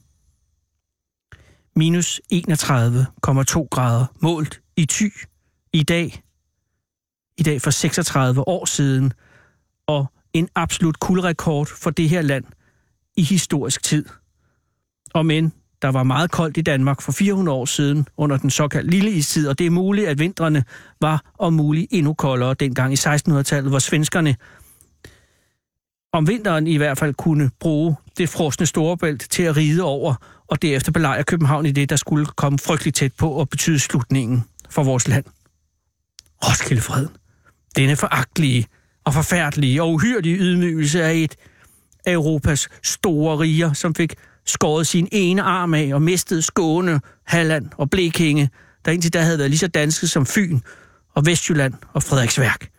Minus 1.75 2.21
31,2 2.33 3.67
grader 3.71 4.05
målt 4.21 4.61
i 4.77 4.85
ty 4.85 5.09
i 5.73 5.83
dag. 5.83 6.21
I 7.41 7.43
dag 7.43 7.61
for 7.61 7.69
36 7.69 8.47
år 8.47 8.65
siden. 8.65 9.13
Og 9.87 10.05
en 10.33 10.49
absolut 10.55 10.99
kuldrekord 10.99 11.67
for 11.67 11.89
det 11.89 12.09
her 12.09 12.21
land 12.21 12.43
i 13.17 13.23
historisk 13.23 13.83
tid. 13.83 14.05
Og 15.13 15.25
men 15.25 15.53
der 15.81 15.87
var 15.87 16.03
meget 16.03 16.31
koldt 16.31 16.57
i 16.57 16.61
Danmark 16.61 17.01
for 17.01 17.11
400 17.11 17.57
år 17.57 17.65
siden 17.65 18.07
under 18.17 18.37
den 18.37 18.49
såkaldte 18.49 18.91
lille 18.91 19.11
istid, 19.11 19.47
og 19.47 19.59
det 19.59 19.65
er 19.65 19.69
muligt, 19.69 20.07
at 20.07 20.19
vintrene 20.19 20.63
var 21.01 21.31
om 21.39 21.53
muligt 21.53 21.87
endnu 21.91 22.13
koldere 22.13 22.53
dengang 22.53 22.93
i 22.93 22.95
1600-tallet, 22.95 23.71
hvor 23.71 23.79
svenskerne 23.79 24.35
om 26.13 26.27
vinteren 26.27 26.67
i 26.67 26.77
hvert 26.77 26.97
fald 26.97 27.13
kunne 27.13 27.51
bruge 27.59 27.95
det 28.17 28.29
frosne 28.29 28.65
storebælt 28.65 29.27
til 29.29 29.43
at 29.43 29.57
ride 29.57 29.83
over, 29.83 30.15
og 30.47 30.61
derefter 30.61 30.91
belejre 30.91 31.23
København 31.23 31.65
i 31.65 31.71
det, 31.71 31.89
der 31.89 31.95
skulle 31.95 32.25
komme 32.25 32.59
frygteligt 32.59 32.95
tæt 32.95 33.13
på 33.13 33.29
og 33.29 33.49
betyde 33.49 33.79
slutningen 33.79 34.43
for 34.69 34.83
vores 34.83 35.07
land. 35.07 35.25
Roskildefreden. 36.43 37.20
Denne 37.75 37.95
foragtelige 37.95 38.67
og 39.05 39.13
forfærdelige 39.13 39.83
og 39.83 39.93
uhyrlige 39.93 40.37
ydmygelse 40.37 41.03
af 41.03 41.13
et 41.13 41.35
af 42.05 42.13
Europas 42.13 42.67
store 42.83 43.39
riger, 43.39 43.73
som 43.73 43.95
fik 43.95 44.15
skåret 44.45 44.87
sin 44.87 45.07
ene 45.11 45.41
arm 45.41 45.73
af 45.73 45.93
og 45.93 46.01
mistede 46.01 46.41
Skåne, 46.41 47.01
Halland 47.23 47.69
og 47.77 47.89
Blekinge, 47.89 48.49
der 48.85 48.91
indtil 48.91 49.13
da 49.13 49.21
havde 49.21 49.37
været 49.37 49.49
lige 49.49 49.59
så 49.59 49.67
danske 49.67 50.07
som 50.07 50.25
Fyn 50.25 50.59
og 51.15 51.25
Vestjylland 51.25 51.73
og 51.93 52.03
Frederiksværk. 52.03 52.69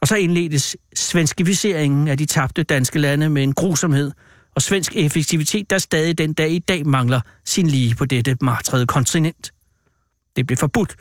Og 0.00 0.08
så 0.08 0.16
indledtes 0.16 0.76
svenskificeringen 0.94 2.08
af 2.08 2.18
de 2.18 2.26
tabte 2.26 2.62
danske 2.62 2.98
lande 2.98 3.28
med 3.28 3.42
en 3.42 3.52
grusomhed 3.52 4.12
og 4.54 4.62
svensk 4.62 4.96
effektivitet, 4.96 5.70
der 5.70 5.78
stadig 5.78 6.18
den 6.18 6.32
dag 6.32 6.50
i 6.50 6.58
dag 6.58 6.86
mangler 6.86 7.20
sin 7.44 7.66
lige 7.66 7.94
på 7.94 8.04
dette 8.04 8.36
martrede 8.40 8.86
kontinent. 8.86 9.52
Det 10.36 10.46
blev 10.46 10.56
forbudt 10.56 10.96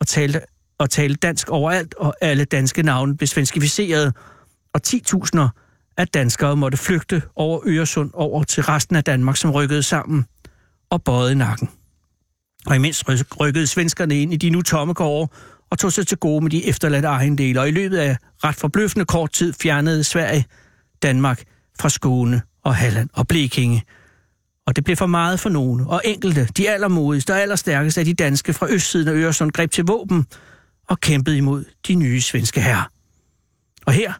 at 0.00 0.06
tale, 0.06 0.40
at 0.82 0.90
tale 0.90 1.14
dansk 1.14 1.48
overalt, 1.48 1.94
og 1.94 2.14
alle 2.20 2.44
danske 2.44 2.82
navne 2.82 3.16
blev 3.16 3.26
svenskificeret, 3.26 4.16
og 4.74 4.80
10.000'er 4.86 5.48
af 5.96 6.08
danskere 6.08 6.56
måtte 6.56 6.78
flygte 6.78 7.22
over 7.36 7.60
Øresund 7.66 8.10
over 8.14 8.42
til 8.42 8.62
resten 8.62 8.96
af 8.96 9.04
Danmark, 9.04 9.36
som 9.36 9.50
rykkede 9.50 9.82
sammen 9.82 10.26
og 10.90 11.02
bøjede 11.02 11.34
nakken. 11.34 11.68
Og 12.66 12.76
imens 12.76 13.04
rykkede 13.40 13.66
svenskerne 13.66 14.22
ind 14.22 14.32
i 14.32 14.36
de 14.36 14.50
nu 14.50 14.62
tomme 14.62 14.92
gårde 14.92 15.32
og 15.70 15.78
tog 15.78 15.92
sig 15.92 16.06
til 16.06 16.18
gode 16.18 16.40
med 16.40 16.50
de 16.50 16.66
efterladte 16.66 17.08
ejendele, 17.08 17.60
og 17.60 17.68
i 17.68 17.70
løbet 17.70 17.96
af 17.96 18.16
ret 18.44 18.54
forbløffende 18.54 19.04
kort 19.04 19.32
tid 19.32 19.52
fjernede 19.52 20.04
Sverige 20.04 20.44
Danmark 21.02 21.42
fra 21.80 21.88
Skåne 21.88 22.42
og 22.64 22.74
Halland 22.74 23.08
og 23.12 23.28
Blekinge. 23.28 23.82
Og 24.66 24.76
det 24.76 24.84
blev 24.84 24.96
for 24.96 25.06
meget 25.06 25.40
for 25.40 25.48
nogen, 25.48 25.80
og 25.80 26.02
enkelte, 26.04 26.48
de 26.56 26.70
allermodigste 26.70 27.32
og 27.32 27.40
allerstærkeste 27.40 28.00
af 28.00 28.04
de 28.04 28.14
danske 28.14 28.52
fra 28.52 28.66
østsiden 28.70 29.08
af 29.08 29.12
Øresund, 29.12 29.52
greb 29.52 29.70
til 29.70 29.84
våben 29.84 30.26
og 30.88 31.00
kæmpede 31.00 31.36
imod 31.36 31.64
de 31.88 31.94
nye 31.94 32.20
svenske 32.20 32.60
herrer. 32.60 32.90
Og 33.86 33.92
her 33.92 34.12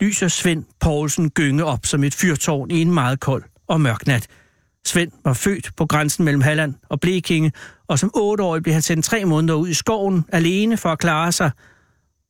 lyser 0.00 0.28
Svend 0.28 0.64
Poulsen 0.80 1.30
Gynge 1.30 1.64
op 1.64 1.86
som 1.86 2.04
et 2.04 2.14
fyrtårn 2.14 2.70
i 2.70 2.80
en 2.80 2.94
meget 2.94 3.20
kold 3.20 3.44
og 3.66 3.80
mørk 3.80 4.06
nat. 4.06 4.26
Svend 4.86 5.12
var 5.24 5.32
født 5.32 5.70
på 5.76 5.86
grænsen 5.86 6.24
mellem 6.24 6.42
Halland 6.42 6.74
og 6.88 7.00
Blekinge, 7.00 7.52
og 7.88 7.98
som 7.98 8.10
otteårig 8.14 8.62
blev 8.62 8.72
han 8.72 8.82
sendt 8.82 9.04
tre 9.04 9.24
måneder 9.24 9.54
ud 9.54 9.68
i 9.68 9.74
skoven 9.74 10.24
alene 10.32 10.76
for 10.76 10.88
at 10.88 10.98
klare 10.98 11.32
sig 11.32 11.50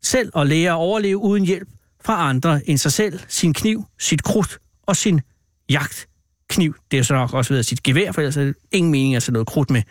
selv 0.03 0.31
og 0.35 0.47
lære 0.47 0.71
at 0.71 0.77
overleve 0.77 1.17
uden 1.17 1.45
hjælp 1.45 1.69
fra 2.05 2.29
andre 2.29 2.69
end 2.69 2.79
sig 2.79 2.93
selv, 2.93 3.21
sin 3.29 3.55
kniv, 3.55 3.85
sit 3.99 4.23
krudt 4.23 4.59
og 4.87 4.97
sin 4.97 5.21
jagtkniv. 5.69 6.75
Det 6.91 6.99
er 6.99 7.03
så 7.03 7.15
nok 7.15 7.33
også 7.33 7.53
ved 7.53 7.59
at 7.59 7.67
sit 7.67 7.83
gevær, 7.83 8.13
for 8.13 8.21
ellers 8.21 8.37
er 8.37 8.45
det 8.45 8.55
ingen 8.73 8.93
mening 8.93 9.17
at 9.17 9.23
sætte 9.23 9.33
noget 9.33 9.49
krudt 9.49 9.71
med. 9.71 9.83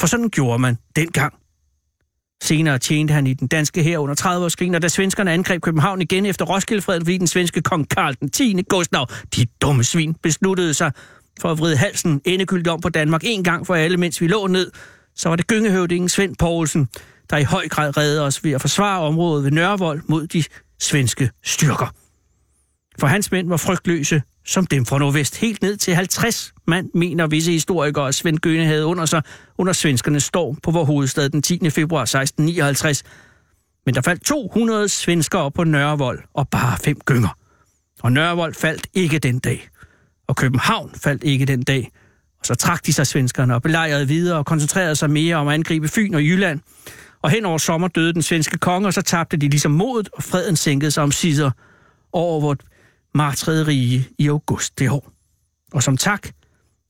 For 0.00 0.06
sådan 0.06 0.30
gjorde 0.30 0.58
man 0.58 0.78
dengang. 0.96 1.34
Senere 2.42 2.78
tjente 2.78 3.14
han 3.14 3.26
i 3.26 3.34
den 3.34 3.48
danske 3.48 3.82
her 3.82 3.98
under 3.98 4.14
30-årskrigen, 4.20 4.74
og 4.74 4.82
da 4.82 4.88
svenskerne 4.88 5.32
angreb 5.32 5.62
København 5.62 6.02
igen 6.02 6.26
efter 6.26 6.44
Roskildefreden, 6.44 7.04
fordi 7.04 7.18
den 7.18 7.26
svenske 7.26 7.62
kong 7.62 7.88
Karl 7.88 8.14
den 8.20 8.30
10. 8.30 8.62
Gustav, 8.68 9.06
de 9.36 9.46
dumme 9.60 9.84
svin, 9.84 10.14
besluttede 10.22 10.74
sig 10.74 10.92
for 11.40 11.50
at 11.50 11.58
vride 11.58 11.76
halsen 11.76 12.20
endegyldigt 12.24 12.68
om 12.68 12.80
på 12.80 12.88
Danmark 12.88 13.22
en 13.24 13.44
gang 13.44 13.66
for 13.66 13.74
alle, 13.74 13.96
mens 13.96 14.20
vi 14.20 14.26
lå 14.26 14.46
ned, 14.46 14.70
så 15.14 15.28
var 15.28 15.36
det 15.36 15.46
gyngehøvdingen 15.46 16.08
Svend 16.08 16.36
Poulsen, 16.38 16.88
der 17.30 17.36
i 17.36 17.44
høj 17.44 17.68
grad 17.68 17.96
redde 17.96 18.22
os 18.22 18.44
ved 18.44 18.52
at 18.52 18.60
forsvare 18.60 19.00
området 19.00 19.44
ved 19.44 19.50
Nørrevold 19.50 20.02
mod 20.08 20.26
de 20.26 20.44
svenske 20.80 21.30
styrker. 21.44 21.94
For 23.00 23.06
hans 23.06 23.32
mænd 23.32 23.48
var 23.48 23.56
frygtløse, 23.56 24.22
som 24.46 24.66
dem 24.66 24.86
fra 24.86 24.98
Nordvest. 24.98 25.36
Helt 25.36 25.62
ned 25.62 25.76
til 25.76 25.94
50 25.94 26.54
mand, 26.66 26.90
mener 26.94 27.26
visse 27.26 27.52
historikere, 27.52 28.08
at 28.08 28.14
Svend 28.14 28.38
Gøne 28.38 28.64
havde 28.64 28.86
under 28.86 29.06
sig 29.06 29.22
under 29.58 29.72
svenskernes 29.72 30.22
storm 30.22 30.56
på 30.56 30.70
vores 30.70 30.86
hovedstad 30.86 31.28
den 31.28 31.42
10. 31.42 31.70
februar 31.70 32.02
1659. 32.02 33.02
Men 33.86 33.94
der 33.94 34.00
faldt 34.00 34.24
200 34.24 34.88
svenskere 34.88 35.50
på 35.50 35.64
Nørrevold 35.64 36.22
og 36.34 36.48
bare 36.48 36.78
fem 36.78 37.00
gynger. 37.04 37.38
Og 38.02 38.12
Nørrevold 38.12 38.54
faldt 38.54 38.86
ikke 38.94 39.18
den 39.18 39.38
dag. 39.38 39.68
Og 40.26 40.36
København 40.36 40.90
faldt 41.02 41.24
ikke 41.24 41.44
den 41.44 41.62
dag. 41.62 41.90
Og 42.40 42.46
så 42.46 42.54
trak 42.54 42.86
de 42.86 42.92
sig 42.92 43.06
svenskerne 43.06 43.54
og 43.54 43.62
belejrede 43.62 44.08
videre 44.08 44.38
og 44.38 44.46
koncentrerede 44.46 44.96
sig 44.96 45.10
mere 45.10 45.36
om 45.36 45.48
at 45.48 45.54
angribe 45.54 45.88
Fyn 45.88 46.14
og 46.14 46.22
Jylland. 46.22 46.60
Og 47.22 47.30
hen 47.30 47.44
over 47.44 47.58
sommer 47.58 47.88
døde 47.88 48.12
den 48.12 48.22
svenske 48.22 48.58
konge, 48.58 48.88
og 48.88 48.94
så 48.94 49.02
tabte 49.02 49.36
de 49.36 49.48
ligesom 49.48 49.72
modet, 49.72 50.08
og 50.12 50.22
freden 50.22 50.56
sænkede 50.56 50.90
sig 50.90 51.02
om 51.02 51.12
sider 51.12 51.50
over 52.12 52.40
vort 52.40 52.60
martrederige 53.16 54.08
i 54.18 54.28
august 54.28 54.78
det 54.78 54.90
år. 54.90 55.12
Og 55.72 55.82
som 55.82 55.96
tak 55.96 56.28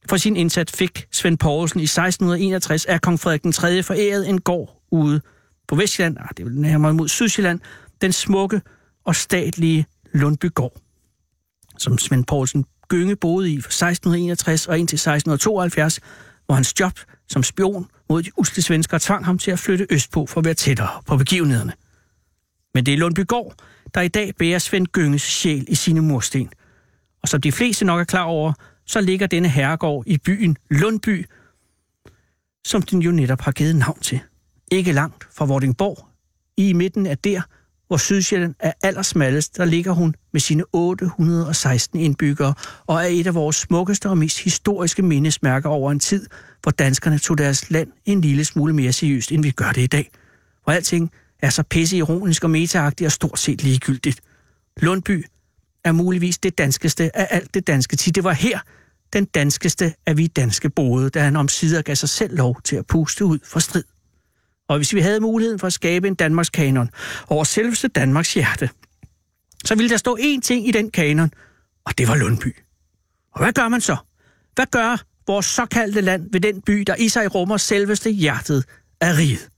for 0.08 0.16
sin 0.16 0.36
indsats 0.36 0.72
fik 0.72 1.06
Svend 1.12 1.38
Poulsen 1.38 1.80
i 1.80 1.82
1661 1.82 2.84
af 2.84 3.00
kong 3.00 3.20
Frederik 3.20 3.42
den 3.42 3.52
3. 3.52 3.82
foræret 3.82 4.28
en 4.28 4.40
gård 4.40 4.82
ude 4.90 5.20
på 5.68 5.76
Vestjylland, 5.76 6.16
ah, 6.18 6.28
det 6.36 6.46
er 6.46 6.50
nærmere 6.50 6.94
mod 6.94 7.08
Sydsjælland, 7.08 7.60
den 8.00 8.12
smukke 8.12 8.60
og 9.04 9.16
statlige 9.16 9.86
Lundbygård, 10.12 10.80
som 11.78 11.98
Svend 11.98 12.24
Poulsen 12.24 12.64
Gynge 12.88 13.16
boede 13.16 13.52
i 13.52 13.60
fra 13.60 13.68
1661 13.68 14.66
og 14.66 14.78
indtil 14.78 14.96
1672, 14.96 16.00
hvor 16.46 16.54
hans 16.54 16.80
job 16.80 16.92
som 17.28 17.42
spion 17.42 17.88
mod 18.08 18.22
de 18.22 18.30
usle 18.38 18.62
svenskere 18.62 19.00
tvang 19.00 19.24
ham 19.24 19.38
til 19.38 19.50
at 19.50 19.58
flytte 19.58 19.86
østpå 19.90 20.26
for 20.26 20.40
at 20.40 20.44
være 20.44 20.54
tættere 20.54 21.02
på 21.06 21.16
begivenhederne. 21.16 21.72
Men 22.74 22.86
det 22.86 22.94
er 22.94 22.98
Lundbygård, 22.98 23.54
der 23.94 24.00
i 24.00 24.08
dag 24.08 24.34
bærer 24.38 24.58
Svend 24.58 24.86
Gynges 24.86 25.22
sjæl 25.22 25.64
i 25.68 25.74
sine 25.74 26.00
mursten. 26.00 26.50
Og 27.22 27.28
som 27.28 27.40
de 27.40 27.52
fleste 27.52 27.84
nok 27.84 28.00
er 28.00 28.04
klar 28.04 28.24
over, 28.24 28.52
så 28.86 29.00
ligger 29.00 29.26
denne 29.26 29.48
herregård 29.48 30.04
i 30.06 30.18
byen 30.18 30.56
Lundby, 30.70 31.26
som 32.64 32.82
den 32.82 33.02
jo 33.02 33.10
netop 33.10 33.40
har 33.40 33.52
givet 33.52 33.76
navn 33.76 34.00
til. 34.00 34.20
Ikke 34.72 34.92
langt 34.92 35.28
fra 35.34 35.44
Vordingborg, 35.44 36.08
i 36.56 36.72
midten 36.72 37.06
af 37.06 37.18
der, 37.18 37.42
hvor 37.86 37.96
Sydsjælland 37.96 38.54
er 38.60 38.72
allersmallest, 38.82 39.56
der 39.56 39.64
ligger 39.64 39.92
hun 39.92 40.14
med 40.32 40.40
sine 40.40 40.64
816 40.72 42.00
indbyggere 42.00 42.54
og 42.86 42.96
er 42.96 43.06
et 43.06 43.26
af 43.26 43.34
vores 43.34 43.56
smukkeste 43.56 44.08
og 44.08 44.18
mest 44.18 44.38
historiske 44.44 45.02
mindesmærker 45.02 45.68
over 45.68 45.92
en 45.92 46.00
tid, 46.00 46.26
hvor 46.62 46.70
danskerne 46.70 47.18
tog 47.18 47.38
deres 47.38 47.70
land 47.70 47.92
en 48.04 48.20
lille 48.20 48.44
smule 48.44 48.72
mere 48.72 48.92
seriøst, 48.92 49.32
end 49.32 49.42
vi 49.42 49.50
gør 49.50 49.72
det 49.72 49.82
i 49.82 49.86
dag. 49.86 50.10
Hvor 50.64 50.72
alting 50.72 51.10
er 51.42 51.50
så 51.50 51.62
pisse 51.62 51.96
ironisk 51.96 52.44
og 52.44 52.50
metaagtigt 52.50 53.06
og 53.06 53.12
stort 53.12 53.38
set 53.38 53.62
ligegyldigt. 53.62 54.20
Lundby 54.76 55.26
er 55.84 55.92
muligvis 55.92 56.38
det 56.38 56.58
danskeste 56.58 57.16
af 57.16 57.26
alt 57.30 57.54
det 57.54 57.66
danske 57.66 57.96
tid. 57.96 58.12
Det 58.12 58.24
var 58.24 58.32
her, 58.32 58.60
den 59.12 59.24
danskeste 59.24 59.94
af 60.06 60.16
vi 60.16 60.26
danske 60.26 60.70
boede, 60.70 61.10
da 61.10 61.20
han 61.20 61.36
omsider 61.36 61.82
gav 61.82 61.96
sig 61.96 62.08
selv 62.08 62.36
lov 62.36 62.60
til 62.64 62.76
at 62.76 62.86
puste 62.86 63.24
ud 63.24 63.38
for 63.44 63.60
strid. 63.60 63.84
Og 64.68 64.76
hvis 64.76 64.94
vi 64.94 65.00
havde 65.00 65.20
muligheden 65.20 65.58
for 65.58 65.66
at 65.66 65.72
skabe 65.72 66.08
en 66.08 66.14
Danmarks 66.14 66.50
kanon 66.50 66.90
over 67.28 67.44
selveste 67.44 67.88
Danmarks 67.88 68.34
hjerte, 68.34 68.70
så 69.64 69.74
ville 69.74 69.90
der 69.90 69.96
stå 69.96 70.18
én 70.20 70.40
ting 70.40 70.68
i 70.68 70.70
den 70.70 70.90
kanon, 70.90 71.30
og 71.84 71.98
det 71.98 72.08
var 72.08 72.14
Lundby. 72.14 72.56
Og 73.32 73.42
hvad 73.42 73.52
gør 73.52 73.68
man 73.68 73.80
så? 73.80 73.96
Hvad 74.54 74.66
gør 74.66 75.02
vores 75.26 75.46
såkaldte 75.46 76.00
land 76.00 76.28
ved 76.32 76.40
den 76.40 76.62
by, 76.62 76.84
der 76.86 76.94
i 76.94 77.08
sig 77.08 77.34
rummer 77.34 77.56
selveste 77.56 78.10
hjertet 78.10 78.64
af 79.00 79.16
riget? 79.16 79.48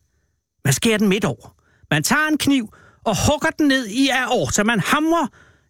Man 0.65 0.73
skærer 0.73 0.99
den 0.99 1.09
midt 1.09 1.25
over. 1.25 1.58
Man 1.91 2.03
tager 2.03 2.29
en 2.29 2.39
kniv 2.39 2.75
og 3.05 3.17
hugger 3.27 3.51
den 3.51 3.69
ned 3.69 3.87
i 3.87 4.11
så 4.53 4.63
Man 4.67 4.81
hamrer 4.81 5.27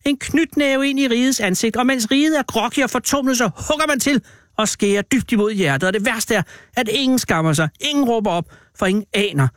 en 0.07 0.17
knytnæve 0.17 0.89
ind 0.89 1.01
i 1.01 1.09
rigets 1.09 1.41
ansigt, 1.41 1.77
og 1.77 1.87
mens 1.87 2.11
riget 2.11 2.39
er 2.39 2.43
groggy 2.43 2.83
og 2.83 2.91
fortumlet, 2.91 3.39
så 3.39 3.51
hugger 3.69 3.87
man 3.87 4.01
til 4.01 4.23
og 4.59 4.69
skærer 4.69 5.03
dybt 5.03 5.33
imod 5.33 5.53
hjertet. 5.53 5.87
Og 5.87 5.93
det 5.93 6.05
værste 6.05 6.35
er, 6.35 6.43
at 6.77 6.89
ingen 6.89 7.19
skammer 7.19 7.53
sig, 7.53 7.69
ingen 7.81 8.05
råber 8.05 8.31
op, 8.31 8.45
for 8.79 8.87
ingen 8.87 9.05
aner, 9.13 9.49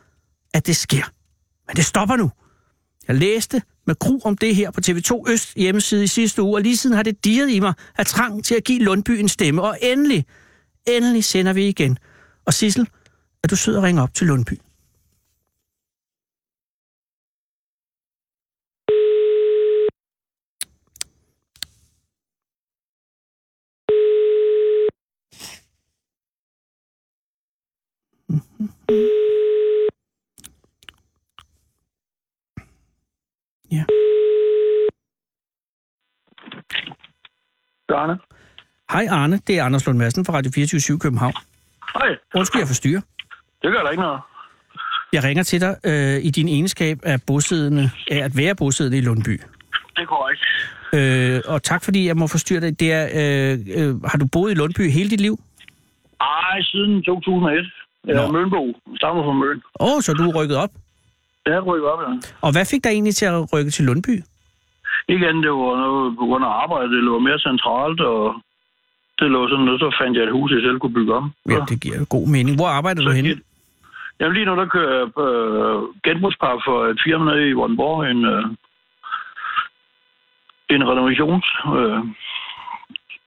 at 0.54 0.66
det 0.66 0.76
sker. 0.76 1.04
Men 1.66 1.76
det 1.76 1.84
stopper 1.84 2.16
nu. 2.16 2.30
Jeg 3.08 3.16
læste 3.16 3.62
med 3.86 3.94
gru 3.98 4.20
om 4.24 4.36
det 4.36 4.56
her 4.56 4.70
på 4.70 4.80
TV2 4.86 5.30
Øst 5.30 5.54
hjemmeside 5.54 6.04
i 6.04 6.06
sidste 6.06 6.42
uge, 6.42 6.56
og 6.56 6.62
lige 6.62 6.76
siden 6.76 6.96
har 6.96 7.02
det 7.02 7.24
dirret 7.24 7.50
i 7.50 7.60
mig 7.60 7.74
at 7.96 8.06
trang 8.06 8.44
til 8.44 8.54
at 8.54 8.64
give 8.64 8.78
Lundby 8.78 9.10
en 9.10 9.28
stemme. 9.28 9.62
Og 9.62 9.78
endelig, 9.82 10.26
endelig 10.88 11.24
sender 11.24 11.52
vi 11.52 11.68
igen. 11.68 11.98
Og 12.46 12.54
Sissel, 12.54 12.88
er 13.44 13.48
du 13.48 13.56
sød 13.56 13.76
at 13.76 13.82
ringe 13.82 14.02
op 14.02 14.14
til 14.14 14.26
Lundby? 14.26 14.52
Ja. 33.72 33.84
Arne. 37.94 38.18
Hej 38.92 39.06
Arne, 39.10 39.40
det 39.46 39.58
er 39.58 39.64
Anders 39.64 39.86
Lund 39.86 39.98
Madsen 39.98 40.24
fra 40.24 40.32
Radio 40.32 40.50
24 40.54 40.98
København. 40.98 41.34
Hej. 41.94 42.16
Undskyld, 42.34 42.60
jeg 42.60 42.68
forstyrrer. 42.68 43.00
Det 43.62 43.72
gør 43.72 43.82
der 43.82 43.90
ikke 43.90 44.02
noget. 44.02 44.20
Jeg 45.12 45.24
ringer 45.24 45.42
til 45.42 45.60
dig 45.60 45.76
øh, 45.84 46.24
i 46.24 46.30
din 46.30 46.48
egenskab 46.48 46.98
af 47.02 47.22
bosiddende, 47.26 47.90
af 48.10 48.18
at 48.18 48.36
være 48.36 48.54
bosiddende 48.54 48.98
i 48.98 49.00
Lundby. 49.00 49.40
Det 49.96 50.08
går 50.08 50.30
ikke. 50.32 50.42
Øh, 50.94 51.40
og 51.46 51.62
tak 51.62 51.84
fordi 51.84 52.06
jeg 52.06 52.16
må 52.16 52.26
forstyrre 52.26 52.60
dig. 52.60 52.80
Det 52.80 52.92
er, 52.92 53.04
øh, 53.04 53.58
øh, 53.76 54.02
har 54.02 54.18
du 54.18 54.26
boet 54.32 54.50
i 54.50 54.54
Lundby 54.54 54.90
hele 54.90 55.10
dit 55.10 55.20
liv? 55.20 55.38
Ej, 56.20 56.62
siden 56.62 57.02
2001. 57.02 57.72
Jeg 58.06 58.24
er 58.24 58.32
Mønbo. 58.32 58.62
Stammer 58.96 59.22
fra 59.26 59.32
Møn. 59.32 59.62
Åh, 59.80 59.86
oh, 59.86 60.00
så 60.04 60.10
du 60.18 60.22
er 60.30 60.34
rykket 60.38 60.56
op? 60.64 60.72
Jeg 61.46 61.54
er 61.54 61.60
rykket 61.60 61.88
op, 61.92 62.00
ja. 62.06 62.10
Og 62.40 62.50
hvad 62.52 62.64
fik 62.70 62.84
dig 62.84 62.90
egentlig 62.90 63.14
til 63.14 63.26
at 63.26 63.52
rykke 63.52 63.70
til 63.70 63.84
Lundby? 63.84 64.14
Igen, 65.14 65.36
det 65.44 65.50
var 65.50 65.76
noget 65.84 66.16
på 66.18 66.24
grund 66.28 66.44
af 66.44 66.52
arbejde. 66.62 66.88
Det 66.96 67.02
lå 67.08 67.18
mere 67.18 67.38
centralt, 67.38 68.00
og 68.00 68.22
det 69.18 69.30
lå 69.30 69.48
sådan 69.48 69.64
noget, 69.64 69.80
så 69.80 69.88
fandt 70.00 70.16
jeg 70.16 70.24
et 70.24 70.32
hus, 70.32 70.50
jeg 70.50 70.62
selv 70.62 70.78
kunne 70.78 70.96
bygge 70.98 71.14
om. 71.14 71.32
Ja, 71.50 71.58
det 71.68 71.80
giver 71.82 72.04
god 72.16 72.26
mening. 72.28 72.54
Hvor 72.56 72.70
arbejder 72.78 73.02
så 73.02 73.08
du 73.08 73.14
henne? 73.14 73.40
Jamen 74.20 74.34
lige 74.34 74.46
nu, 74.46 74.56
der 74.56 74.66
kører 74.66 74.92
jeg 74.98 75.06
øh, 75.26 75.78
genbrugspap 76.04 76.58
for 76.66 76.78
et 76.92 77.00
firma 77.04 77.24
nede 77.24 77.48
i 77.48 77.52
Vordingborg, 77.52 78.10
en, 78.10 78.24
øh, 78.24 78.44
en 80.74 80.82
renovations... 80.90 81.46
Øh, 81.78 82.00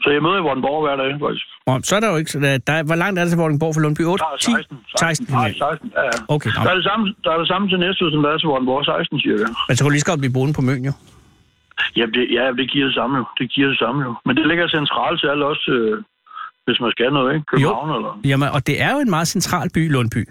så 0.01 0.07
jeg 0.15 0.21
møder 0.25 0.37
i 0.41 0.45
Vordingborg 0.47 0.79
hver 0.85 0.95
dag, 1.03 1.09
faktisk. 1.25 1.45
Oh, 1.69 1.77
så 1.87 1.91
er 1.97 2.01
der 2.03 2.09
jo 2.13 2.17
ikke... 2.21 2.31
Der, 2.45 2.51
der, 2.69 2.75
hvor 2.89 2.97
langt 3.03 3.15
er 3.19 3.23
det 3.23 3.31
til 3.33 3.41
Vordingborg 3.43 3.71
fra 3.75 3.81
Lundby? 3.85 4.03
8? 4.13 4.23
Der 4.23 4.29
er 4.33 4.37
16. 4.39 4.77
16. 4.97 5.25
16, 5.25 5.35
Nej, 5.35 5.49
16 5.53 5.91
ja. 5.97 6.09
Okay, 6.35 6.51
der, 6.65 6.69
er 6.73 6.77
det 6.79 6.85
samme, 6.91 7.03
der 7.23 7.31
er 7.35 7.39
det 7.43 7.49
samme 7.53 7.65
til 7.71 7.77
næste 7.85 8.01
som 8.13 8.21
der 8.25 8.29
er 8.33 8.37
til 8.41 8.47
Vordingborg 8.51 8.85
16, 8.85 9.19
cirka. 9.25 9.45
Men 9.67 9.73
så 9.75 9.79
kan 9.81 9.89
du 9.89 9.93
lige 9.95 10.05
så 10.05 10.11
godt 10.11 10.21
blive 10.23 10.35
boende 10.37 10.53
på 10.59 10.63
Møn, 10.69 10.81
jo. 10.89 10.93
Ja, 11.99 12.05
det, 12.15 12.23
ja, 12.37 12.43
det 12.59 12.65
giver 12.71 12.85
det 12.89 12.95
samme 12.99 13.13
jo. 13.19 13.23
Det 13.39 13.45
giver 13.53 13.67
det 13.73 13.79
samme 13.83 13.99
jo. 14.07 14.11
Men 14.25 14.33
det 14.37 14.45
ligger 14.51 14.65
centralt 14.77 15.17
til 15.21 15.27
alle 15.33 15.43
også, 15.51 15.67
øh, 15.77 16.03
hvis 16.65 16.77
man 16.83 16.91
skal 16.95 17.09
noget, 17.17 17.29
ikke? 17.35 17.45
København 17.51 17.89
jo. 17.89 17.95
eller... 17.97 18.11
Jamen, 18.31 18.49
og 18.55 18.61
det 18.67 18.75
er 18.85 18.91
jo 18.95 18.99
en 19.05 19.11
meget 19.15 19.27
central 19.27 19.67
by, 19.75 19.91
Lundby. 19.95 20.23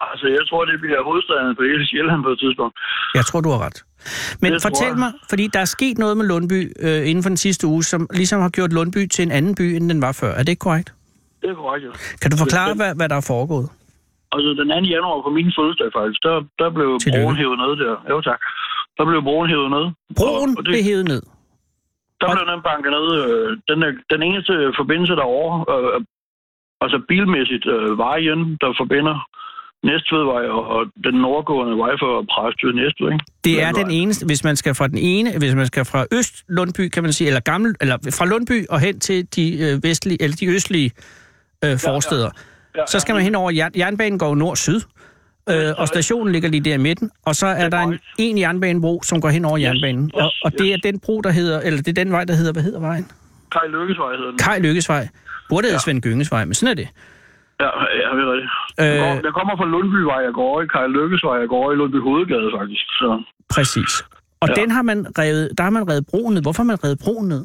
Altså, 0.00 0.26
jeg 0.38 0.44
tror, 0.48 0.64
det 0.64 0.80
bliver 0.80 1.00
hovedstaden 1.08 1.56
på 1.56 1.62
hele 1.62 1.86
Sjælland 1.88 2.22
på 2.22 2.30
et 2.34 2.38
tidspunkt. 2.38 2.74
Jeg 3.14 3.24
tror, 3.28 3.40
du 3.40 3.50
har 3.54 3.60
ret. 3.66 3.78
Men 4.42 4.52
det 4.52 4.62
fortæl 4.62 4.94
mig, 5.04 5.10
fordi 5.28 5.44
der 5.54 5.60
er 5.66 5.70
sket 5.76 5.98
noget 5.98 6.16
med 6.16 6.26
Lundby 6.32 6.60
øh, 6.86 7.08
inden 7.08 7.22
for 7.22 7.30
den 7.34 7.36
sidste 7.46 7.66
uge, 7.66 7.82
som 7.92 8.00
ligesom 8.20 8.40
har 8.40 8.48
gjort 8.48 8.72
Lundby 8.72 9.02
til 9.14 9.22
en 9.22 9.32
anden 9.38 9.54
by, 9.54 9.66
end 9.76 9.84
den 9.92 10.00
var 10.06 10.12
før. 10.20 10.32
Er 10.38 10.42
det 10.44 10.48
ikke 10.48 10.64
korrekt? 10.68 10.88
Det 11.42 11.50
er 11.50 11.54
korrekt, 11.54 11.84
ja. 11.86 11.90
Kan 12.22 12.30
du 12.30 12.36
forklare, 12.44 12.74
hvad, 12.80 12.92
hvad 12.98 13.08
der 13.12 13.16
er 13.22 13.26
foregået? 13.34 13.68
Altså, 14.34 14.50
den 14.60 14.68
2. 14.68 14.74
januar 14.94 15.18
på 15.26 15.30
min 15.38 15.48
fødselsdag 15.56 15.88
faktisk, 15.98 16.20
der, 16.26 16.36
der 16.60 16.68
blev 16.76 16.88
Tillykke. 16.98 17.24
broen 17.24 17.36
hævet 17.42 17.58
ned 17.64 17.72
der. 17.82 17.94
Jo, 18.12 18.16
tak. 18.28 18.40
Der 18.98 19.04
blev 19.10 19.20
broen 19.28 19.48
hævet 19.52 19.70
ned. 19.76 19.84
Broen 20.18 20.50
og, 20.50 20.56
og 20.58 20.62
det, 20.64 20.70
blev 20.72 20.82
hævet 20.90 21.06
ned? 21.12 21.22
Der 22.20 22.26
blev 22.34 22.44
den 22.52 22.62
banket 22.68 22.90
ned. 22.96 23.06
Øh, 23.20 23.48
den, 23.70 23.78
er, 23.86 23.90
den 24.12 24.20
eneste 24.28 24.52
forbindelse 24.80 25.14
derovre, 25.20 25.56
øh, 25.74 26.00
altså 26.84 26.98
bilmæssigt 27.10 27.66
øh, 27.74 27.90
vejen, 28.06 28.40
der 28.62 28.70
forbinder 28.80 29.16
Næstvedvej 29.90 30.44
og 30.72 30.80
den 31.04 31.14
nordgående 31.14 31.74
vej 31.82 31.92
for 32.02 32.12
Præstø 32.32 32.66
Næstved, 32.80 33.12
ikke? 33.12 33.24
Det 33.44 33.62
er 33.62 33.72
Den 33.72 33.84
den 33.84 33.90
eneste, 33.90 34.26
hvis 34.26 34.44
man 34.44 34.56
skal 34.56 34.74
fra 34.74 34.88
den 34.88 34.98
ene, 34.98 35.38
hvis 35.38 35.54
man 35.54 35.66
skal 35.66 35.84
fra 35.84 36.06
Øst 36.12 36.34
Lundby, 36.48 36.88
kan 36.88 37.02
man 37.02 37.12
sige, 37.12 37.26
eller 37.28 37.40
gammel, 37.40 37.74
eller 37.80 37.96
fra 38.18 38.26
Lundby 38.26 38.66
og 38.70 38.80
hen 38.80 39.00
til 39.00 39.26
de 39.36 39.44
øh, 39.64 39.82
vestlige, 39.82 40.22
eller 40.22 40.36
de 40.36 40.46
østlige 40.46 40.90
øh, 41.64 41.78
forsteder, 41.78 42.30
Ja, 42.76 42.82
så 42.86 43.00
skal 43.00 43.14
man 43.14 43.22
hen 43.22 43.34
over, 43.34 43.50
jern, 43.50 43.72
jernbanen 43.76 44.18
går 44.18 44.34
nord-syd, 44.34 44.80
øh, 45.50 45.72
og 45.78 45.88
stationen 45.88 46.32
ligger 46.32 46.48
lige 46.48 46.60
der 46.60 46.74
i 46.74 46.78
midten, 46.78 47.10
og 47.24 47.36
så 47.36 47.46
er 47.46 47.68
der 47.68 47.78
en, 47.78 47.98
en 48.18 48.38
jernbanebro, 48.38 49.02
som 49.02 49.20
går 49.20 49.28
hen 49.28 49.44
over 49.44 49.58
jernbanen, 49.58 50.10
og, 50.14 50.30
og 50.44 50.52
det 50.52 50.72
er 50.72 50.76
den 50.76 51.00
bro, 51.00 51.20
der 51.20 51.30
hedder, 51.30 51.60
eller 51.60 51.82
det 51.82 51.98
er 51.98 52.04
den 52.04 52.12
vej, 52.12 52.24
der 52.24 52.34
hedder, 52.34 52.52
hvad 52.52 52.62
hedder 52.62 52.80
vejen? 52.80 53.10
Kai 53.52 53.68
Lykkesvej 53.68 54.10
hedder 54.16 54.30
den. 54.30 54.38
Kai 54.38 54.60
Lykkesvej. 54.60 55.08
Burde 55.48 55.66
hedde 55.66 55.82
Svend 55.82 56.02
Gyngesvej, 56.02 56.44
men 56.44 56.54
sådan 56.54 56.70
er 56.70 56.74
det. 56.74 56.88
Ja, 57.64 57.70
ja, 58.00 58.08
det 58.16 58.22
er 58.26 58.32
rigtigt. 58.34 58.52
Øh. 58.80 58.86
Jeg, 58.86 58.98
går, 59.04 59.12
jeg 59.28 59.34
kommer 59.38 59.54
fra 59.60 59.66
Lundbyvej, 59.72 60.20
jeg 60.28 60.34
går 60.40 60.54
i 60.62 60.66
Kai 60.74 60.88
Lykkesvej, 60.88 61.36
jeg 61.42 61.48
går 61.48 61.72
i 61.72 61.76
Lundby 61.80 62.00
Hovedgade, 62.08 62.48
faktisk. 62.58 62.84
Så. 63.00 63.08
Præcis. 63.54 63.92
Og 64.42 64.48
Ja. 64.48 64.54
den 64.60 64.70
har 64.76 64.82
man 64.90 64.98
revet, 65.20 65.44
der 65.56 65.62
har 65.66 65.70
man 65.78 65.88
revet 65.90 66.04
broen 66.10 66.32
ned. 66.34 66.42
Hvorfor 66.46 66.62
har 66.62 66.70
man 66.72 66.84
revet 66.84 66.98
broen 67.04 67.28
ned? 67.34 67.42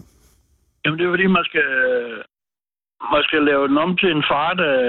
Jamen, 0.81 0.97
det 0.99 1.05
er 1.05 1.11
fordi, 1.15 1.27
man 1.39 1.45
skal, 1.49 1.67
man 3.15 3.23
skal 3.27 3.41
lave 3.49 3.63
den 3.69 3.77
om 3.85 3.91
til 4.01 4.09
en 4.17 4.23
fart 4.31 4.59
af, 4.59 4.79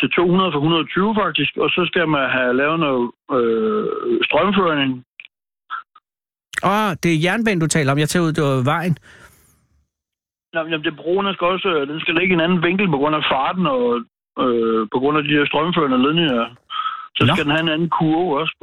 til 0.00 0.08
200 0.10 0.52
for 0.52 0.58
120, 0.58 1.14
faktisk. 1.22 1.52
Og 1.64 1.68
så 1.76 1.82
skal 1.90 2.08
man 2.08 2.24
have 2.36 2.52
lavet 2.60 2.78
noget 2.86 3.04
øh, 3.36 3.84
strømføring. 4.28 4.90
Åh, 6.64 6.70
oh, 6.84 6.90
det 7.02 7.10
er 7.12 7.22
jernbanen, 7.24 7.60
du 7.64 7.66
taler 7.66 7.92
om. 7.92 7.98
Jeg 7.98 8.08
tager 8.08 8.24
ud, 8.26 8.32
det 8.32 8.44
var 8.44 8.62
vejen. 8.74 8.94
Jamen, 10.54 10.84
det 10.86 10.96
broen 11.00 11.34
skal 11.34 11.46
også, 11.54 11.70
den 11.92 12.00
skal 12.00 12.14
ligge 12.14 12.32
i 12.32 12.36
en 12.38 12.44
anden 12.46 12.62
vinkel 12.62 12.86
på 12.90 12.96
grund 13.00 13.14
af 13.16 13.24
farten 13.32 13.66
og 13.66 13.82
øh, 14.44 14.80
på 14.92 14.96
grund 15.02 15.16
af 15.18 15.24
de 15.24 15.34
her 15.38 15.44
strømførende 15.50 15.98
ledninger. 16.06 16.44
Så 17.16 17.22
Nå. 17.24 17.32
skal 17.34 17.44
den 17.44 17.52
have 17.56 17.64
en 17.66 17.74
anden 17.74 17.90
kurve 17.98 18.40
også. 18.40 18.54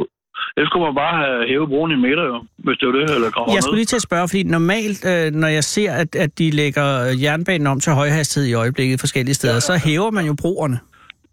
Ellers 0.58 0.70
skulle 0.70 0.86
man 0.90 0.96
bare 1.04 1.16
have 1.24 1.48
hævet 1.52 1.70
broen 1.70 1.92
i 1.92 2.00
meter, 2.08 2.24
jo, 2.32 2.38
hvis 2.66 2.78
det 2.78 2.86
var 2.88 2.94
det, 3.00 3.04
eller 3.18 3.30
gravet 3.36 3.56
Jeg 3.56 3.64
skulle 3.64 3.80
lige 3.82 3.92
til 3.94 3.96
at 4.02 4.08
spørge, 4.10 4.28
fordi 4.32 4.44
normalt, 4.58 5.00
øh, 5.12 5.26
når 5.42 5.48
jeg 5.58 5.64
ser, 5.64 5.92
at, 6.04 6.16
at 6.26 6.32
de 6.40 6.52
lægger 6.62 6.86
jernbanen 7.24 7.68
om 7.68 7.80
til 7.80 7.92
højhastighed 7.94 8.50
i 8.50 8.54
øjeblikket 8.64 9.00
forskellige 9.00 9.36
steder, 9.40 9.54
ja, 9.54 9.62
ja, 9.68 9.74
ja. 9.74 9.80
så 9.80 9.88
hæver 9.88 10.12
man 10.18 10.26
jo 10.26 10.36
broerne. 10.42 10.78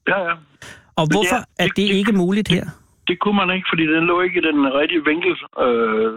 Ja, 0.08 0.18
ja. 0.28 0.34
Og 0.98 1.04
det 1.06 1.14
hvorfor 1.16 1.36
er- 1.42 1.48
er 1.62 1.66
det- 1.66 1.76
det 1.76 1.88
det- 1.88 1.94
ikke 2.00 2.12
muligt 2.12 2.48
her? 2.56 2.64
Det 3.08 3.16
kunne 3.22 3.36
man 3.42 3.50
ikke, 3.56 3.66
fordi 3.72 3.84
den 3.94 4.04
lå 4.10 4.16
ikke 4.26 4.36
i 4.40 4.44
den 4.50 4.58
rigtige 4.80 5.04
vinkel. 5.10 5.34
Øh, 5.64 6.12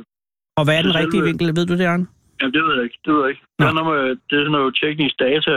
Og 0.60 0.64
hvad 0.66 0.76
er 0.78 0.82
den 0.86 0.92
det 0.94 1.00
rigtige 1.02 1.24
vinkel? 1.30 1.48
Ved 1.58 1.66
du 1.72 1.74
det, 1.82 1.86
Arne? 1.94 2.06
jamen, 2.42 2.54
det 2.56 2.62
ved 2.66 2.74
jeg 2.78 2.84
ikke. 2.88 2.98
Det 3.06 3.12
ved 3.14 3.22
jeg 3.24 3.30
ikke. 3.34 3.44
Det 3.60 3.66
er, 3.70 3.74
noget 3.80 3.90
med, 3.94 4.02
det 4.28 4.34
er 4.40 4.44
sådan 4.46 4.52
noget 4.60 4.78
teknisk 4.84 5.16
data. 5.28 5.54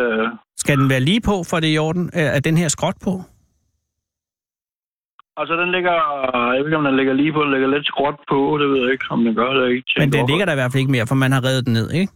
Skal 0.68 0.78
den 0.78 0.90
være 0.94 1.00
lige 1.00 1.20
på, 1.20 1.36
for 1.50 1.56
det 1.60 1.68
er 1.68 1.74
i 1.74 1.78
orden? 1.78 2.10
Er 2.12 2.28
er 2.36 2.40
den 2.40 2.56
her 2.56 2.68
skråt 2.68 2.94
på? 3.04 3.12
Altså, 5.40 5.54
den 5.62 5.70
ligger... 5.72 5.96
Jeg 6.54 6.60
ved 6.60 6.66
ikke, 6.66 6.76
om 6.76 6.84
den 6.84 6.96
ligger 6.96 7.12
lige 7.12 7.32
på. 7.32 7.42
Den 7.42 7.52
ligger 7.52 7.68
lidt 7.68 7.86
skråt 7.86 8.18
på. 8.30 8.58
Det 8.60 8.66
ved 8.70 8.78
jeg 8.82 8.92
ikke, 8.92 9.04
om 9.10 9.24
den 9.24 9.34
gør. 9.34 9.50
Det 9.52 9.70
ikke 9.70 9.92
Men 9.98 10.12
den 10.12 10.26
ligger 10.26 10.44
der 10.44 10.52
i 10.52 10.60
hvert 10.60 10.72
fald 10.72 10.80
ikke 10.80 10.90
mere, 10.96 11.06
for 11.06 11.14
man 11.14 11.32
har 11.32 11.44
revet 11.48 11.66
den 11.66 11.72
ned, 11.72 11.90
ikke? 11.90 12.12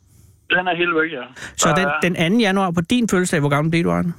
Den 0.51 0.65
er 0.71 0.77
helt 0.77 0.95
væk, 1.01 1.11
ja. 1.19 1.25
Så 1.57 1.69
den, 1.81 2.15
den 2.17 2.33
2. 2.33 2.39
januar 2.39 2.71
på 2.71 2.81
din 2.91 3.09
fødselsdag, 3.09 3.41
hvor 3.41 3.49
gammel 3.49 3.71
blev 3.71 3.85
du, 3.85 3.91
Arne? 3.91 4.13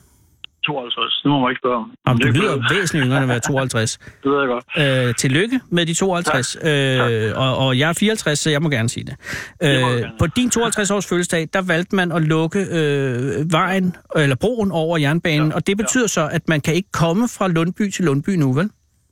52. 0.65 1.21
Det 1.23 1.29
må 1.31 1.39
man 1.39 1.49
ikke 1.51 1.59
spørge 1.63 1.77
om. 1.83 1.91
Jamen, 2.07 2.19
det 2.21 2.25
du 2.27 2.29
er 2.31 2.33
lyder 2.41 2.57
klart. 2.57 2.71
væsentligt 2.75 3.05
yngre 3.05 3.17
end 3.17 3.23
at 3.23 3.29
være 3.29 3.39
52. 3.39 3.97
Det 4.23 4.31
ved 4.31 4.39
jeg 4.39 4.47
godt. 4.47 4.65
Øh, 5.07 5.15
tillykke 5.15 5.59
med 5.69 5.85
de 5.85 5.93
52, 5.93 6.57
øh, 6.63 7.31
og, 7.43 7.51
og 7.67 7.79
jeg 7.79 7.89
er 7.89 7.93
54, 7.93 8.39
så 8.39 8.49
jeg 8.49 8.61
må 8.61 8.69
gerne 8.69 8.89
sige 8.89 9.05
det. 9.09 9.15
Øh, 9.63 9.69
gerne. 9.69 10.11
på 10.19 10.25
din 10.27 10.47
52-års 10.55 11.07
fødselsdag, 11.09 11.47
der 11.53 11.61
valgte 11.67 11.95
man 11.95 12.11
at 12.11 12.21
lukke 12.21 12.59
øh, 12.59 13.51
vejen, 13.51 13.95
eller 14.15 14.35
broen 14.41 14.71
over 14.71 14.97
jernbanen, 14.97 15.49
Ja, 15.49 15.55
og 15.55 15.67
det 15.67 15.77
betyder 15.77 16.07
så, 16.07 16.29
at 16.31 16.43
man 16.49 16.61
kan 16.61 16.73
ikke 16.73 16.91
komme 16.91 17.23
fra 17.37 17.47
Lundby 17.47 17.89
til 17.95 18.05
Lundby 18.05 18.29
nu, 18.29 18.53
vel? 18.53 18.69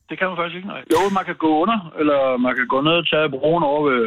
Det 0.09 0.19
kan 0.19 0.27
man 0.29 0.37
faktisk 0.39 0.55
ikke, 0.59 0.67
nej. 0.67 0.81
Jo, 0.93 1.01
man 1.17 1.25
kan 1.29 1.35
gå 1.45 1.51
under, 1.63 1.77
eller 1.99 2.37
man 2.45 2.53
kan 2.55 2.67
gå 2.73 2.81
ned 2.87 2.91
og 3.01 3.05
tage 3.11 3.29
broen 3.29 3.63
over 3.63 3.81
ved... 3.89 4.01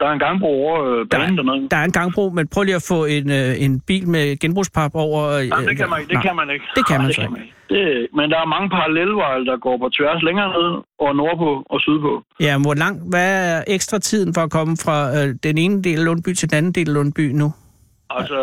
Der 0.00 0.06
er 0.06 0.12
en 0.12 0.18
gangbro 0.26 0.50
over 0.66 0.74
øh, 0.84 0.98
Der 0.98 1.04
banen 1.18 1.38
er, 1.38 1.42
dernede. 1.42 1.68
der 1.72 1.76
er 1.76 1.84
en 1.84 1.92
gangbro, 2.00 2.24
men 2.38 2.44
prøv 2.54 2.62
lige 2.62 2.74
at 2.82 2.86
få 2.92 2.98
en, 3.16 3.26
øh, 3.40 3.64
en 3.64 3.72
bil 3.88 4.04
med 4.08 4.24
genbrugspap 4.42 4.92
over... 4.94 5.20
Øh, 5.36 5.44
Nej, 5.48 5.60
det 5.68 5.76
kan 5.80 5.88
man 5.90 5.98
ikke. 6.00 6.08
Det 6.08 6.18
nej. 6.18 6.22
kan 6.26 6.36
man 6.40 6.48
ikke. 6.54 6.64
Det 6.76 6.84
kan 6.90 6.98
man 7.00 7.08
det 7.08 7.16
kan 7.16 7.30
man 7.32 7.40
ikke. 7.42 7.52
Det, 7.74 8.06
men 8.18 8.30
der 8.30 8.38
er 8.44 8.44
mange 8.54 8.68
parallelveje, 8.76 9.44
der 9.50 9.56
går 9.66 9.76
på 9.82 9.88
tværs 9.98 10.22
længere 10.22 10.48
ned 10.58 10.68
og 11.04 11.10
nordpå 11.16 11.50
og 11.72 11.80
sydpå. 11.80 12.12
Ja, 12.40 12.54
hvor 12.64 12.74
lang, 12.74 12.94
hvad 13.10 13.28
er 13.52 13.64
ekstra 13.76 13.98
tiden 13.98 14.34
for 14.34 14.42
at 14.46 14.50
komme 14.50 14.74
fra 14.84 14.96
øh, 15.16 15.28
den 15.42 15.58
ene 15.58 15.82
del 15.82 15.98
af 15.98 16.04
Lundby 16.04 16.32
til 16.34 16.50
den 16.50 16.56
anden 16.58 16.72
del 16.72 16.88
af 16.88 16.94
Lundby 16.94 17.26
nu? 17.42 17.48
Altså, 18.18 18.40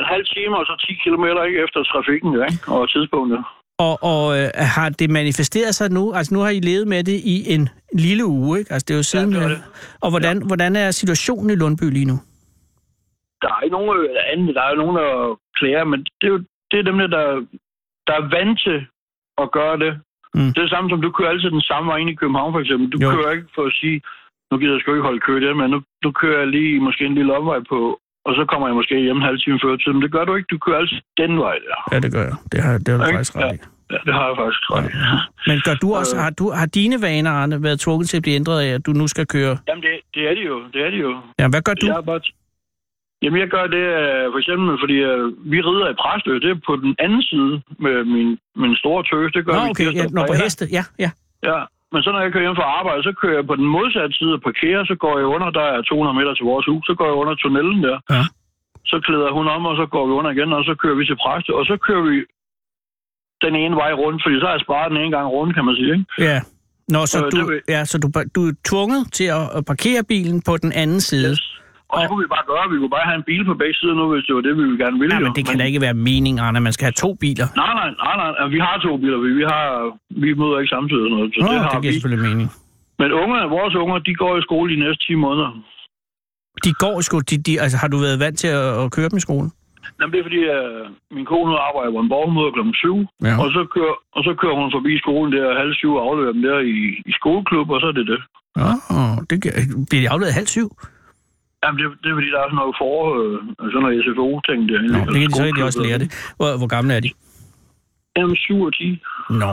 en 0.00 0.06
halv 0.14 0.24
time 0.36 0.54
og 0.60 0.64
så 0.70 0.74
10 0.86 0.92
kilometer 1.04 1.40
ikke 1.48 1.60
efter 1.64 1.80
trafikken, 1.92 2.30
ikke? 2.34 2.58
og 2.76 2.90
tidspunktet. 2.94 3.40
Og, 3.78 3.98
og 4.02 4.38
øh, 4.38 4.48
har 4.54 4.88
det 4.88 5.10
manifesteret 5.10 5.74
sig 5.74 5.90
nu? 5.90 6.12
Altså 6.12 6.34
nu 6.34 6.40
har 6.40 6.50
I 6.50 6.60
levet 6.60 6.88
med 6.88 7.04
det 7.04 7.18
i 7.34 7.54
en 7.54 7.68
lille 7.92 8.24
uge, 8.26 8.58
ikke? 8.58 8.72
Altså 8.72 8.84
det 8.88 8.94
er 8.94 8.98
jo 8.98 9.02
siden... 9.02 9.32
det 9.32 9.42
er 9.42 9.44
øh, 9.44 9.50
det. 9.50 9.62
Og 10.00 10.10
hvordan, 10.10 10.38
ja. 10.38 10.46
hvordan 10.46 10.76
er 10.76 10.90
situationen 10.90 11.50
i 11.50 11.54
Lundby 11.54 11.84
lige 11.92 12.04
nu? 12.12 12.16
Der 13.42 13.48
er 13.54 13.60
ikke 13.60 13.76
nogen 13.78 13.90
øh, 13.98 14.08
anden, 14.32 14.54
der 14.54 14.62
er 14.62 14.70
jo 14.70 14.76
nogen, 14.82 14.96
der 14.96 15.38
klæder, 15.58 15.84
men 15.84 15.98
det 16.20 16.26
er 16.28 16.32
jo 16.36 16.40
det 16.70 16.78
er 16.78 16.82
dem, 16.90 16.98
der, 16.98 17.24
der 18.06 18.14
er 18.20 18.24
vant 18.36 18.58
til 18.66 18.78
at 19.42 19.46
gøre 19.58 19.76
det. 19.84 19.92
Mm. 20.34 20.48
Det 20.52 20.58
er 20.58 20.66
det 20.66 20.74
samme 20.74 20.90
som, 20.90 21.00
du 21.00 21.10
kører 21.10 21.30
altid 21.30 21.50
den 21.50 21.66
samme 21.70 21.86
vej 21.90 21.98
ind 21.98 22.10
i 22.10 22.20
København, 22.20 22.52
for 22.54 22.60
eksempel. 22.60 22.86
Du 22.92 22.98
Jo. 23.02 23.10
jo. 23.10 23.16
kører 23.16 23.32
ikke 23.36 23.48
for 23.54 23.64
at 23.70 23.72
sige, 23.80 24.00
nu 24.50 24.58
gider 24.58 24.72
jeg 24.72 24.80
sgu 24.80 24.90
ikke 24.92 25.08
holde 25.10 25.20
kø 25.26 25.34
der, 25.44 25.54
men 25.54 25.70
nu, 25.70 25.78
nu 26.04 26.10
kører 26.20 26.38
jeg 26.38 26.48
lige 26.56 26.80
måske 26.80 27.04
en 27.06 27.14
lille 27.14 27.36
omvej 27.36 27.60
på, 27.72 27.78
og 28.26 28.32
så 28.38 28.42
kommer 28.50 28.66
jeg 28.68 28.74
måske 28.80 28.94
hjem 29.06 29.16
en 29.16 29.22
halv 29.30 29.38
time 29.44 29.58
før 29.64 29.76
tid. 29.76 29.92
Men 29.92 30.02
det 30.02 30.12
gør 30.16 30.24
du 30.24 30.32
ikke. 30.38 30.48
Du 30.54 30.58
kører 30.58 30.78
altid 30.82 31.00
den 31.22 31.32
vej 31.44 31.56
der. 31.68 31.76
Ja, 31.92 31.98
det 32.04 32.10
gør 32.16 32.24
jeg. 32.30 32.36
Det 32.52 32.58
har, 32.64 32.72
det 32.78 32.88
har 32.88 32.96
du 32.98 33.04
Ikke? 33.04 33.16
faktisk 33.18 33.36
ret 33.36 33.54
i. 33.56 33.58
Ja, 33.92 33.98
det 34.06 34.12
har 34.18 34.24
jeg 34.30 34.36
faktisk 34.42 34.62
ret 34.74 34.84
i. 34.90 34.92
Men 35.48 35.56
gør 35.66 35.74
du 35.84 35.88
også, 36.00 36.16
Øh. 36.16 36.22
har, 36.22 36.30
du, 36.40 36.44
har 36.60 36.66
dine 36.78 36.96
vaner, 37.06 37.30
Arne, 37.40 37.62
været 37.62 37.78
tvunget 37.80 38.08
til 38.08 38.16
at 38.16 38.22
blive 38.26 38.36
ændret 38.40 38.58
af, 38.64 38.68
at 38.76 38.86
du 38.86 38.92
nu 39.00 39.06
skal 39.14 39.26
køre? 39.36 39.54
Jamen, 39.68 39.82
det, 39.86 39.92
det 40.14 40.22
er 40.30 40.34
de 40.38 40.42
jo. 40.50 40.56
Det 40.74 40.80
er 40.86 40.90
de 40.90 40.96
jo. 41.06 41.10
Ja, 41.40 41.48
hvad 41.48 41.62
gør 41.62 41.74
du? 41.74 41.86
Jeg 41.86 42.04
bare... 42.06 42.20
Jamen, 43.22 43.40
jeg 43.40 43.48
gør 43.56 43.66
det 43.76 43.84
øh, 44.02 44.24
for 44.32 44.38
eksempel, 44.42 44.68
fordi 44.82 44.96
øh, 45.10 45.52
vi 45.52 45.58
rider 45.68 45.88
i 45.94 45.96
Præstø. 46.02 46.32
Det 46.44 46.50
er 46.54 46.60
på 46.66 46.74
den 46.84 46.92
anden 47.04 47.22
side 47.30 47.52
med 47.84 48.04
min, 48.14 48.28
min 48.62 48.76
store 48.82 49.02
tøs. 49.10 49.32
Det 49.36 49.42
gør 49.46 49.52
Nå, 49.52 49.64
vi 49.64 49.70
okay, 49.70 49.88
ja, 49.94 50.04
når 50.16 50.26
på 50.26 50.34
heste. 50.42 50.64
Ja, 50.76 50.84
ja. 51.04 51.10
Ja, 51.48 51.58
men 51.92 52.00
så 52.02 52.08
når 52.12 52.20
jeg 52.22 52.32
kører 52.32 52.46
hjem 52.46 52.60
fra 52.60 52.72
arbejde, 52.80 53.02
så 53.08 53.12
kører 53.20 53.36
jeg 53.38 53.46
på 53.50 53.56
den 53.60 53.68
modsatte 53.76 54.14
side 54.18 54.32
og 54.38 54.42
parkerer, 54.48 54.82
så 54.90 54.94
går 55.04 55.14
jeg 55.20 55.26
under, 55.34 55.48
der 55.58 55.66
er 55.74 55.82
200 55.82 56.18
meter 56.18 56.34
til 56.34 56.46
vores 56.52 56.66
hus, 56.70 56.82
så 56.88 56.94
går 56.98 57.06
jeg 57.10 57.16
under 57.22 57.34
tunnelen 57.34 57.80
der. 57.86 57.98
Ja. 58.14 58.22
Så 58.90 58.96
klæder 59.06 59.30
hun 59.38 59.46
om, 59.56 59.62
og 59.70 59.74
så 59.80 59.86
går 59.94 60.04
vi 60.08 60.12
under 60.18 60.30
igen, 60.36 60.52
og 60.58 60.62
så 60.68 60.74
kører 60.82 60.96
vi 61.00 61.04
til 61.06 61.18
Præstø, 61.22 61.52
og 61.60 61.66
så 61.70 61.76
kører 61.86 62.04
vi 62.10 62.16
den 63.44 63.54
ene 63.62 63.76
vej 63.82 63.92
rundt, 64.02 64.18
fordi 64.24 64.36
så 64.40 64.46
har 64.46 64.54
jeg 64.56 64.64
sparet 64.66 64.90
den 64.92 65.00
ene 65.02 65.12
gang 65.16 65.28
rundt, 65.36 65.54
kan 65.56 65.64
man 65.68 65.74
sige. 65.80 65.92
Ikke? 65.96 66.06
Ja. 66.30 66.38
Nå, 66.94 67.00
så, 67.06 67.18
Øh, 67.24 67.32
du, 67.32 67.52
det 67.52 67.60
ja, 67.68 67.84
så 67.84 67.98
du, 67.98 68.08
du 68.36 68.40
er 68.48 68.52
tvunget 68.70 69.12
til 69.12 69.28
at 69.38 69.44
at 69.56 69.64
parkere 69.64 70.04
bilen 70.04 70.42
på 70.48 70.56
den 70.56 70.72
anden 70.72 71.00
side. 71.00 71.30
Yes. 71.30 71.60
Og 71.92 71.96
så 72.02 72.04
kunne 72.08 72.22
vi 72.26 72.30
bare 72.36 72.46
gøre, 72.52 72.64
vi 72.72 72.78
kunne 72.80 72.94
bare 72.98 73.06
have 73.10 73.18
en 73.22 73.26
bil 73.30 73.42
på 73.50 73.54
begge 73.62 73.74
sider 73.80 73.94
nu, 74.00 74.04
hvis 74.12 74.24
det 74.28 74.34
var 74.38 74.44
det, 74.46 74.52
vi 74.58 74.62
ville 74.68 74.80
gerne 74.84 74.98
ville. 75.02 75.14
Jo. 75.20 75.24
men 75.26 75.34
det 75.38 75.42
kan 75.48 75.56
da 75.60 75.64
ikke 75.70 75.80
være 75.86 75.96
meningen, 76.10 76.38
Arne, 76.44 76.56
at 76.60 76.64
man 76.68 76.74
skal 76.76 76.84
have 76.90 76.98
to 77.04 77.10
biler. 77.24 77.46
Nej, 77.62 77.72
nej, 77.80 77.88
nej, 78.04 78.14
nej, 78.22 78.30
nej. 78.38 78.46
Vi 78.56 78.58
har 78.66 78.74
to 78.86 78.92
biler. 79.02 79.18
Vi, 79.26 79.30
vi, 79.40 79.44
har, 79.52 79.64
vi 80.24 80.28
møder 80.40 80.56
ikke 80.62 80.72
samtidig. 80.76 81.04
og 81.06 81.10
Noget, 81.14 81.28
så 81.34 81.40
Nå, 81.40 81.46
det 81.46 81.54
det, 81.54 81.60
har 81.64 81.70
det 81.74 81.82
giver 81.82 81.92
vi. 81.92 81.96
selvfølgelig 81.96 82.24
mening. 82.30 82.48
Men 83.00 83.08
unger, 83.22 83.38
vores 83.58 83.74
unger, 83.82 83.96
de 84.08 84.12
går 84.22 84.32
i 84.40 84.42
skole 84.48 84.66
de 84.74 84.78
næste 84.84 85.00
10 85.06 85.14
måneder. 85.26 85.50
De 86.66 86.70
går 86.84 86.94
i 87.00 87.04
skole, 87.08 87.24
de, 87.30 87.36
de, 87.46 87.52
altså 87.64 87.76
har 87.82 87.88
du 87.92 87.98
været 88.06 88.18
vant 88.24 88.38
til 88.42 88.50
at, 88.60 88.66
at 88.82 88.86
køre 88.96 89.08
dem 89.12 89.16
i 89.22 89.26
skolen? 89.28 89.48
Jamen, 89.98 90.12
det 90.12 90.18
er 90.20 90.26
fordi, 90.28 90.40
uh, 90.56 90.82
min 91.16 91.26
kone 91.32 91.50
arbejder 91.68 91.90
på 91.96 92.00
en 92.04 92.08
borg, 92.12 92.24
hun 92.28 92.34
møder 92.38 92.52
klokken 92.56 92.74
7, 92.74 92.98
Ja. 93.28 93.34
og, 93.42 93.48
så 93.56 93.60
kører, 93.74 93.94
og 94.16 94.20
så 94.26 94.32
kører 94.40 94.56
hun 94.60 94.68
forbi 94.76 94.92
skolen 95.04 95.28
der 95.36 95.58
halv 95.62 95.72
syv 95.80 95.90
og 95.96 96.02
afleverer 96.06 96.32
dem 96.36 96.42
der 96.48 96.58
i, 96.74 96.76
i 97.10 97.12
skoleklub, 97.18 97.66
og 97.74 97.78
så 97.82 97.86
er 97.92 97.96
det 98.00 98.06
det. 98.12 98.20
Ja, 98.62 98.70
det 99.30 99.36
gør- 99.42 99.56
bliver 99.90 100.02
de 100.04 100.10
afleveret 100.12 100.34
halv 100.40 100.50
syv? 100.56 100.68
Jamen, 101.62 101.76
det, 101.80 101.86
det 102.02 102.08
er 102.10 102.16
fordi, 102.18 102.30
der 102.34 102.40
er 102.44 102.48
sådan 102.50 102.60
noget 102.62 102.76
for, 102.82 102.94
øh, 103.18 103.36
sådan 103.72 103.82
noget 103.84 104.04
SFO-ting 104.06 104.60
der. 104.70 104.78
Nå, 104.94 104.98
det 105.12 105.20
kan 105.22 105.30
de 105.30 105.36
så 105.40 105.44
kan 105.48 105.54
de 105.58 105.64
også 105.68 105.82
lære 105.86 105.98
det. 106.02 106.08
Hvor, 106.38 106.50
hvor 106.60 106.70
gamle 106.76 106.92
er 106.98 107.02
de? 107.06 107.10
Jamen, 108.16 108.36
7 108.36 108.62
og 108.68 108.72
10. 108.74 109.02
Nå. 109.42 109.52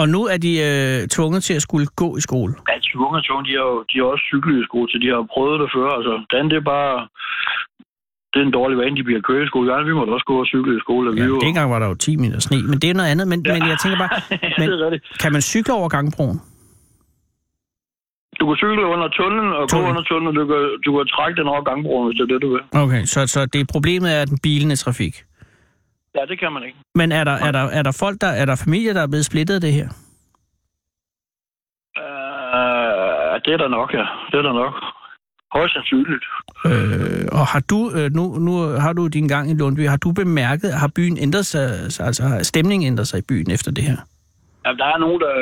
Og 0.00 0.04
nu 0.14 0.20
er 0.32 0.38
de 0.46 0.52
øh, 0.68 1.08
tvunget 1.16 1.40
til 1.48 1.54
at 1.58 1.62
skulle 1.66 1.86
gå 2.02 2.08
i 2.20 2.20
skole. 2.28 2.52
Ja, 2.68 2.74
de 2.84 2.90
unge 3.06 3.18
og 3.36 3.44
de 3.48 3.52
har 3.58 3.66
jo 3.72 3.76
de 3.90 3.94
har 3.98 4.06
også 4.14 4.24
cyklet 4.30 4.56
i 4.62 4.64
skole, 4.68 4.86
så 4.92 4.96
de 5.02 5.08
har 5.14 5.22
prøvet 5.34 5.56
det 5.62 5.68
før. 5.76 5.88
Altså, 5.98 6.14
den, 6.32 6.44
det 6.50 6.56
er 6.62 6.66
bare... 6.76 6.94
Det 8.32 8.42
er 8.42 8.46
en 8.46 8.56
dårlig 8.60 8.76
vane, 8.78 8.96
de 8.96 9.04
bliver 9.08 9.20
kørt 9.28 9.44
i 9.44 9.48
skole. 9.52 9.66
Ja, 9.72 9.82
vi 9.90 9.94
måtte 9.98 10.10
også 10.16 10.26
gå 10.32 10.36
og 10.44 10.46
cykle 10.46 10.72
i 10.76 10.80
skole. 10.86 11.04
og 11.10 11.14
Ja, 11.16 11.26
var... 11.28 11.38
dengang 11.38 11.70
var 11.72 11.78
der 11.78 11.88
jo 11.88 11.94
10 11.94 12.16
meter 12.16 12.38
sne, 12.40 12.58
men 12.70 12.78
det 12.82 12.90
er 12.90 12.94
noget 12.94 13.10
andet. 13.10 13.28
Men, 13.28 13.38
ja. 13.46 13.52
men 13.54 13.62
jeg 13.72 13.78
tænker 13.82 13.98
bare, 14.04 14.14
men 14.60 15.00
kan 15.22 15.32
man 15.32 15.42
cykle 15.52 15.74
over 15.74 15.88
gangbroen? 15.88 16.40
Du 18.40 18.46
kan 18.48 18.56
cykle 18.56 18.84
under 18.94 19.08
tunnelen 19.08 19.52
og 19.52 19.60
gå 19.60 19.66
Tunnel. 19.66 19.88
under 19.90 20.02
tunnelen, 20.02 20.28
og 20.28 20.34
du 20.40 20.44
kan, 20.52 20.62
du 20.86 20.90
kan 20.96 21.06
trække 21.14 21.36
den 21.40 21.48
over 21.48 21.62
gangbroen, 21.70 22.06
hvis 22.08 22.16
det 22.18 22.24
er 22.24 22.32
det, 22.34 22.42
du 22.42 22.50
vil. 22.54 22.62
Okay, 22.84 23.04
så, 23.04 23.26
så 23.26 23.46
det 23.46 23.68
problemet 23.74 24.08
er 24.20 24.24
den 24.24 24.38
bilende 24.42 24.76
trafik. 24.76 25.14
Ja, 26.16 26.20
det 26.30 26.38
kan 26.40 26.52
man 26.52 26.62
ikke. 26.62 26.78
Men 26.94 27.12
er 27.12 27.24
der, 27.24 27.36
er 27.48 27.52
der, 27.52 27.64
er 27.78 27.82
der 27.82 27.96
folk, 28.00 28.20
der, 28.20 28.26
er 28.26 28.44
der 28.44 28.56
familier, 28.64 28.92
der 28.92 29.02
er 29.02 29.06
blevet 29.06 29.26
splittet 29.26 29.54
af 29.54 29.60
det 29.60 29.72
her? 29.72 29.88
Uh, 32.04 33.34
det 33.44 33.52
er 33.56 33.60
der 33.64 33.68
nok, 33.68 33.88
ja. 33.94 34.04
Det 34.30 34.38
er 34.38 34.42
der 34.42 34.52
nok. 34.52 34.74
Højst 35.52 35.72
sandsynligt. 35.74 36.24
Øh, 36.66 37.26
og 37.38 37.46
har 37.52 37.62
du, 37.70 37.90
øh, 37.96 38.10
nu, 38.18 38.24
nu 38.46 38.52
har 38.84 38.92
du 38.92 39.06
din 39.06 39.28
gang 39.28 39.50
i 39.50 39.54
Lundby, 39.54 39.88
har 39.88 39.96
du 39.96 40.12
bemærket, 40.12 40.72
har 40.72 40.90
byen 40.96 41.18
ændret 41.18 41.46
sig, 41.46 41.64
altså 42.06 42.22
har 42.22 42.42
stemningen 42.42 42.86
ændret 42.86 43.08
sig 43.08 43.18
i 43.18 43.26
byen 43.28 43.50
efter 43.50 43.70
det 43.72 43.84
her? 43.84 43.96
Jamen, 44.64 44.78
der 44.78 44.84
er 44.94 44.98
nogen, 44.98 45.20
der, 45.20 45.32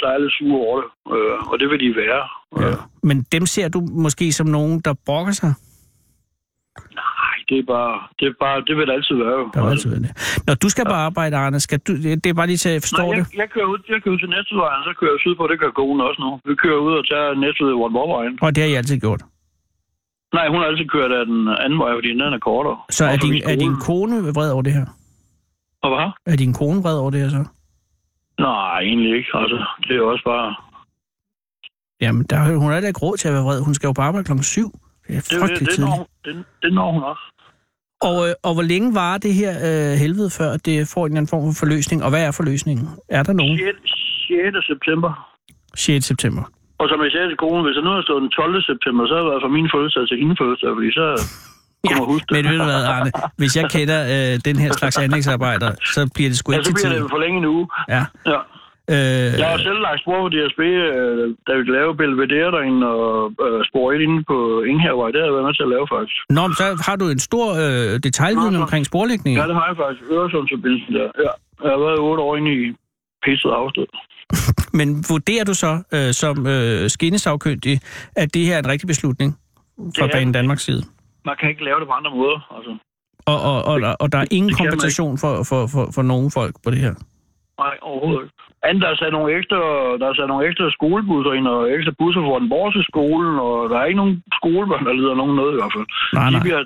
der 0.00 0.08
er 0.14 0.18
lidt 0.18 0.32
sure 0.38 0.60
over 0.66 0.76
det, 0.80 0.88
øh, 1.14 1.38
og 1.50 1.54
det 1.60 1.66
vil 1.70 1.80
de 1.80 1.96
være. 1.96 2.22
Ja. 2.60 2.74
Men 3.02 3.16
dem 3.32 3.46
ser 3.46 3.68
du 3.68 3.80
måske 3.80 4.32
som 4.32 4.46
nogen, 4.46 4.80
der 4.80 4.94
brokker 5.06 5.32
sig? 5.32 5.52
Nej, 7.02 7.34
det 7.48 7.56
er 7.58 7.66
bare, 7.74 7.94
det, 8.18 8.26
er 8.28 8.34
bare, 8.40 8.56
det 8.66 8.74
vil 8.76 8.86
det 8.88 8.92
altid 8.98 9.16
være. 9.24 9.38
Der 9.54 9.60
er 9.62 9.66
Altså, 9.70 9.88
altid 9.88 9.90
været 9.90 10.02
det. 10.06 10.12
Når 10.46 10.54
du 10.54 10.68
skal 10.74 10.84
på 10.92 10.96
arbejde, 11.08 11.36
Arne, 11.36 11.60
skal 11.60 11.78
du, 11.86 11.92
det 11.96 12.26
er 12.26 12.34
bare 12.40 12.46
lige 12.46 12.56
til 12.64 12.68
at 12.76 12.82
forstå 12.86 13.02
Nej, 13.02 13.10
det. 13.10 13.16
jeg, 13.32 13.38
jeg, 13.42 13.48
kører 13.54 13.68
ud, 13.72 13.78
jeg 13.92 13.98
kører 14.02 14.14
ud 14.14 14.20
til 14.24 14.28
Næstvedvejen, 14.34 14.82
så 14.88 14.92
kører 15.00 15.12
jeg 15.16 15.20
sydpå, 15.26 15.42
det 15.50 15.58
gør 15.62 15.70
konen 15.80 16.00
også 16.08 16.20
nu. 16.24 16.30
Vi 16.50 16.54
kører 16.64 16.80
ud 16.86 16.92
og 17.00 17.04
tager 17.10 17.34
Næstved 17.44 17.70
i 17.74 17.76
Vortborgvejen. 17.82 18.32
Og 18.44 18.48
det 18.54 18.60
har 18.64 18.70
I 18.70 18.74
altid 18.80 18.98
gjort. 19.06 19.22
Nej, 20.36 20.46
hun 20.52 20.58
har 20.60 20.66
altid 20.70 20.88
kørt 20.96 21.12
af 21.20 21.24
den 21.32 21.40
anden 21.64 21.78
vej, 21.82 21.92
fordi 21.98 22.08
den 22.12 22.20
er 22.20 22.38
kortere. 22.48 22.78
Så 22.98 23.04
er 23.12 23.16
din, 23.16 23.34
er 23.50 23.56
din 23.64 23.74
kone 23.86 24.16
vred 24.36 24.50
over 24.54 24.62
det 24.68 24.72
her? 24.78 24.86
Og 25.84 25.88
hvad? 25.94 26.08
Er 26.32 26.36
din 26.42 26.52
kone 26.60 26.82
vred 26.84 26.96
over 27.02 27.10
det 27.10 27.20
her 27.20 27.28
så? 27.38 27.42
Nej, 28.46 28.78
egentlig 28.88 29.12
ikke. 29.18 29.30
Altså, 29.34 29.58
det 29.88 29.96
er 29.96 30.02
også 30.12 30.24
bare... 30.32 30.48
Jamen, 32.00 32.22
der, 32.30 32.36
er- 32.36 32.56
hun 32.56 32.72
har 32.72 32.80
da 32.80 32.86
ikke 32.86 33.00
råd 33.00 33.16
til 33.16 33.28
at 33.28 33.34
være 33.34 33.42
vred. 33.42 33.60
Hun 33.60 33.74
skal 33.74 33.86
jo 33.86 33.92
på 33.92 34.02
arbejde 34.02 34.24
klokken 34.24 34.44
syv. 34.44 34.68
Det 35.08 35.16
er 35.16 35.20
Det, 35.20 35.30
det, 35.30 35.40
det, 35.50 35.58
tidligt. 35.58 35.78
når, 35.80 36.08
det, 36.24 36.44
det 36.62 36.72
når 36.72 36.92
hun 36.92 37.02
også. 37.02 37.24
Og, 38.08 38.18
øh, 38.28 38.34
og 38.46 38.52
hvor 38.54 38.62
længe 38.72 38.94
var 38.94 39.18
det 39.18 39.34
her 39.34 39.52
øh, 39.68 39.92
helvede, 40.04 40.30
før 40.38 40.50
det 40.66 40.76
får 40.94 41.02
en 41.06 41.12
eller 41.12 41.18
anden 41.20 41.30
form 41.34 41.42
for 41.48 41.56
forløsning? 41.62 41.98
Og 42.04 42.10
hvad 42.10 42.22
er 42.26 42.30
forløsningen? 42.40 42.88
Er 43.08 43.22
der 43.22 43.32
nogen? 43.32 43.58
6. 43.58 43.66
6. 44.28 44.66
september. 44.70 45.10
6. 45.76 46.04
september. 46.06 46.42
Og 46.80 46.86
som 46.90 46.98
jeg 47.04 47.10
sagde 47.14 47.28
til 47.30 47.36
konen, 47.44 47.62
hvis 47.66 47.76
jeg 47.78 47.84
nu 47.86 47.90
havde 47.94 48.06
stået 48.08 48.22
den 48.26 48.30
12. 48.30 48.62
september, 48.70 49.02
så 49.06 49.12
havde 49.14 49.24
det 49.26 49.30
været 49.32 49.42
fra 49.46 49.52
min 49.58 49.68
fødselsdag 49.74 50.04
til 50.10 50.16
hendes 50.22 50.36
fødselsdag, 50.42 50.70
fordi 50.78 50.90
så 51.00 51.06
huske 52.14 52.26
det. 52.28 52.34
Men 52.36 52.42
ved 52.52 52.58
du 52.62 52.68
hvad, 52.72 52.82
Arne? 52.94 53.10
Hvis 53.40 53.52
jeg 53.58 53.64
kender 53.76 53.98
øh, 54.14 54.32
den 54.48 54.56
her 54.62 54.70
slags 54.80 54.96
anlægsarbejder, 55.04 55.70
så 55.94 56.00
bliver 56.14 56.28
det 56.30 56.38
sgu 56.38 56.46
Ja, 56.52 56.58
ikke 56.58 56.70
så 56.70 56.74
bliver 56.74 56.92
det 57.02 57.10
for 57.14 57.20
længe 57.24 57.38
en 57.42 57.46
uge. 57.54 57.64
Ja. 57.94 58.02
Ja. 58.32 58.38
Øh, 58.92 59.30
Jeg 59.42 59.48
har 59.52 59.58
selv 59.68 59.80
lagt 59.88 60.00
spor 60.04 60.18
på 60.24 60.28
DSB, 60.34 60.60
øh, 60.60 61.24
da 61.46 61.52
vi 61.58 61.62
lavede 61.76 61.96
Belvedere 62.02 62.48
derinde 62.56 62.80
og 62.86 63.32
øh, 63.46 63.58
spor 63.70 63.92
1 63.92 64.00
inde 64.06 64.18
på 64.30 64.36
Inghavvej. 64.70 65.10
Det 65.12 65.18
har 65.20 65.26
jeg 65.28 65.34
været 65.36 65.46
med 65.48 65.54
til 65.58 65.66
at 65.68 65.72
lave 65.74 65.86
faktisk. 65.94 66.18
Nå, 66.36 66.42
men 66.48 66.56
så 66.60 66.66
har 66.86 66.96
du 67.02 67.06
en 67.14 67.22
stor 67.30 67.46
øh, 67.64 67.92
detaljviden 68.06 68.56
omkring 68.62 68.82
sporlægning. 68.90 69.34
Ja, 69.40 69.44
det 69.50 69.56
har 69.60 69.66
jeg 69.70 69.76
faktisk. 69.84 70.02
Øresundsforbindelsen 70.16 70.92
der. 70.98 71.08
Ja. 71.24 71.32
Jeg 71.64 71.70
har 71.74 71.80
været 71.86 71.98
8 71.98 72.22
år 72.26 72.36
inde 72.38 72.50
i 72.60 72.62
pisset 73.24 73.50
afsted. 73.60 73.86
Men 74.78 74.88
vurderer 75.12 75.44
du 75.50 75.54
så 75.64 75.72
øh, 75.96 76.10
som 76.22 76.46
øh, 76.46 76.90
skinnesagkyndig, 76.90 77.80
at 78.22 78.34
det 78.34 78.42
her 78.46 78.54
er 78.54 78.58
en 78.58 78.68
rigtig 78.68 78.86
beslutning 78.86 79.30
fra 79.98 80.06
Banen. 80.12 80.32
Danmarks 80.32 80.62
side? 80.62 80.82
Man 81.24 81.36
kan 81.40 81.48
ikke 81.48 81.64
lave 81.64 81.78
det 81.80 81.86
på 81.90 81.92
andre 81.92 82.10
måder. 82.10 82.38
Altså. 82.56 82.72
Og, 83.26 83.38
og, 83.50 83.64
og, 83.64 83.96
og, 84.00 84.12
der 84.12 84.18
er 84.18 84.24
ingen 84.30 84.52
kompensation 84.54 85.18
for, 85.18 85.42
for, 85.48 85.66
for, 85.66 85.90
for 85.94 86.02
nogen 86.02 86.30
folk 86.30 86.54
på 86.64 86.70
det 86.70 86.78
her? 86.78 86.94
Nej, 87.62 87.74
overhovedet. 87.90 88.30
Anden, 88.66 88.82
der 88.82 88.88
er 88.90 88.96
sat 89.00 89.12
nogle 89.16 89.28
ekstra, 89.38 89.60
der 90.00 90.06
er 90.08 90.14
sat 90.18 90.28
nogle 90.32 90.46
ekstra 90.48 90.70
skolebusser 90.78 91.32
ind, 91.38 91.46
og 91.54 91.60
ekstra 91.76 91.92
busser 92.00 92.22
for 92.28 92.38
den 92.42 92.48
borgerse 92.54 92.82
skolen, 92.92 93.34
og 93.46 93.56
der 93.70 93.76
er 93.78 93.84
ikke 93.90 94.00
nogen 94.02 94.16
skolebørn, 94.40 94.84
der 94.88 94.92
lider 95.00 95.14
nogen 95.20 95.34
noget 95.40 95.52
i 95.54 95.58
hvert 95.60 95.72
fald. 95.76 95.86
Nej, 96.18 96.26
De 96.28 96.32
nej. 96.36 96.42
bliver 96.46 96.62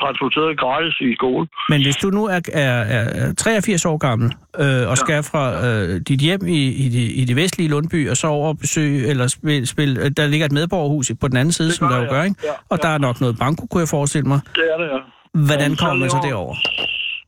transporteret 0.00 0.58
gratis 0.62 0.94
i 1.00 1.14
skole. 1.14 1.46
Men 1.68 1.82
hvis 1.82 1.96
du 1.96 2.08
nu 2.10 2.22
er, 2.26 2.40
er, 2.52 2.80
er 2.96 3.34
83 3.34 3.84
år 3.86 3.98
gammel, 3.98 4.28
øh, 4.62 4.90
og 4.90 4.96
skal 4.98 5.22
fra 5.22 5.44
øh, 5.66 6.00
dit 6.08 6.20
hjem 6.20 6.40
i, 6.46 6.62
i, 6.84 6.86
det, 6.96 7.06
i 7.20 7.24
det 7.28 7.36
vestlige 7.36 7.70
Lundby, 7.70 8.10
og 8.10 8.16
så 8.16 8.26
over 8.26 8.48
og 8.48 8.58
besøge, 8.58 9.06
eller 9.10 9.26
spil, 9.26 9.66
spil, 9.66 9.98
øh, 10.02 10.10
der 10.16 10.26
ligger 10.26 10.46
et 10.46 10.52
medborgerhus 10.52 11.12
på 11.20 11.28
den 11.28 11.36
anden 11.36 11.52
side, 11.52 11.68
Det 11.68 11.76
som 11.76 11.88
der 11.88 11.98
jo 12.02 12.06
gør, 12.10 12.22
ikke? 12.22 12.40
Ja, 12.44 12.50
og 12.70 12.78
ja. 12.82 12.88
der 12.88 12.94
er 12.94 12.98
nok 12.98 13.20
noget 13.20 13.38
banko, 13.38 13.66
kunne 13.66 13.80
jeg 13.80 13.88
forestille 13.88 14.28
mig. 14.28 14.40
Det 14.54 14.64
er 14.72 14.76
det, 14.82 14.88
ja. 14.94 15.00
Hvordan 15.46 15.76
kommer 15.76 15.96
man 15.96 16.10
så 16.10 16.20
derover? 16.22 16.54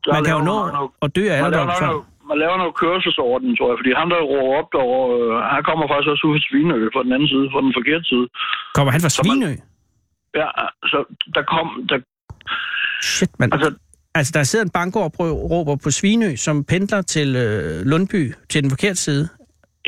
Der 0.04 0.12
Man 0.12 0.24
kan 0.24 0.34
jo 0.34 0.40
nå 0.40 0.56
at 1.02 1.16
dø 1.16 1.28
af 1.30 1.52
før. 1.78 2.09
Man 2.30 2.38
laver 2.42 2.56
noget 2.62 2.74
kørselsorden, 2.82 3.50
tror 3.56 3.68
jeg, 3.70 3.78
fordi 3.80 3.90
ham, 4.00 4.08
der 4.12 4.20
råber 4.32 4.54
op 4.60 4.68
derovre, 4.76 5.06
øh, 5.18 5.30
han 5.54 5.62
kommer 5.68 5.84
faktisk 5.90 6.10
også 6.14 6.24
ud 6.28 6.34
fra 6.36 6.44
Svinø, 6.48 6.78
fra 6.94 7.02
den 7.06 7.12
anden 7.16 7.28
side, 7.32 7.46
fra 7.52 7.60
den 7.66 7.72
forkerte 7.78 8.04
side. 8.12 8.26
Kommer 8.76 8.90
han 8.94 9.00
fra 9.04 9.12
Så 9.16 9.20
man- 9.22 9.28
Svinø? 9.30 9.52
Ja, 10.40 10.48
så 10.92 10.98
der 11.36 11.42
kom, 11.54 11.66
der, 11.90 11.98
Shit, 13.14 13.32
mand. 13.40 13.52
altså, 13.54 13.70
Altså, 14.18 14.32
der 14.36 14.42
sidder 14.42 14.64
en 14.64 14.74
bankråber 14.80 15.76
på 15.84 15.90
Svinø, 15.98 16.30
som 16.46 16.56
pendler 16.72 17.02
til 17.14 17.28
øh, 17.44 17.80
Lundby, 17.90 18.22
til 18.50 18.58
den 18.62 18.70
forkerte 18.74 19.00
side. 19.06 19.24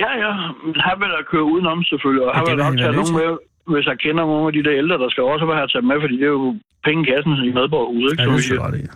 ja, 0.02 0.10
ja, 0.24 0.32
men 0.64 0.74
han 0.88 0.94
vil 1.00 1.08
da 1.16 1.20
køre 1.32 1.44
udenom 1.52 1.78
selvfølgelig, 1.90 2.24
og 2.26 2.30
Ja, 2.34 2.38
han 2.38 2.44
vil 2.48 2.56
nok 2.56 2.64
han 2.72 2.78
tage 2.78 2.96
nogen 3.00 3.14
med, 3.20 3.30
hvis 3.74 3.86
jeg 3.90 3.96
kender 4.04 4.22
nogle 4.30 4.46
af 4.50 4.52
de 4.56 4.62
der 4.66 4.74
ældre, 4.82 4.96
der 5.02 5.08
skal 5.12 5.22
også 5.34 5.44
være 5.46 5.58
her 5.60 5.66
tage 5.66 5.86
med, 5.90 5.96
fordi 6.04 6.14
det 6.20 6.26
er 6.30 6.36
jo 6.42 6.50
penge 6.86 7.00
i 7.04 7.06
kassen 7.10 7.32
i 7.48 7.52
medborgerhuset, 7.58 8.10
ikke? 8.12 8.22
Ja, 8.22 8.28
det 8.28 8.76
er 8.76 8.80
i. 8.82 8.86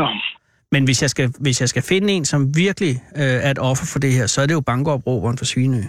Ja. 0.00 0.08
Men 0.74 0.84
hvis 0.84 1.02
jeg, 1.02 1.10
skal, 1.10 1.26
hvis 1.40 1.60
jeg 1.60 1.68
skal 1.68 1.82
finde 1.82 2.12
en, 2.12 2.24
som 2.24 2.40
virkelig 2.56 2.94
øh, 3.20 3.46
er 3.46 3.50
et 3.50 3.58
offer 3.58 3.86
for 3.92 3.98
det 3.98 4.12
her, 4.12 4.26
så 4.26 4.38
er 4.42 4.46
det 4.46 4.54
jo 4.54 4.60
bankopråberen 4.60 5.38
for 5.38 5.44
Svinø. 5.44 5.82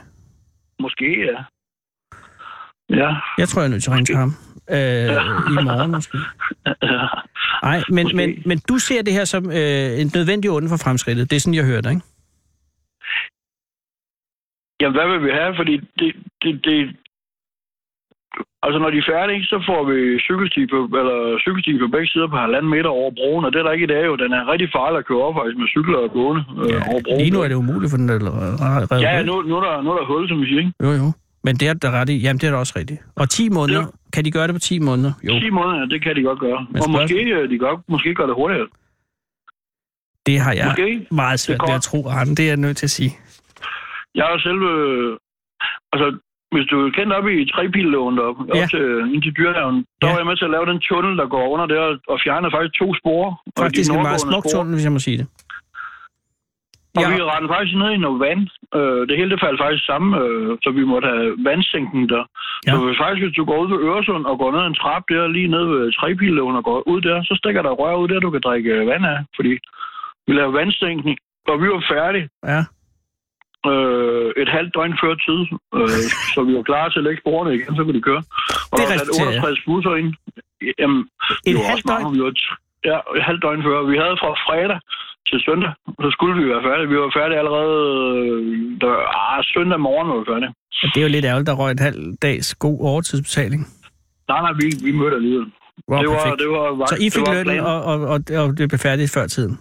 Måske, 0.79 1.09
ja. 1.31 1.39
Ja. 3.01 3.09
Jeg 3.37 3.47
tror, 3.47 3.61
jeg 3.61 3.67
er 3.67 3.71
nødt 3.71 3.83
til 3.83 3.89
at 3.89 3.95
ringe 3.95 4.05
til 4.05 4.15
ham. 4.15 4.31
Øh, 4.69 4.77
I 5.53 5.63
morgen 5.69 5.91
måske. 5.91 6.17
Nej, 7.67 7.81
men, 7.89 8.03
Måske. 8.05 8.15
men, 8.17 8.43
men 8.45 8.57
du 8.69 8.77
ser 8.77 9.01
det 9.01 9.13
her 9.13 9.25
som 9.25 9.43
øh, 9.51 10.01
en 10.01 10.11
nødvendig 10.15 10.51
onde 10.51 10.69
for 10.69 10.77
fremskridtet. 10.77 11.29
Det 11.29 11.35
er 11.35 11.39
sådan, 11.39 11.53
jeg 11.53 11.65
hører 11.65 11.81
det, 11.81 11.89
ikke? 11.89 12.05
Jamen, 14.81 14.95
hvad 14.97 15.07
vil 15.11 15.23
vi 15.27 15.31
have? 15.39 15.55
Fordi 15.55 15.75
det, 15.99 16.15
det, 16.41 16.65
det, 16.65 16.95
Altså, 18.65 18.77
når 18.83 18.89
de 18.93 18.97
er 19.03 19.07
færdige, 19.13 19.41
så 19.51 19.57
får 19.69 19.81
vi 19.91 19.97
cykelsti 20.27 20.61
på, 20.73 20.79
eller 21.01 21.17
cykelsti 21.45 21.71
på 21.83 21.87
begge 21.95 22.07
sider 22.11 22.27
på 22.33 22.37
halvanden 22.45 22.69
meter 22.75 22.91
over 22.99 23.11
broen, 23.19 23.43
og 23.45 23.49
det 23.51 23.59
er 23.59 23.65
der 23.65 23.75
ikke 23.77 23.87
i 23.89 23.93
dag 23.95 24.03
jo. 24.09 24.13
Den 24.23 24.31
er 24.37 24.41
rigtig 24.51 24.69
farlig 24.77 24.97
at 25.01 25.05
køre 25.09 25.23
op 25.27 25.35
faktisk 25.39 25.57
med 25.61 25.67
cykler 25.75 25.99
og 26.05 26.11
gående 26.17 26.41
øh, 26.63 26.91
over 26.91 27.01
broen. 27.05 27.19
lige 27.21 27.33
nu 27.35 27.39
er 27.45 27.49
det 27.51 27.57
umuligt 27.63 27.91
for 27.91 27.99
den 28.01 28.07
der 28.09 28.15
reddet 28.15 29.01
Ja, 29.07 29.13
nu, 29.29 29.33
nu, 29.49 29.53
er 29.59 29.63
der, 29.67 29.73
nu 29.85 29.89
er 29.93 29.97
der 29.99 30.05
hul, 30.11 30.23
som 30.31 30.37
vi 30.41 30.45
siger, 30.49 30.61
ikke? 30.63 30.73
Jo, 30.85 30.91
jo. 31.01 31.07
Men 31.45 31.53
det 31.59 31.65
er 31.71 31.73
der 31.73 31.91
ret 31.99 32.09
i. 32.15 32.17
Jamen, 32.23 32.39
det 32.39 32.47
er 32.47 32.51
da 32.55 32.57
også 32.65 32.73
rigtigt. 32.79 32.99
Og 33.21 33.29
10 33.29 33.49
måneder. 33.49 33.79
Ja. 33.79 34.11
Kan 34.13 34.25
de 34.25 34.31
gøre 34.37 34.47
det 34.47 34.55
på 34.55 34.59
10 34.59 34.79
måneder? 34.89 35.13
Jo. 35.27 35.39
10 35.39 35.49
måneder, 35.49 35.85
det 35.93 35.99
kan 36.03 36.15
de 36.15 36.21
godt 36.29 36.39
gøre. 36.39 36.59
Men 36.71 36.81
og 36.83 36.89
måske, 36.89 37.19
øh, 37.37 37.49
de 37.49 37.57
godt, 37.65 37.79
måske 37.89 38.15
gør 38.15 38.25
det 38.25 38.35
hurtigere. 38.35 38.67
Det 40.25 40.39
har 40.39 40.53
jeg 40.53 40.65
Måske. 40.65 41.07
meget 41.11 41.39
svært 41.39 41.61
ved 41.67 41.75
at 41.75 41.81
tro, 41.81 41.99
Arne. 42.07 42.35
Det 42.35 42.43
er 42.45 42.47
jeg 42.47 42.57
nødt 42.57 42.77
til 42.77 42.85
at 42.85 42.95
sige. 42.99 43.11
Jeg 44.15 44.25
er 44.33 44.37
selv... 44.47 44.61
Øh, 44.75 45.17
altså, 45.93 46.07
hvis 46.55 46.67
du 46.71 46.75
er 46.85 46.91
kendt 46.97 47.13
op 47.17 47.27
i 47.27 47.45
Trepillåen 47.53 48.17
deroppe, 48.17 48.41
Ja. 48.55 48.63
op 48.63 48.69
til, 48.73 48.83
ind 49.13 49.21
til 49.25 49.33
dyrehaven, 49.39 49.77
der 50.01 50.07
Ja. 50.07 50.11
var 50.13 50.19
jeg 50.19 50.25
med 50.29 50.37
til 50.37 50.45
at 50.49 50.53
lave 50.55 50.65
den 50.71 50.79
tunnel, 50.87 51.13
der 51.21 51.27
går 51.35 51.45
under 51.53 51.65
der, 51.73 51.81
og 52.13 52.17
fjerne 52.25 52.47
faktisk 52.55 52.75
to 52.81 52.87
spor. 52.99 53.23
Faktisk 53.63 53.87
en 53.91 54.01
meget 54.07 54.21
smuk 54.27 54.43
tunnel, 54.53 54.73
hvis 54.75 54.85
jeg 54.87 54.91
må 54.97 54.99
sige 55.07 55.17
det. 55.21 55.27
Og 56.97 57.01
Ja. 57.03 57.09
vi 57.15 57.21
rendte 57.31 57.49
faktisk 57.53 57.75
ned 57.81 57.89
i 57.93 58.03
noget 58.05 58.19
vand. 58.27 58.41
Øh, 58.77 59.01
det 59.07 59.15
hele 59.19 59.31
det 59.33 59.39
faldt 59.45 59.59
faktisk 59.63 59.85
sammen, 59.91 60.09
øh, 60.21 60.57
så 60.63 60.69
vi 60.79 60.83
måtte 60.93 61.07
have 61.13 61.31
vandsænken 61.49 62.01
der. 62.13 62.23
Ja. 62.67 62.71
Så 62.71 62.77
hvis 62.85 62.97
faktisk, 63.03 63.21
hvis 63.25 63.35
du 63.39 63.43
går 63.49 63.57
ud 63.63 63.69
ved 63.73 63.79
Øresund 63.89 64.23
og 64.31 64.35
går 64.41 64.51
ned 64.51 64.61
ad 64.63 64.67
en 64.67 64.79
trap 64.83 65.03
der, 65.13 65.27
lige 65.37 65.47
ned 65.55 65.63
ved 65.73 65.81
Trepillåen 65.99 66.55
og 66.59 66.63
går 66.69 66.79
ud 66.91 67.01
der, 67.07 67.17
så 67.23 67.33
stikker 67.41 67.61
der 67.61 67.71
rør 67.81 67.95
ud 68.01 68.07
der, 68.07 68.19
du 68.19 68.29
kan 68.31 68.41
drikke 68.47 68.73
vand 68.91 69.05
af. 69.13 69.17
Fordi 69.37 69.51
vi 70.27 70.31
lavede 70.33 70.53
vandsænkning, 70.61 71.17
og 71.51 71.61
vi 71.61 71.67
var 71.75 71.83
færdige 71.93 72.27
Ja. 72.51 72.61
Øh, 73.73 74.43
et 74.43 74.49
halvt 74.57 74.71
døgn 74.77 74.93
før 75.03 75.13
tid, 75.27 75.39
øh, 75.77 76.01
så 76.33 76.39
vi 76.47 76.53
var 76.57 76.65
klar 76.71 76.85
til 76.89 76.99
at 77.01 77.05
lægge 77.07 77.19
sporene 77.23 77.51
igen, 77.57 77.71
så 77.77 77.81
kunne 77.83 77.97
de 77.99 78.05
køre. 78.09 78.23
Og 78.71 78.75
Det 78.77 78.81
der 78.81 78.87
var 78.87 78.91
sat 78.91 79.01
respekterer 79.01 79.31
jeg. 79.31 79.43
68 79.43 79.67
busser 79.67 79.93
ind. 80.01 80.09
Jamen, 80.81 80.99
Et 81.01 81.07
det 81.45 81.55
var 81.59 81.67
halvt 81.73 81.85
mange, 81.91 82.05
døgn? 82.05 82.15
Vi 82.15 82.21
var 82.25 82.33
ja, 82.89 82.97
et 83.19 83.23
halvt 83.29 83.41
døgn 83.45 83.61
før. 83.67 83.77
Vi 83.93 83.97
havde 84.03 84.15
fra 84.21 84.29
fredag 84.47 84.79
til 85.29 85.37
søndag, 85.47 85.71
så 86.03 86.07
skulle 86.15 86.33
vi 86.41 86.45
være 86.53 86.63
færdige. 86.69 86.87
Vi 86.93 86.97
var 87.03 87.09
færdige 87.19 87.39
allerede 87.43 87.77
øh, 88.17 88.41
der, 88.81 88.93
ah, 89.21 89.39
søndag 89.53 89.79
morgen 89.87 90.07
var 90.11 90.17
vi 90.21 90.25
færdige. 90.33 90.51
Og 90.83 90.87
det 90.93 90.99
er 91.01 91.05
jo 91.07 91.11
lidt 91.15 91.25
ærgerligt, 91.29 91.47
der 91.51 91.55
røg 91.61 91.71
en 91.71 91.83
halv 91.89 91.99
dags 92.27 92.47
god 92.65 92.77
overtidsbetaling. 92.89 93.61
Nej, 94.31 94.41
nej, 94.45 94.53
vi, 94.59 94.65
vi 94.85 94.91
mødte 95.01 95.15
alligevel. 95.21 95.47
Wow, 95.89 95.99
det 96.01 96.09
var, 96.09 96.15
perfekt. 96.15 96.39
det 96.41 96.49
var, 96.49 96.65
var, 96.79 96.85
Så 96.85 96.95
I 97.05 97.09
fik 97.15 97.27
lønnen, 97.33 97.59
og, 97.59 97.83
og, 97.91 97.97
og, 98.13 98.19
og 98.41 98.57
det 98.57 98.69
blev 98.69 98.79
færdigt 98.79 99.11
før 99.17 99.27
tiden. 99.27 99.55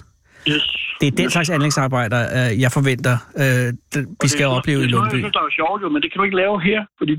Yes. 0.53 0.65
Det 1.01 1.07
er 1.13 1.15
den 1.23 1.31
slags 1.35 1.51
anlægsarbejder, 1.57 2.21
øh, 2.37 2.51
jeg 2.65 2.71
forventer, 2.79 3.15
øh, 3.43 3.69
det- 3.93 4.07
vi 4.23 4.29
skal 4.35 4.47
det 4.47 4.53
er 4.53 4.57
opleve 4.59 4.79
i 4.79 4.83
sådan- 4.83 4.89
det 4.89 4.95
er 4.95 4.99
noget, 4.99 5.13
Lundby. 5.13 5.25
Jeg 5.25 5.33
synes, 5.35 5.51
er 5.51 5.55
sjovt 5.63 5.81
jo, 5.85 5.89
men 5.95 6.01
det 6.03 6.09
kan 6.11 6.17
du 6.21 6.25
ikke 6.29 6.39
lave 6.45 6.57
her, 6.69 6.81
fordi 7.01 7.13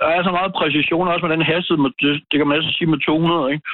der 0.00 0.06
er 0.16 0.20
så 0.28 0.32
meget 0.38 0.50
præcision 0.60 1.04
også 1.12 1.22
med 1.26 1.32
den 1.36 1.42
hastighed, 1.52 1.78
det, 2.02 2.10
det 2.30 2.36
kan 2.38 2.46
man 2.48 2.54
næsten 2.58 2.74
sige 2.78 2.88
med 2.94 2.98
200, 3.08 3.44
ikke? 3.54 3.64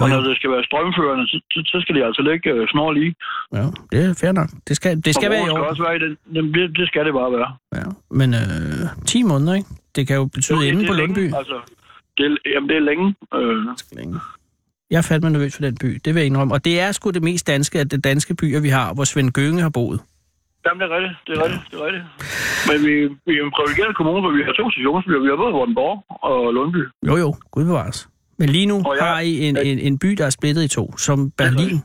Og 0.00 0.06
Jo, 0.08 0.14
jo. 0.14 0.20
når 0.20 0.22
det 0.28 0.36
skal 0.38 0.50
være 0.54 0.64
strømførende, 0.70 1.24
så, 1.32 1.36
så, 1.72 1.76
skal 1.82 1.94
de 1.96 2.00
altså 2.08 2.22
ligge 2.28 2.50
øh, 2.54 2.62
snor 2.72 2.90
lige. 2.98 3.12
Ja, 3.56 3.64
det 3.92 3.98
er 4.08 4.14
fair 4.22 4.32
nok. 4.40 4.50
Det 4.68 4.74
skal, 4.78 4.90
det 5.06 5.12
skal 5.14 5.30
være 5.30 5.40
i 5.40 5.42
broen 5.42 5.56
skal 5.56 5.70
også 5.72 5.82
være 5.86 5.96
i 5.98 6.00
den. 6.04 6.12
Det, 6.54 6.64
det 6.78 6.86
skal 6.90 7.02
det 7.08 7.14
bare 7.20 7.30
være. 7.38 7.50
Ja. 7.78 7.86
Men 8.20 8.28
øh, 8.40 8.84
10 9.06 9.22
måneder, 9.32 9.54
ikke? 9.60 9.68
Det 9.96 10.02
kan 10.08 10.16
jo 10.20 10.24
betyde 10.36 10.58
det, 10.58 10.66
inde 10.68 10.80
det 10.80 10.88
på 10.88 10.94
er 10.94 10.98
Lundby. 11.02 11.18
Længe, 11.24 11.38
altså, 11.40 11.56
det, 12.18 12.24
er, 12.26 12.36
jamen, 12.54 12.68
det 12.70 12.76
er 12.80 12.84
længe. 12.90 13.06
Øh, 13.38 13.56
Længe. 13.98 14.14
Jeg 14.94 15.00
er 15.02 15.08
fandme 15.10 15.30
nervøs 15.30 15.52
for 15.56 15.62
den 15.68 15.76
by, 15.82 15.90
det 16.04 16.10
vil 16.14 16.20
jeg 16.20 16.26
indrømme. 16.30 16.54
Og 16.56 16.60
det 16.64 16.74
er 16.84 16.92
sgu 16.92 17.10
det 17.10 17.22
mest 17.30 17.44
danske 17.46 17.76
af 17.80 17.86
de 17.88 17.98
danske 18.10 18.32
byer, 18.40 18.60
vi 18.60 18.68
har, 18.78 18.94
hvor 18.94 19.04
Svend 19.04 19.30
Gønge 19.38 19.60
har 19.66 19.72
boet. 19.78 19.98
jamen, 20.66 20.78
det 20.80 20.86
er 20.90 20.94
rigtigt. 20.96 21.16
Det 21.26 21.32
er 21.38 21.42
rigtigt. 21.44 21.62
Det 21.70 21.76
er 21.80 21.84
rigtigt. 21.88 22.04
Men 22.68 22.76
vi, 22.86 22.94
vi 23.26 23.32
er 23.38 23.44
en 23.48 23.52
privilegeret 23.58 23.96
kommune, 24.00 24.20
hvor 24.24 24.32
vi 24.38 24.42
har 24.48 24.52
to 24.60 24.64
stationsbyer. 24.74 25.20
Vi 25.26 25.28
har 25.32 25.36
både 25.44 25.52
Vordenborg 25.58 25.96
og 26.28 26.54
Lundby. 26.56 26.82
Jo, 27.08 27.14
jo, 27.24 27.28
gud 27.54 27.64
bevares. 27.64 27.98
Men 28.38 28.48
lige 28.48 28.66
nu 28.66 28.76
Og 28.88 28.94
jeg- 28.98 29.06
har 29.06 29.20
I 29.20 29.32
en, 29.48 29.56
en, 29.68 29.78
en 29.78 29.98
by, 29.98 30.08
der 30.18 30.26
er 30.26 30.30
splittet 30.38 30.62
i 30.64 30.68
to, 30.68 30.96
som 31.06 31.30
Berlin. 31.30 31.78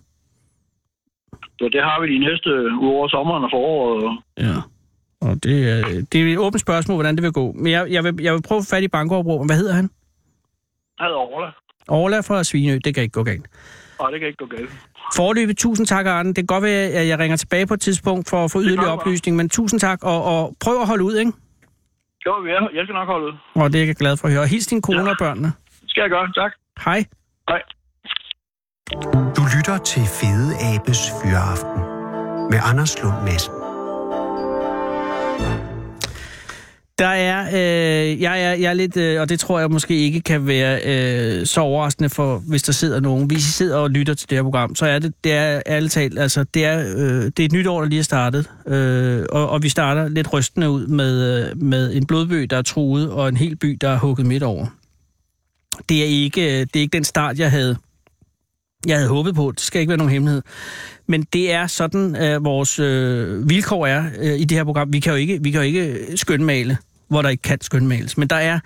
Så 1.59 1.65
det 1.73 1.81
har 1.87 1.97
vi 2.01 2.05
de 2.13 2.19
næste 2.27 2.49
uger 2.83 2.95
over 2.97 3.07
sommeren 3.07 3.43
og 3.43 3.49
foråret. 3.53 4.17
Ja. 4.47 4.55
Og 5.27 5.43
det, 5.43 5.57
er, 5.73 5.81
det 6.11 6.15
er 6.21 6.33
et 6.33 6.37
åbent 6.37 6.61
spørgsmål, 6.61 6.95
hvordan 6.95 7.15
det 7.15 7.23
vil 7.23 7.31
gå. 7.31 7.45
Men 7.51 7.71
jeg, 7.71 7.81
jeg, 7.91 8.03
vil, 8.03 8.13
jeg 8.21 8.33
vil 8.33 8.41
prøve 8.47 8.59
at 8.59 8.65
få 8.65 8.75
fat 8.75 8.83
i 8.83 8.87
Bankoopråb. 8.87 9.45
Hvad 9.45 9.57
hedder 9.57 9.73
han? 9.73 9.89
Jeg 10.99 11.05
hedder 11.07 11.19
Orla. 11.33 11.49
Orla 11.89 12.19
fra 12.19 12.43
Svinø. 12.43 12.79
Det 12.85 12.93
kan 12.95 13.03
ikke 13.03 13.13
gå 13.13 13.23
galt. 13.23 13.45
Nej, 14.01 14.09
det 14.11 14.19
kan 14.19 14.27
ikke 14.27 14.37
gå 14.37 14.45
galt. 14.45 14.69
Forløbet, 15.15 15.57
tusind 15.57 15.87
tak, 15.87 16.05
Arne. 16.05 16.29
Det 16.29 16.35
kan 16.35 16.45
godt 16.45 16.63
være, 16.63 16.81
at 16.89 17.07
jeg 17.07 17.19
ringer 17.19 17.37
tilbage 17.37 17.65
på 17.67 17.73
et 17.73 17.81
tidspunkt 17.81 18.29
for 18.29 18.43
at 18.45 18.51
få 18.51 18.61
yderligere 18.61 18.91
oplysning, 18.91 19.37
men 19.37 19.49
tusind 19.49 19.79
tak, 19.79 20.03
og, 20.03 20.23
og 20.23 20.55
prøv 20.59 20.81
at 20.81 20.87
holde 20.87 21.03
ud, 21.03 21.15
ikke? 21.17 21.31
Jo, 22.25 22.33
vi 22.39 22.49
er. 22.49 22.67
Jeg 22.73 22.83
skal 22.85 22.93
nok 22.93 23.07
holde 23.07 23.25
ud. 23.27 23.33
Og 23.55 23.73
det 23.73 23.81
er 23.81 23.85
jeg 23.85 23.95
glad 23.95 24.17
for 24.17 24.27
at 24.27 24.33
høre. 24.33 24.47
Hils 24.47 24.67
din 24.67 24.81
kone 24.81 25.01
Ja. 25.03 25.09
og 25.09 25.15
børnene. 25.19 25.47
Det 25.81 25.89
skal 25.89 26.01
jeg 26.01 26.09
gøre. 26.09 26.27
Tak. 26.35 26.51
Hej. 26.85 27.05
Hej. 27.49 27.61
Du 29.37 29.41
lytter 29.57 29.77
til 29.85 30.01
Fede 30.19 30.51
Abes 30.75 31.01
Fyraften 31.23 31.79
med 32.51 32.59
Anders 32.69 33.03
Lund 33.03 33.15
Madsen. 33.25 33.53
Der 36.99 37.07
er, 37.07 37.47
øh, 37.47 38.21
jeg, 38.21 38.43
er, 38.43 38.53
jeg 38.53 38.69
er 38.69 38.73
lidt, 38.73 38.97
øh, 38.97 39.21
og 39.21 39.29
det 39.29 39.39
tror 39.39 39.59
jeg 39.59 39.71
måske 39.71 39.95
ikke 39.95 40.21
kan 40.21 40.47
være 40.47 40.81
øh, 40.85 41.45
så 41.45 41.61
overraskende 41.61 42.09
for, 42.09 42.37
hvis 42.37 42.63
der 42.63 42.73
sidder 42.73 42.99
nogen. 42.99 43.27
Hvis 43.27 43.47
I 43.47 43.51
sidder 43.51 43.77
og 43.77 43.89
lytter 43.89 44.13
til 44.13 44.29
det 44.29 44.37
her 44.37 44.43
program, 44.43 44.75
så 44.75 44.85
er 44.85 44.99
det, 44.99 45.13
det 45.23 45.31
er 45.31 45.61
ærligt 45.67 45.93
talt, 45.93 46.19
altså 46.19 46.43
det 46.43 46.65
er, 46.65 46.79
øh, 46.79 47.23
det 47.25 47.39
er 47.39 47.45
et 47.45 47.51
nyt 47.51 47.67
år, 47.67 47.81
der 47.81 47.87
lige 47.89 47.99
er 47.99 48.03
startet. 48.03 48.49
Øh, 48.67 49.25
og, 49.31 49.49
og 49.49 49.63
vi 49.63 49.69
starter 49.69 50.07
lidt 50.07 50.33
rystende 50.33 50.69
ud 50.69 50.87
med, 50.87 51.49
øh, 51.49 51.61
med 51.61 51.95
en 51.95 52.05
blodbøg, 52.05 52.49
der 52.49 52.57
er 52.57 52.61
truet, 52.61 53.11
og 53.11 53.29
en 53.29 53.37
hel 53.37 53.55
by, 53.55 53.77
der 53.81 53.89
er 53.89 53.97
hugget 53.97 54.25
midt 54.25 54.43
over. 54.43 54.67
Det 55.89 56.01
er 56.01 56.07
ikke, 56.07 56.41
øh, 56.41 56.59
det 56.59 56.75
er 56.75 56.79
ikke 56.79 56.93
den 56.93 57.03
start, 57.03 57.39
jeg 57.39 57.51
havde, 57.51 57.77
jeg 58.87 58.97
havde 58.97 59.09
håbet 59.09 59.35
på. 59.35 59.51
Det 59.51 59.61
skal 59.61 59.79
ikke 59.81 59.89
være 59.89 59.97
nogen 59.97 60.13
hemmelighed. 60.13 60.41
Men 61.07 61.23
det 61.33 61.51
er 61.51 61.67
sådan, 61.67 62.15
at 62.15 62.43
vores 62.43 62.79
øh, 62.79 63.49
vilkår 63.49 63.87
er 63.87 64.05
øh, 64.19 64.39
i 64.39 64.43
det 64.43 64.57
her 64.57 64.63
program. 64.63 64.93
Vi 64.93 64.99
kan 64.99 65.11
jo 65.11 65.17
ikke, 65.17 65.43
vi 65.43 65.51
kan 65.51 65.61
jo 65.61 65.65
ikke 65.65 66.07
skønmale, 66.15 66.77
hvor 67.09 67.21
der 67.21 67.29
ikke 67.29 67.41
kan 67.41 67.61
skønmales. 67.61 68.17
Men 68.17 68.27
der 68.27 68.35
er 68.35 68.59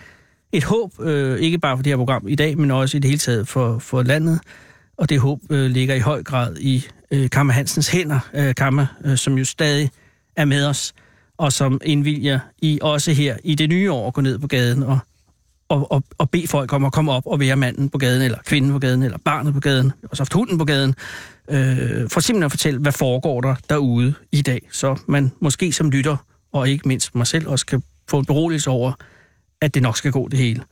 et 0.51 0.63
håb, 0.63 0.99
øh, 0.99 1.39
ikke 1.39 1.57
bare 1.57 1.77
for 1.77 1.83
det 1.83 1.91
her 1.91 1.97
program 1.97 2.27
i 2.27 2.35
dag, 2.35 2.57
men 2.57 2.71
også 2.71 2.97
i 2.97 2.99
det 2.99 3.09
hele 3.09 3.19
taget 3.19 3.47
for, 3.47 3.79
for 3.79 4.03
landet. 4.03 4.39
Og 4.97 5.09
det 5.09 5.19
håb 5.19 5.39
øh, 5.49 5.71
ligger 5.71 5.95
i 5.95 5.99
høj 5.99 6.23
grad 6.23 6.57
i 6.57 6.85
øh, 7.11 7.29
Kammer 7.29 7.53
Hansens 7.53 7.87
hænder. 7.87 8.19
Øh, 8.33 8.55
Kammer, 8.55 8.85
øh, 9.05 9.17
som 9.17 9.37
jo 9.37 9.45
stadig 9.45 9.89
er 10.35 10.45
med 10.45 10.65
os, 10.65 10.93
og 11.37 11.53
som 11.53 11.81
indvilger 11.85 12.39
i 12.61 12.79
også 12.81 13.11
her 13.11 13.37
i 13.43 13.55
det 13.55 13.69
nye 13.69 13.91
år 13.91 14.07
at 14.07 14.13
gå 14.13 14.21
ned 14.21 14.39
på 14.39 14.47
gaden 14.47 14.83
og, 14.83 14.99
og, 15.69 15.91
og, 15.91 16.03
og 16.17 16.29
bede 16.29 16.47
folk 16.47 16.73
om 16.73 16.85
at 16.85 16.93
komme 16.93 17.11
op 17.11 17.23
og 17.25 17.39
være 17.39 17.55
manden 17.55 17.89
på 17.89 17.97
gaden, 17.97 18.21
eller 18.21 18.37
kvinden 18.45 18.71
på 18.71 18.79
gaden, 18.79 19.03
eller 19.03 19.17
barnet 19.17 19.53
på 19.53 19.59
gaden, 19.59 19.91
og 20.09 20.17
så 20.17 20.29
hunden 20.33 20.57
på 20.57 20.65
gaden, 20.65 20.95
øh, 21.49 22.09
for 22.09 22.19
simpelthen 22.19 22.43
at 22.43 22.51
fortælle, 22.51 22.79
hvad 22.79 22.91
foregår 22.91 23.41
der 23.41 23.55
derude 23.69 24.13
i 24.31 24.41
dag, 24.41 24.67
så 24.71 24.99
man 25.07 25.31
måske 25.39 25.71
som 25.71 25.89
lytter, 25.89 26.17
og 26.51 26.69
ikke 26.69 26.87
mindst 26.87 27.15
mig 27.15 27.27
selv, 27.27 27.47
også 27.47 27.65
kan 27.65 27.83
få 28.09 28.19
en 28.19 28.25
beroligelse 28.25 28.69
over, 28.69 28.93
at 29.61 29.73
det 29.73 29.81
nok 29.83 29.97
skal 29.97 30.11
gå 30.11 30.27
det 30.27 30.39
hele. 30.39 30.63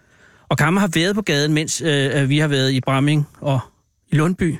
Og 0.49 0.57
Kammer 0.57 0.81
har 0.81 0.87
været 0.93 1.15
på 1.15 1.21
gaden, 1.21 1.53
mens 1.53 1.81
øh, 1.81 2.29
vi 2.29 2.37
har 2.39 2.47
været 2.47 2.71
i 2.71 2.81
Bramming 2.81 3.27
og 3.41 3.59
i 4.07 4.15
Lundby, 4.15 4.57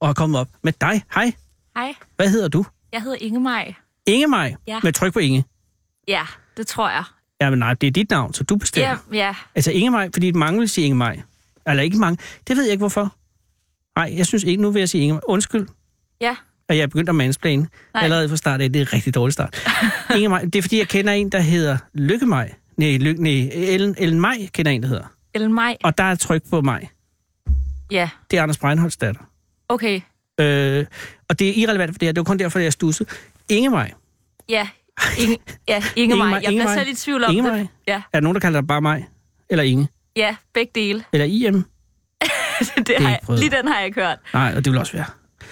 og 0.00 0.08
har 0.08 0.14
kommet 0.14 0.40
op 0.40 0.48
med 0.62 0.72
dig. 0.80 1.02
Hej, 1.14 1.32
Hej, 1.76 1.94
hvad 2.16 2.30
hedder 2.30 2.48
du? 2.48 2.64
jeg 2.92 3.02
hedder 3.02 3.16
Ingemaj. 3.20 3.74
Inge 4.06 4.26
mig, 4.26 4.56
Ja. 4.66 4.80
med 4.82 4.92
tryk 4.92 5.12
på 5.12 5.18
Inge. 5.18 5.44
Ja, 6.08 6.22
det 6.56 6.66
tror 6.66 6.90
jeg. 6.90 7.04
Ja, 7.40 7.50
men 7.50 7.58
nej, 7.58 7.74
det 7.74 7.86
er 7.86 7.90
dit 7.90 8.10
navn, 8.10 8.34
så 8.34 8.44
du 8.44 8.56
bestemmer. 8.56 8.96
Ja, 9.12 9.16
ja. 9.26 9.34
Altså 9.54 9.70
Inge 9.70 9.90
Maj, 9.90 10.10
fordi 10.14 10.32
mange 10.32 10.58
vil 10.58 10.68
sige 10.68 10.84
Inge 10.84 10.96
Maj. 10.98 11.20
Eller 11.66 11.82
ikke 11.82 11.98
mange. 11.98 12.18
Det 12.48 12.56
ved 12.56 12.64
jeg 12.64 12.72
ikke, 12.72 12.80
hvorfor. 12.82 13.16
Nej, 13.98 14.14
jeg 14.16 14.26
synes 14.26 14.44
ikke, 14.44 14.62
nu 14.62 14.70
vil 14.70 14.80
jeg 14.80 14.88
sige 14.88 15.02
Inge 15.02 15.12
Maj. 15.14 15.20
Undskyld, 15.28 15.66
Ja, 16.20 16.36
at 16.68 16.76
jeg 16.76 16.82
er 16.82 16.86
begyndt 16.86 17.08
at 17.08 17.14
mansplane 17.14 17.66
Nej. 17.94 18.02
allerede 18.04 18.28
fra 18.28 18.36
start 18.36 18.60
af. 18.60 18.72
Det 18.72 18.82
er 18.82 18.86
en 18.86 18.92
rigtig 18.92 19.14
dårlig 19.14 19.32
start. 19.32 19.68
Inge 20.16 20.28
Maj, 20.28 20.42
det 20.44 20.54
er 20.56 20.62
fordi, 20.62 20.78
jeg 20.78 20.88
kender 20.88 21.12
en, 21.12 21.28
der 21.32 21.40
hedder 21.40 21.76
Lykke 21.94 22.26
Maj. 22.26 22.52
Nej, 22.76 22.96
Lykke, 22.96 23.22
nej 23.22 23.48
Ellen, 23.52 23.94
Ellen 23.98 24.20
Maj 24.20 24.36
kender 24.52 24.72
en, 24.72 24.82
der 24.82 24.88
hedder. 24.88 25.12
Ellen 25.34 25.54
Maj. 25.54 25.76
Og 25.84 25.98
der 25.98 26.04
er 26.04 26.14
tryk 26.14 26.42
på 26.50 26.60
mig. 26.60 26.90
Ja, 27.90 28.08
Det 28.30 28.38
er 28.38 28.42
Anders 28.42 28.58
Breinholds 28.58 28.96
datter. 28.96 29.20
okay. 29.68 30.00
Øh, 30.40 30.86
og 31.28 31.38
det 31.38 31.48
er 31.48 31.52
irrelevant 31.56 31.90
for 31.92 31.98
det 31.98 32.06
her. 32.06 32.12
Det 32.12 32.18
var 32.20 32.24
kun 32.24 32.38
derfor, 32.38 32.58
jeg 32.58 32.72
stussede. 32.72 33.08
Inge 33.48 33.70
Maj. 33.70 33.92
Ja, 34.48 34.68
Inge, 35.18 35.38
ja 35.68 35.82
Ingemaj. 35.96 36.26
Ingemaj, 36.26 36.40
Jeg 36.44 36.48
bliver 36.52 36.74
selv 36.74 36.88
i 36.88 36.94
tvivl 36.94 37.24
om 37.24 37.34
Ingemaj. 37.36 37.58
det. 37.58 37.68
Ja, 37.86 37.94
Er 37.94 38.00
der 38.12 38.20
nogen, 38.20 38.34
der 38.34 38.40
kalder 38.40 38.60
dig 38.60 38.66
bare 38.68 38.80
mig? 38.80 39.08
Eller 39.50 39.64
Inge? 39.64 39.88
ja, 40.16 40.36
begge 40.54 40.70
dele. 40.74 41.04
Eller 41.12 41.26
IM? 41.26 41.54
det 42.76 42.90
er 42.96 43.00
har 43.02 43.08
jeg, 43.08 43.20
lige 43.38 43.50
den 43.50 43.68
har 43.68 43.76
jeg 43.78 43.86
ikke 43.86 44.00
hørt. 44.00 44.18
Nej, 44.34 44.52
og 44.56 44.64
det 44.64 44.72
vil 44.72 44.80
også 44.80 44.92
være. 44.92 45.04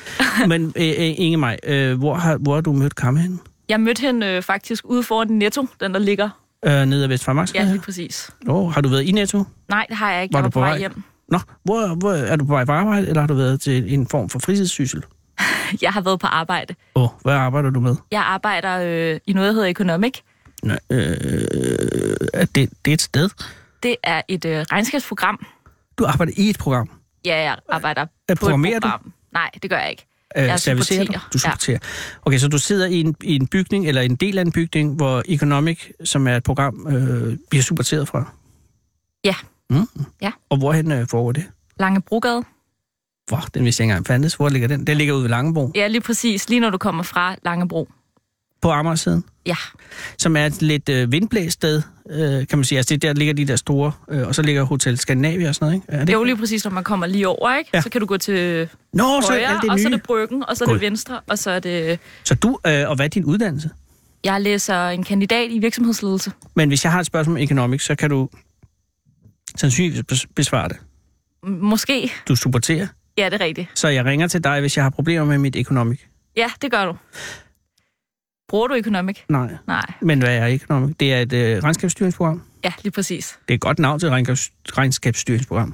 Men 0.48 0.72
øh, 0.76 0.88
øh, 0.88 0.94
Inge 0.98 1.36
Maj, 1.36 1.56
øh, 1.64 1.98
hvor, 1.98 2.14
har, 2.14 2.36
hvor 2.36 2.54
har 2.54 2.60
du 2.60 2.72
mødt 2.72 2.94
Kamme 2.94 3.20
henne? 3.20 3.38
Jeg 3.68 3.80
mødte 3.80 4.00
hende 4.00 4.26
øh, 4.26 4.42
faktisk 4.42 4.84
ude 4.86 5.02
foran 5.02 5.28
Netto, 5.28 5.66
den 5.80 5.94
der 5.94 5.98
ligger. 6.00 6.28
Øh, 6.64 6.86
nede 6.86 7.02
ad 7.02 7.08
Vestfarmarks? 7.08 7.54
Ja, 7.54 7.64
lige 7.64 7.80
præcis. 7.80 8.30
Oh, 8.48 8.72
har 8.72 8.80
du 8.80 8.88
været 8.88 9.02
i 9.02 9.12
Netto? 9.12 9.44
Nej, 9.68 9.86
det 9.88 9.96
har 9.96 10.12
jeg 10.12 10.22
ikke. 10.22 10.32
Var 10.32 10.38
jeg 10.38 10.44
du 10.44 10.46
var 10.46 10.50
på 10.50 10.54
på 10.54 10.60
vej 10.60 10.70
vej? 10.70 10.78
hjem. 10.78 11.02
Nå, 11.28 11.38
hvor, 11.64 11.94
hvor, 11.94 12.12
er 12.12 12.36
du 12.36 12.44
på 12.44 12.52
vej 12.52 12.64
på 12.64 12.72
arbejde, 12.72 13.08
eller 13.08 13.20
har 13.20 13.26
du 13.26 13.34
været 13.34 13.60
til 13.60 13.94
en 13.94 14.06
form 14.06 14.28
for 14.28 14.38
fritidssyssel? 14.38 15.04
Jeg 15.82 15.92
har 15.92 16.00
været 16.00 16.20
på 16.20 16.26
arbejde. 16.26 16.74
Åh, 16.94 17.02
oh, 17.02 17.08
hvad 17.22 17.34
arbejder 17.34 17.70
du 17.70 17.80
med? 17.80 17.96
Jeg 18.10 18.20
arbejder 18.22 18.78
øh, 18.82 19.20
i 19.26 19.32
noget, 19.32 19.48
der 19.48 19.52
hedder 19.52 19.68
Economic. 19.68 20.12
Nå, 20.62 20.74
øh, 20.90 21.16
er 22.34 22.44
det, 22.54 22.70
det 22.84 22.90
er 22.90 22.94
et 22.94 23.02
sted. 23.02 23.28
Det 23.82 23.96
er 24.02 24.22
et 24.28 24.44
øh, 24.44 24.64
regnskabsprogram. 24.72 25.46
Du 25.98 26.04
arbejder 26.04 26.32
i 26.36 26.50
et 26.50 26.58
program. 26.58 26.90
Ja, 27.24 27.42
jeg 27.42 27.56
arbejder 27.68 28.02
Øh, 28.02 28.06
på 28.28 28.32
et 28.32 28.38
programmerer 28.38 28.78
du? 28.80 28.88
Nej, 29.32 29.50
det 29.62 29.70
gør 29.70 29.78
jeg 29.78 29.90
ikke. 29.90 30.06
Øh, 30.36 30.44
Jeg 30.44 30.60
servicerer 30.60 31.04
du? 31.04 31.12
supporterer. 31.12 31.28
Du 31.32 31.38
Ja. 31.38 31.38
supporterer. 31.38 31.78
Okay, 32.22 32.38
så 32.38 32.48
du 32.48 32.58
sidder 32.58 32.86
i 32.86 33.00
en, 33.00 33.16
i 33.22 33.36
en 33.36 33.46
bygning, 33.46 33.88
eller 33.88 34.02
en 34.02 34.16
del 34.16 34.38
af 34.38 34.42
en 34.42 34.52
bygning, 34.52 34.94
hvor 34.96 35.22
Economic, 35.28 35.78
som 36.04 36.26
er 36.28 36.36
et 36.36 36.42
program, 36.42 36.86
øh, 36.90 37.36
bliver 37.50 37.62
supporteret 37.62 38.08
fra? 38.08 38.24
Ja. 39.24 39.34
Mm. 39.70 39.86
Ja. 40.22 40.30
Og 40.50 40.56
hvorhen 40.58 40.92
øh, 40.92 41.06
foregår 41.08 41.32
det? 41.32 41.44
Lange 41.80 42.00
Brogade. 42.00 42.42
Hvor, 43.28 43.44
den 43.54 43.64
vidste 43.64 43.80
jeg 43.80 43.84
ikke 43.84 43.90
engang 43.92 44.06
fandtes. 44.06 44.34
Hvor 44.34 44.48
ligger 44.48 44.68
den? 44.68 44.86
Den 44.86 44.96
ligger 44.96 45.14
ude 45.14 45.22
ved 45.22 45.30
Langebro. 45.30 45.72
Ja, 45.74 45.86
lige 45.88 46.00
præcis. 46.00 46.48
Lige 46.48 46.60
når 46.60 46.70
du 46.70 46.78
kommer 46.78 47.02
fra 47.02 47.36
Langebro. 47.44 47.88
På 48.62 48.70
Amagersiden. 48.70 49.24
Ja, 49.46 49.56
som 50.18 50.36
er 50.36 50.46
et 50.46 50.62
lidt 50.62 50.88
øh, 50.88 51.12
vindblæst 51.12 51.52
sted, 51.54 51.82
øh, 52.10 52.46
kan 52.46 52.58
man 52.58 52.64
sige. 52.64 52.78
Altså 52.78 52.94
det, 52.94 53.02
der 53.02 53.12
ligger 53.12 53.34
de 53.34 53.44
der 53.46 53.56
store, 53.56 53.92
øh, 54.10 54.26
og 54.28 54.34
så 54.34 54.42
ligger 54.42 54.62
Hotel 54.62 54.98
Skandinavia 54.98 55.48
og 55.48 55.54
sådan 55.54 55.66
noget, 55.66 55.74
ikke? 55.74 55.86
Er 55.92 56.04
det, 56.04 56.12
er 56.12 56.18
jo 56.18 56.24
lige 56.24 56.36
præcis, 56.36 56.64
når 56.64 56.70
man 56.70 56.84
kommer 56.84 57.06
lige 57.06 57.28
over, 57.28 57.56
ikke? 57.58 57.70
Ja. 57.74 57.80
Så 57.80 57.90
kan 57.90 58.00
du 58.00 58.06
gå 58.06 58.16
til 58.16 58.68
Nå, 58.92 59.20
så 59.22 59.28
er 59.32 59.46
højre, 59.46 59.60
det 59.62 59.70
og 59.70 59.78
så 59.78 59.84
er 59.86 59.90
nye. 59.90 59.96
det 59.96 60.02
bryggen, 60.02 60.44
og 60.48 60.56
så 60.56 60.64
er 60.64 60.66
God. 60.66 60.74
det 60.74 60.82
venstre, 60.82 61.20
og 61.28 61.38
så 61.38 61.50
er 61.50 61.58
det... 61.60 61.98
Så 62.24 62.34
du, 62.34 62.58
øh, 62.66 62.88
og 62.88 62.96
hvad 62.96 63.04
er 63.06 63.08
din 63.10 63.24
uddannelse? 63.24 63.70
Jeg 64.24 64.40
læser 64.40 64.88
en 64.88 65.04
kandidat 65.04 65.50
i 65.50 65.58
virksomhedsledelse. 65.58 66.32
Men 66.54 66.68
hvis 66.68 66.84
jeg 66.84 66.92
har 66.92 67.00
et 67.00 67.06
spørgsmål 67.06 67.36
om 67.36 67.42
economics, 67.42 67.84
så 67.84 67.94
kan 67.94 68.10
du 68.10 68.28
sandsynligvis 69.56 70.02
bes- 70.12 70.26
besvare 70.36 70.68
det. 70.68 70.76
Måske. 71.46 72.12
Du 72.28 72.36
supporterer, 72.36 72.86
Ja, 73.18 73.24
det 73.30 73.40
er 73.42 73.44
rigtigt. 73.44 73.68
så 73.74 73.88
jeg 73.88 74.04
ringer 74.04 74.26
til 74.26 74.44
dig, 74.44 74.60
hvis 74.60 74.76
jeg 74.76 74.84
har 74.84 74.90
problemer 74.90 75.24
med 75.24 75.38
mit 75.38 75.56
economic. 75.56 76.00
Ja, 76.36 76.50
det 76.62 76.70
gør 76.70 76.84
du. 76.86 76.96
Bruger 78.52 78.68
du 78.68 78.74
Economic? 78.74 79.18
Nej, 79.28 79.48
Nej. 79.66 79.82
men 80.02 80.18
hvad 80.18 80.36
er 80.36 80.46
economic? 80.46 80.96
Det 81.00 81.12
er 81.12 81.20
et 81.20 81.32
øh, 81.32 81.62
regnskabsstyringsprogram. 81.64 82.42
Ja, 82.64 82.72
lige 82.82 82.92
præcis. 82.92 83.38
Det 83.48 83.50
er 83.50 83.54
et 83.54 83.60
godt 83.60 83.78
navn 83.78 84.00
til 84.00 84.06
regnskabs- 84.08 84.50
regnskabsstyringsprogram. 84.78 85.66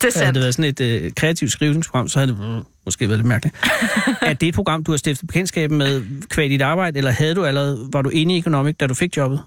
Det 0.00 0.04
er 0.04 0.06
Havde 0.06 0.12
sandt. 0.12 0.34
det 0.34 0.40
været 0.42 0.54
sådan 0.54 0.70
et 0.70 0.80
øh, 0.80 1.12
kreativt 1.12 1.52
skrivningsprogram, 1.52 2.08
så 2.08 2.18
havde 2.18 2.32
det 2.32 2.56
øh, 2.56 2.62
måske 2.84 3.08
været 3.08 3.18
lidt 3.18 3.28
mærkeligt. 3.28 3.56
er 4.22 4.32
det 4.32 4.48
et 4.48 4.54
program, 4.54 4.84
du 4.84 4.92
har 4.92 4.96
stiftet 4.96 5.26
bekendtskab 5.26 5.70
med 5.70 6.02
kvad 6.28 6.48
dit 6.48 6.62
arbejde, 6.62 6.98
eller 6.98 7.10
havde 7.10 7.34
du 7.34 7.44
allerede, 7.44 7.88
var 7.92 8.02
du 8.02 8.08
inde 8.08 8.34
i 8.34 8.38
economic, 8.38 8.76
da 8.76 8.86
du 8.86 8.94
fik 8.94 9.16
jobbet? 9.16 9.40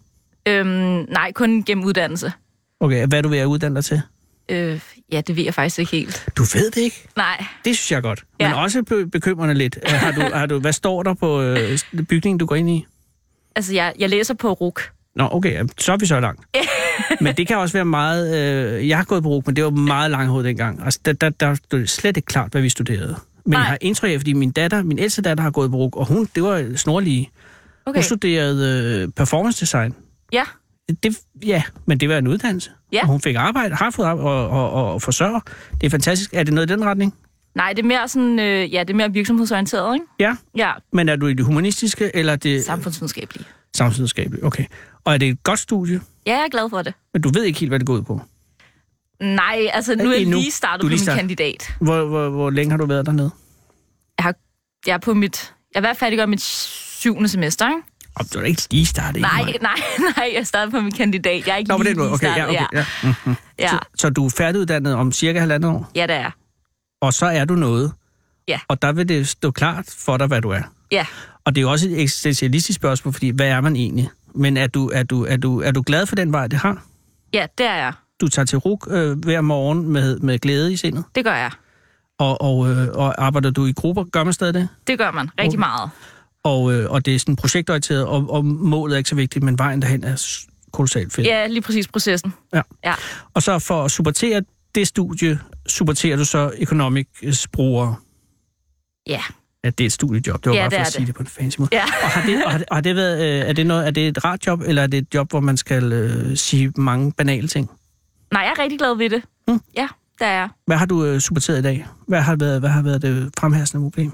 Øhm, 0.47 0.67
nej, 1.09 1.31
kun 1.31 1.63
gennem 1.63 1.83
uddannelse. 1.85 2.31
Okay, 2.79 3.07
hvad 3.07 3.17
er 3.17 3.21
du 3.21 3.29
ved 3.29 3.37
at 3.37 3.45
uddanne 3.45 3.75
dig 3.75 3.85
til? 3.85 4.01
Øh, 4.49 4.79
ja, 5.11 5.21
det 5.21 5.35
ved 5.35 5.43
jeg 5.43 5.53
faktisk 5.53 5.79
ikke 5.79 5.91
helt. 5.91 6.25
Du 6.37 6.43
ved 6.53 6.71
det 6.71 6.81
ikke? 6.81 7.07
Nej. 7.15 7.45
Det 7.65 7.77
synes 7.77 7.91
jeg 7.91 8.01
godt. 8.01 8.23
Men 8.39 8.47
Ja. 8.47 8.61
også 8.61 8.83
be- 8.83 9.07
bekymrende 9.09 9.53
lidt. 9.53 9.79
Øh, 9.85 9.91
Har 9.93 10.11
du, 10.11 10.21
har 10.33 10.45
du, 10.45 10.59
hvad 10.59 10.73
står 10.73 11.03
der 11.03 11.13
på 11.13 11.41
øh, 11.41 11.79
bygningen, 12.09 12.37
du 12.37 12.45
går 12.45 12.55
ind 12.55 12.69
i? 12.69 12.85
Altså, 13.55 13.73
jeg, 13.73 13.93
jeg 13.99 14.09
læser 14.09 14.33
på 14.33 14.53
RUK. 14.53 14.81
Nå, 15.15 15.29
okay, 15.31 15.63
så 15.77 15.93
er 15.93 15.97
vi 15.97 16.05
så 16.05 16.19
langt. 16.19 16.41
men 17.21 17.35
det 17.37 17.47
kan 17.47 17.57
også 17.57 17.73
være 17.73 17.85
meget... 17.85 18.35
Øh, 18.77 18.87
jeg 18.87 18.97
har 18.97 19.03
gået 19.03 19.23
på 19.23 19.29
RUG, 19.29 19.43
men 19.45 19.55
det 19.55 19.63
var 19.63 19.69
meget 19.69 20.11
langhåret 20.11 20.45
dengang. 20.45 20.83
Altså, 20.85 20.99
der, 21.05 21.13
der, 21.13 21.29
der 21.29 21.55
stod 21.55 21.87
slet 21.87 22.17
ikke 22.17 22.25
klart, 22.27 22.51
hvad 22.51 22.61
vi 22.61 22.69
studerede. 22.69 23.15
Men 23.45 23.51
Nej. 23.51 23.59
jeg 23.59 23.67
har 23.67 23.77
indtryk 23.81 24.11
af, 24.11 24.19
fordi 24.19 24.33
min 24.33 24.51
datter, 24.51 24.83
min 24.83 24.99
ældste 24.99 25.21
datter 25.21 25.43
har 25.43 25.51
gået 25.51 25.71
på 25.71 25.77
RUG, 25.77 25.97
og 25.97 26.05
hun, 26.05 26.27
det 26.35 26.43
var 26.43 26.71
snorlige. 26.75 27.29
Okay. 27.85 27.97
Hun 27.97 28.03
studerede 28.03 29.01
øh, 29.03 29.07
performance 29.15 29.61
design. 29.61 29.93
Ja, 30.33 30.43
Det, 31.03 31.17
ja, 31.45 31.63
men 31.85 31.97
det 31.99 32.09
var 32.09 32.17
en 32.17 32.27
uddannelse. 32.27 32.71
Ja. 32.91 33.01
Og 33.01 33.07
hun 33.07 33.21
fik 33.21 33.35
arbejde, 33.35 33.75
har 33.75 33.89
fået 33.91 34.05
arbejde 34.05 34.29
og, 34.29 34.49
og, 34.49 34.71
og, 34.71 34.93
og 34.93 35.01
forsørger. 35.01 35.39
Det 35.81 35.87
er 35.87 35.89
fantastisk. 35.89 36.33
Er 36.33 36.43
det 36.43 36.53
noget 36.53 36.69
i 36.69 36.73
den 36.73 36.85
retning? 36.85 37.13
nej, 37.55 37.73
det 37.73 37.79
er 37.83 37.87
mere 37.87 38.07
sådan, 38.07 38.39
øh, 38.39 38.73
ja, 38.73 38.79
det 38.79 38.89
er 38.89 38.93
mere 38.93 39.13
virksomhedsorienteret, 39.13 39.95
ikke? 39.95 40.05
Ja. 40.19 40.35
Ja, 40.57 40.71
Men 40.93 41.09
er 41.09 41.15
du 41.15 41.27
i 41.27 41.33
det 41.33 41.45
humanistiske, 41.45 42.11
eller 42.13 42.35
det 42.35 42.63
samfundsvidenskabelige. 42.65 43.45
samfundsvidenskabelige? 43.77 44.45
Okay. 44.45 44.65
Og 45.05 45.13
er 45.13 45.17
det 45.17 45.29
et 45.29 45.43
godt 45.43 45.59
studie? 45.59 46.01
Ja, 46.25 46.35
jeg 46.37 46.43
er 46.45 46.49
glad 46.49 46.69
for 46.69 46.81
det. 46.81 46.93
Men 47.13 47.21
du 47.21 47.29
ved 47.29 47.43
ikke 47.43 47.59
helt, 47.59 47.69
hvad 47.69 47.79
det 47.79 47.87
går 47.87 47.93
ud 47.93 48.01
på. 48.01 48.21
Nej, 49.21 49.67
altså 49.73 49.95
nu 49.95 50.09
er 50.11 50.13
jeg 50.17 50.25
lige 50.25 50.51
startet 50.51 50.81
Du 50.81 50.85
på 50.85 50.89
lige 50.89 50.97
min 50.97 51.03
startet. 51.03 51.19
kandidat. 51.19 51.73
Hvor, 51.81 52.05
hvor, 52.05 52.29
hvor 52.29 52.49
længe 52.49 52.71
har 52.71 52.77
du 52.77 52.85
været 52.85 53.05
dernede? 53.05 53.31
Jeg, 54.17 54.23
har, 54.23 54.33
jeg 54.87 54.93
er 54.93 54.97
på 54.97 55.13
mit... 55.13 55.53
Jeg 55.75 55.79
er 55.79 55.81
ved 55.81 55.89
at 55.89 55.97
færdiggøre 55.97 56.27
mit 56.27 56.41
syvende 56.41 57.29
semester, 57.29 57.67
ikke? 57.69 57.81
Og 58.19 58.25
du 58.33 58.39
er 58.39 58.43
ikke 58.43 58.61
lige 58.71 58.85
startet 58.85 59.21
Nej, 59.21 59.41
nej, 59.61 59.75
nej, 60.17 60.31
jeg 60.35 60.47
startede 60.47 60.71
på 60.71 60.81
min 60.81 60.91
kandidat. 60.91 61.47
Jeg 61.47 61.53
er 61.53 61.57
ikke 61.57 61.69
Nå, 61.69 61.77
på 61.77 61.83
lige, 61.83 61.89
den 61.93 61.99
måde. 61.99 62.11
Okay, 62.11 62.37
ja, 62.37 62.47
okay, 62.49 62.65
ja. 62.73 62.85
Mm-hmm. 63.03 63.35
ja. 63.59 63.69
Så, 63.69 63.79
så 63.97 64.09
du 64.09 64.25
er 64.25 64.29
færdiguddannet 64.37 64.93
om 64.95 65.11
cirka 65.11 65.39
halvandet 65.39 65.71
år, 65.71 65.91
ja, 65.95 66.07
det 66.07 66.15
er. 66.15 66.31
og 67.01 67.13
så 67.13 67.25
er 67.25 67.45
du 67.45 67.55
noget. 67.55 67.91
Ja. 68.47 68.59
Og 68.67 68.81
der 68.81 68.91
vil 68.91 69.09
det 69.09 69.27
stå 69.27 69.51
klart 69.51 69.85
for 69.97 70.17
dig, 70.17 70.27
hvad 70.27 70.41
du 70.41 70.49
er. 70.49 70.61
Ja, 70.91 71.05
Og 71.45 71.55
det 71.55 71.61
er 71.61 71.63
jo 71.63 71.71
også 71.71 71.87
et 71.89 72.01
eksistentialistisk 72.01 72.75
spørgsmål, 72.75 73.13
fordi 73.13 73.29
hvad 73.29 73.47
er 73.47 73.61
man 73.61 73.75
egentlig? 73.75 74.09
Men 74.35 74.57
er 74.57 74.67
du, 74.67 74.89
er 74.93 75.03
du, 75.03 75.25
er 75.25 75.37
du, 75.37 75.61
er 75.61 75.71
du 75.71 75.83
glad 75.85 76.05
for 76.05 76.15
den 76.15 76.31
vej, 76.33 76.47
det 76.47 76.59
har? 76.59 76.83
ja, 77.33 77.45
det 77.57 77.65
er 77.65 77.75
jeg. 77.75 77.93
Du 78.21 78.27
tager 78.27 78.45
til 78.45 78.57
RUK 78.57 78.87
øh, 78.91 79.17
hver 79.19 79.41
morgen 79.41 79.89
med, 79.89 80.19
med 80.19 80.39
glæde 80.39 80.73
i 80.73 80.77
sindet, 80.77 81.03
Det 81.15 81.23
gør 81.25 81.35
jeg. 81.35 81.51
og, 82.19 82.41
og, 82.41 82.69
øh, 82.69 82.87
og 82.93 83.23
arbejder 83.25 83.49
du 83.51 83.65
i 83.65 83.71
grupper? 83.71 84.03
Gør 84.03 84.23
man 84.23 84.33
stadig 84.33 84.53
det? 84.53 84.69
Det 84.87 84.97
gør 84.97 85.11
man 85.11 85.29
rigtig 85.39 85.47
Okay. 85.47 85.57
meget. 85.57 85.89
Og, 86.43 86.73
øh, 86.73 86.91
og 86.91 87.05
det 87.05 87.15
er 87.15 87.19
sådan 87.19 87.35
projektorienteret, 87.35 88.05
og, 88.05 88.25
og 88.29 88.45
målet 88.45 88.93
er 88.93 88.97
ikke 88.97 89.09
så 89.09 89.15
vigtigt, 89.15 89.43
men 89.45 89.57
vejen 89.59 89.81
derhen 89.81 90.03
er 90.03 90.37
kolossalt 90.71 91.13
fed. 91.13 91.23
Ja, 91.23 91.47
lige 91.47 91.61
præcis 91.61 91.87
processen. 91.87 92.33
Ja. 92.53 92.61
Ja, 92.85 92.93
Og 93.33 93.43
så 93.43 93.59
for 93.59 93.83
at 93.83 93.91
supportere 93.91 94.41
det 94.75 94.87
studie, 94.87 95.39
supporterer 95.67 96.17
du 96.17 96.25
så 96.25 96.51
Economics 96.57 97.47
brugere. 97.47 97.95
ja, 99.07 99.21
Ja, 99.63 99.69
det 99.69 99.81
er 99.81 99.85
et 99.85 99.91
studiejob. 99.91 100.43
Det 100.43 100.49
var 100.49 100.55
Ja, 100.55 100.61
bare 100.61 100.69
det 100.69 100.75
for 100.77 100.81
at 100.81 100.91
sige 100.93 100.99
det. 100.99 101.07
det 101.07 101.15
på 101.15 101.21
en 101.23 101.27
fancy 101.27 101.59
måde. 101.59 101.69
ja. 101.71 101.83
Og 102.03 102.09
har 102.09 102.25
det, 102.25 102.43
og 102.45 102.51
har 102.51 102.57
det, 102.57 102.67
har 102.71 102.81
det 102.81 102.95
været, 102.95 103.41
øh, 103.43 103.49
er, 103.49 103.53
det 103.53 103.65
noget, 103.65 103.87
er 103.87 103.91
det 103.91 104.07
et 104.07 104.25
rart 104.25 104.47
job, 104.47 104.61
eller 104.61 104.83
er 104.83 104.87
det 104.87 104.97
et 104.97 105.13
job, 105.13 105.29
hvor 105.29 105.39
man 105.39 105.57
skal 105.57 105.93
øh, 105.93 106.37
sige 106.37 106.73
mange 106.77 107.11
banale 107.11 107.47
ting? 107.47 107.69
Nej, 108.33 108.41
jeg 108.41 108.53
er 108.57 108.63
rigtig 108.63 108.79
glad 108.79 108.95
ved 108.97 109.09
det. 109.09 109.21
Mm. 109.47 109.61
Ja, 109.77 109.87
der 110.19 110.25
er. 110.25 110.47
Hvad 110.65 110.77
har 110.77 110.85
du 110.85 111.05
øh, 111.05 111.19
supporteret 111.19 111.59
i 111.59 111.61
dag? 111.61 111.85
Hvad 112.07 112.21
har 112.21 112.35
været, 112.35 112.59
hvad 112.59 112.69
har 112.69 112.81
været 112.81 113.01
det 113.01 113.31
fremherskende 113.39 113.83
problem? 113.85 114.11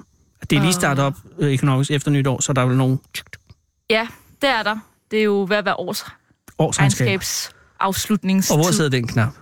Det 0.50 0.58
er 0.58 0.62
lige 0.62 0.74
startet 0.74 1.06
op 1.06 1.14
øh, 1.39 1.54
Economics 1.54 1.91
efter 1.91 2.12
nytår, 2.12 2.41
så 2.41 2.54
der 2.54 2.62
er 2.62 2.66
vel 2.66 2.78
nogle 2.78 2.98
Ja, 3.89 4.08
det 4.41 4.50
er 4.50 4.64
der. 4.64 4.78
Det 5.12 5.20
er 5.20 5.24
jo 5.24 5.44
at 5.44 5.66
være 5.66 5.76
års 5.76 6.06
årsregnskaber. 6.60 7.10
regnskabsafslutningstid. 7.10 8.56
Og 8.56 8.64
hvor 8.64 8.72
sidder 8.72 8.89
den 8.89 9.08
knap? 9.08 9.34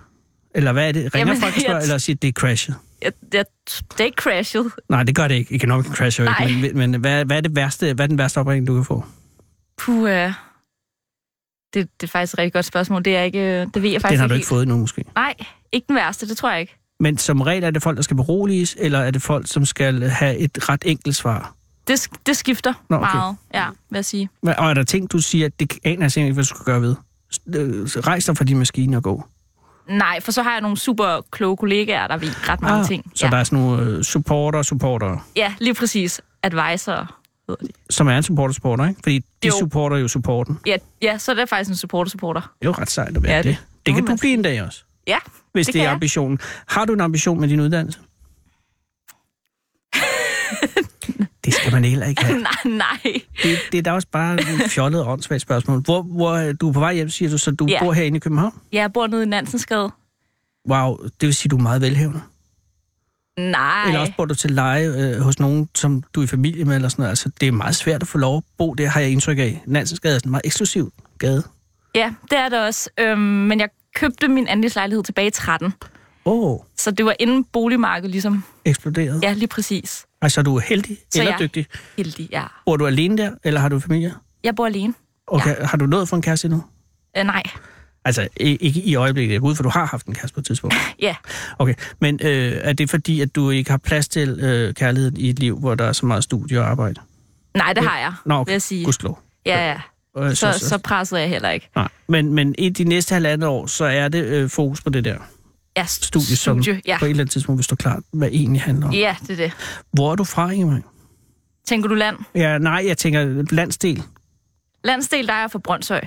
Eller 0.54 0.72
hvad 0.72 0.88
er 0.88 0.92
det? 0.92 1.14
Ringer 1.14 1.18
Jamen, 1.18 1.42
folk 1.42 1.56
og 1.56 1.60
spørger, 1.60 1.80
eller 1.80 1.98
siger, 1.98 2.16
det 2.16 2.28
er 2.28 2.32
crashet? 2.32 2.76
Jeg, 3.02 3.12
jeg, 3.34 3.44
det 3.68 4.00
er 4.00 4.04
ikke 4.04 4.22
crashet. 4.22 4.72
Nej, 4.88 5.02
det 5.02 5.14
gør 5.16 5.28
det 5.28 5.34
ikke. 5.34 5.54
Economic 5.54 5.86
crasher 5.86 6.24
Nej. 6.24 6.46
ikke. 6.48 6.60
Men, 6.74 6.92
men 6.92 7.00
hvad, 7.00 7.24
hvad, 7.24 7.36
er 7.36 7.40
det 7.40 7.56
værste, 7.56 7.94
hvad 7.94 8.04
er 8.04 8.06
den 8.06 8.18
værste 8.18 8.38
opringning, 8.38 8.66
du 8.66 8.74
kan 8.74 8.84
få? 8.84 9.04
Puh, 9.78 10.02
uh, 10.02 10.08
det, 10.08 10.34
det 11.74 11.86
er 12.02 12.06
faktisk 12.06 12.34
et 12.34 12.38
rigtig 12.38 12.52
godt 12.52 12.64
spørgsmål. 12.64 13.04
Det, 13.04 13.16
er 13.16 13.22
ikke, 13.22 13.38
øh, 13.38 13.66
det 13.74 13.82
ved 13.82 13.90
jeg 13.90 14.00
faktisk 14.00 14.10
Den 14.10 14.20
har 14.20 14.28
du 14.28 14.34
ikke 14.34 14.40
ikke 14.40 14.48
fået 14.48 14.62
endnu, 14.62 14.78
måske. 14.78 15.04
Nej, 15.14 15.34
ikke 15.72 15.86
den 15.88 15.96
værste, 15.96 16.28
det 16.28 16.36
tror 16.36 16.50
jeg 16.50 16.60
ikke. 16.60 16.78
Men 17.02 17.18
som 17.18 17.40
regel 17.40 17.64
er 17.64 17.70
det 17.70 17.82
folk, 17.82 17.96
der 17.96 18.02
skal 18.02 18.16
beroliges, 18.16 18.76
eller 18.78 18.98
er 18.98 19.10
det 19.10 19.22
folk, 19.22 19.46
som 19.48 19.64
skal 19.64 20.02
have 20.08 20.36
et 20.36 20.68
ret 20.68 20.82
enkelt 20.86 21.16
svar? 21.16 21.54
Det, 21.88 22.08
det 22.26 22.36
skifter 22.36 22.72
Nå, 22.90 22.96
okay. 22.96 23.14
meget, 23.14 23.36
ja, 23.54 23.66
vil 23.90 23.96
jeg 23.96 24.04
sige. 24.04 24.28
Og 24.42 24.70
er 24.70 24.74
der 24.74 24.82
ting, 24.82 25.12
du 25.12 25.18
siger, 25.18 25.46
at 25.46 25.60
det 25.60 25.72
aner 25.84 26.02
jeg 26.02 26.12
simpelthen 26.12 26.26
ikke, 26.26 26.34
hvad 26.34 26.44
du 26.44 26.48
skal 26.48 26.64
gøre 26.64 26.82
ved? 26.82 26.96
Øh, 27.54 27.84
Rejs 28.06 28.24
dig 28.24 28.36
fra 28.36 28.44
din 28.44 28.58
maskine 28.58 28.96
og 28.96 29.02
gå. 29.02 29.24
Nej, 29.88 30.20
for 30.20 30.32
så 30.32 30.42
har 30.42 30.52
jeg 30.52 30.60
nogle 30.60 30.76
super 30.76 31.20
kloge 31.30 31.56
kollegaer, 31.56 32.06
der 32.06 32.16
ved 32.16 32.48
ret 32.48 32.62
mange 32.62 32.84
ting. 32.84 33.02
Ah, 33.06 33.12
Så 33.14 33.26
ja. 33.26 33.30
der 33.30 33.36
er 33.36 33.44
sådan 33.44 33.58
nogle 33.58 33.82
øh, 33.82 34.02
supporter, 34.02 34.62
supporter, 34.62 35.26
ja, 35.36 35.54
lige 35.58 35.74
præcis. 35.74 36.20
Advisor 36.42 37.14
hedder 37.48 37.66
de. 37.66 37.72
som 37.90 38.08
er 38.08 38.16
en 38.16 38.22
supporter, 38.22 38.54
supporter, 38.54 38.88
ikke? 38.88 39.00
Fordi 39.02 39.18
de 39.18 39.48
Jo. 39.48 39.52
supporter 39.58 39.96
jo 39.96 40.08
supporten. 40.08 40.58
Ja, 40.66 40.76
ja, 41.02 41.18
så 41.18 41.30
er 41.30 41.34
det 41.36 41.48
faktisk 41.48 41.70
en 41.70 41.76
supporter-supporter. 41.76 42.40
Det 42.40 42.66
er 42.66 42.70
jo 42.70 42.74
ret 42.78 42.90
sejt 42.90 43.16
at 43.16 43.22
være 43.22 43.32
Ja, 43.32 43.38
det. 43.38 43.44
det- 43.44 43.58
Det, 43.86 43.94
kan 43.94 44.04
du 44.06 44.16
blive 44.16 44.32
en 44.34 44.42
dag 44.42 44.62
også, 44.62 44.84
Ja, 45.06 45.18
hvis 45.52 45.66
Det 45.66 45.72
det, 45.74 45.80
er 45.80 45.84
jeg. 45.84 45.92
ambitionen. 45.92 46.38
Har 46.68 46.84
du 46.84 46.92
en 46.92 47.00
ambition 47.00 47.40
med 47.40 47.48
din 47.48 47.60
uddannelse? 47.60 47.98
det 51.44 51.54
skal 51.54 51.72
man 51.72 51.84
heller 51.84 52.06
ikke 52.06 52.24
have. 52.24 52.38
nej, 52.38 52.52
nej. 52.64 53.20
Det, 53.42 53.58
det 53.72 53.78
er 53.78 53.82
da 53.82 53.92
også 53.92 54.08
bare 54.12 54.34
et 54.34 54.70
fjollet 54.70 55.00
og 55.04 55.12
åndssvagt 55.12 55.42
spørgsmål. 55.42 55.80
Hvor, 55.82 56.02
hvor 56.02 56.52
du 56.52 56.68
er 56.68 56.72
på 56.72 56.80
vej 56.80 56.94
hjem, 56.94 57.08
siger 57.08 57.30
du, 57.30 57.38
så 57.38 57.50
du 57.50 57.66
Ja. 57.66 57.78
bor 57.84 57.92
herinde 57.92 58.16
i 58.16 58.20
København? 58.20 58.54
Jeg 58.72 58.92
bor 58.92 59.06
nede 59.06 59.22
i 59.22 59.26
Nansensgade. 59.26 59.90
Wow, 60.68 60.96
det 61.20 61.26
vil 61.26 61.34
sige, 61.34 61.50
du 61.50 61.56
er 61.56 61.62
meget 61.62 61.80
velhavende. 61.80 62.20
Nej. 63.38 63.84
Eller 63.86 64.00
også 64.00 64.12
bor 64.16 64.24
du 64.24 64.34
til 64.34 64.50
leje 64.50 64.86
øh, 65.14 65.20
hos 65.20 65.38
nogen, 65.40 65.68
som 65.74 66.02
du 66.14 66.20
er 66.20 66.24
i 66.24 66.26
familie 66.26 66.64
med, 66.64 66.74
eller 66.74 66.88
sådan 66.88 67.02
noget. 67.02 67.08
Altså, 67.10 67.30
det 67.40 67.48
er 67.48 67.52
meget 67.52 67.76
svært 67.76 68.02
at 68.02 68.08
få 68.08 68.18
lov 68.18 68.36
at 68.36 68.42
bo 68.58 68.74
der, 68.74 68.88
har 68.88 69.00
jeg 69.00 69.10
indtryk 69.10 69.38
af. 69.38 69.62
Nansensgade 69.66 70.14
er 70.14 70.18
sådan 70.18 70.28
en 70.28 70.30
meget 70.30 70.42
eksklusiv 70.46 70.92
gade. 71.18 71.42
Ja, 71.94 72.14
det 72.30 72.38
er 72.38 72.48
det 72.48 72.58
også. 72.66 72.90
Øhm, 73.00 73.18
men 73.20 73.60
jeg 73.60 73.68
købte 73.94 74.28
min 74.28 74.48
andelslejlighed 74.48 75.04
tilbage 75.04 75.26
i 75.26 75.30
13. 75.30 75.72
Åh, 76.24 76.50
oh, 76.52 76.58
Så 76.78 76.90
det 76.90 77.04
var 77.04 77.14
inden 77.20 77.44
boligmarkedet 77.44 78.10
ligesom. 78.10 78.44
eksploderet. 78.64 79.22
Ja. 79.22 79.32
Lige 79.32 79.48
præcis. 79.48 80.06
Altså, 80.22 80.42
du 80.42 80.56
er 80.56 80.60
heldig 80.60 80.96
Så 81.10 81.18
eller 81.20 81.32
jeg- 81.32 81.38
dygtig. 81.40 81.66
Heldig, 81.96 82.28
ja. 82.32 82.42
Bor 82.66 82.76
du 82.76 82.86
alene 82.86 83.16
der, 83.16 83.30
eller 83.44 83.60
har 83.60 83.68
du 83.68 83.80
familie? 83.80 84.14
Jeg 84.44 84.54
bor 84.56 84.66
alene. 84.66 84.94
Okay, 85.26 85.56
ja. 85.60 85.64
har 85.66 85.78
du 85.78 85.86
nået 85.86 86.08
for 86.08 86.16
en 86.16 86.22
kæreste 86.22 86.46
endnu? 86.46 86.64
Øh, 87.18 87.24
nej. 87.24 87.42
Altså, 88.04 88.28
ikke 88.40 88.80
i 88.80 88.94
øjeblikket, 88.94 89.38
ud, 89.40 89.54
for 89.54 89.62
du 89.62 89.68
har 89.68 89.84
haft 89.84 90.06
en 90.06 90.14
kæreste 90.14 90.34
på 90.34 90.40
et 90.40 90.46
tidspunkt. 90.46 90.76
Ja. 91.00 91.16
Okay, 91.58 91.74
men 92.00 92.18
øh, 92.22 92.52
er 92.62 92.72
det 92.72 92.90
fordi, 92.90 93.20
at 93.20 93.34
du 93.34 93.50
ikke 93.50 93.70
har 93.70 93.78
plads 93.78 94.08
til 94.08 94.28
øh, 94.40 94.74
kærligheden 94.74 95.16
i 95.16 95.28
et 95.30 95.38
liv, 95.38 95.58
hvor 95.58 95.74
der 95.74 95.84
er 95.84 95.92
så 95.92 96.06
meget 96.06 96.24
studie 96.24 96.60
og 96.60 96.66
arbejde? 96.70 97.00
Nej, 97.54 97.72
det 97.72 97.82
har 97.84 97.98
jeg, 97.98 98.12
Nå, 98.26 98.34
vil 98.34 98.40
okay. 98.40 98.52
jeg 98.52 98.62
sige. 98.62 98.84
Gudskelov. 98.84 99.20
Ja, 99.46 99.68
ja. 99.70 99.80
Øh, 100.18 100.34
Så, 100.34 100.52
så 100.52 100.78
presset 100.78 101.16
er 101.16 101.20
jeg 101.20 101.28
heller 101.30 101.50
ikke. 101.50 101.68
Nej, 101.76 101.88
men, 102.08 102.34
men 102.34 102.54
i 102.58 102.68
de 102.68 102.84
næste 102.84 103.14
halvandet 103.14 103.48
år, 103.48 103.66
så 103.66 103.84
er 103.84 104.08
det 104.08 104.24
øh, 104.24 104.50
fokus 104.50 104.80
på 104.80 104.90
det 104.90 105.04
der 105.04 105.18
Ja, 105.76 105.84
studie, 105.86 106.36
som 106.36 106.62
studie, 106.62 106.80
ja. 106.86 106.98
på 106.98 107.04
et 107.04 107.10
eller 107.10 107.22
andet 107.22 107.32
tidspunkt 107.32 107.58
vil 107.58 107.64
stå 107.64 107.76
klart, 107.76 108.02
hvad 108.12 108.28
egentlig 108.28 108.62
handler 108.62 108.86
om. 108.86 108.92
Ja, 108.94 109.16
det 109.20 109.30
er 109.30 109.36
det. 109.36 109.52
Hvor 109.92 110.12
er 110.12 110.16
du 110.16 110.24
fra, 110.24 110.50
Ingemann? 110.50 110.84
Tænker 111.66 111.88
du 111.88 111.94
land? 111.94 112.16
Ja, 112.34 112.58
nej, 112.58 112.84
jeg 112.86 112.98
tænker 112.98 113.44
landsdel. 113.50 114.02
Landsdel, 114.84 115.26
der 115.26 115.32
er 115.32 115.40
jeg 115.40 115.50
fra 115.50 115.58
Brøndshøj. 115.58 116.00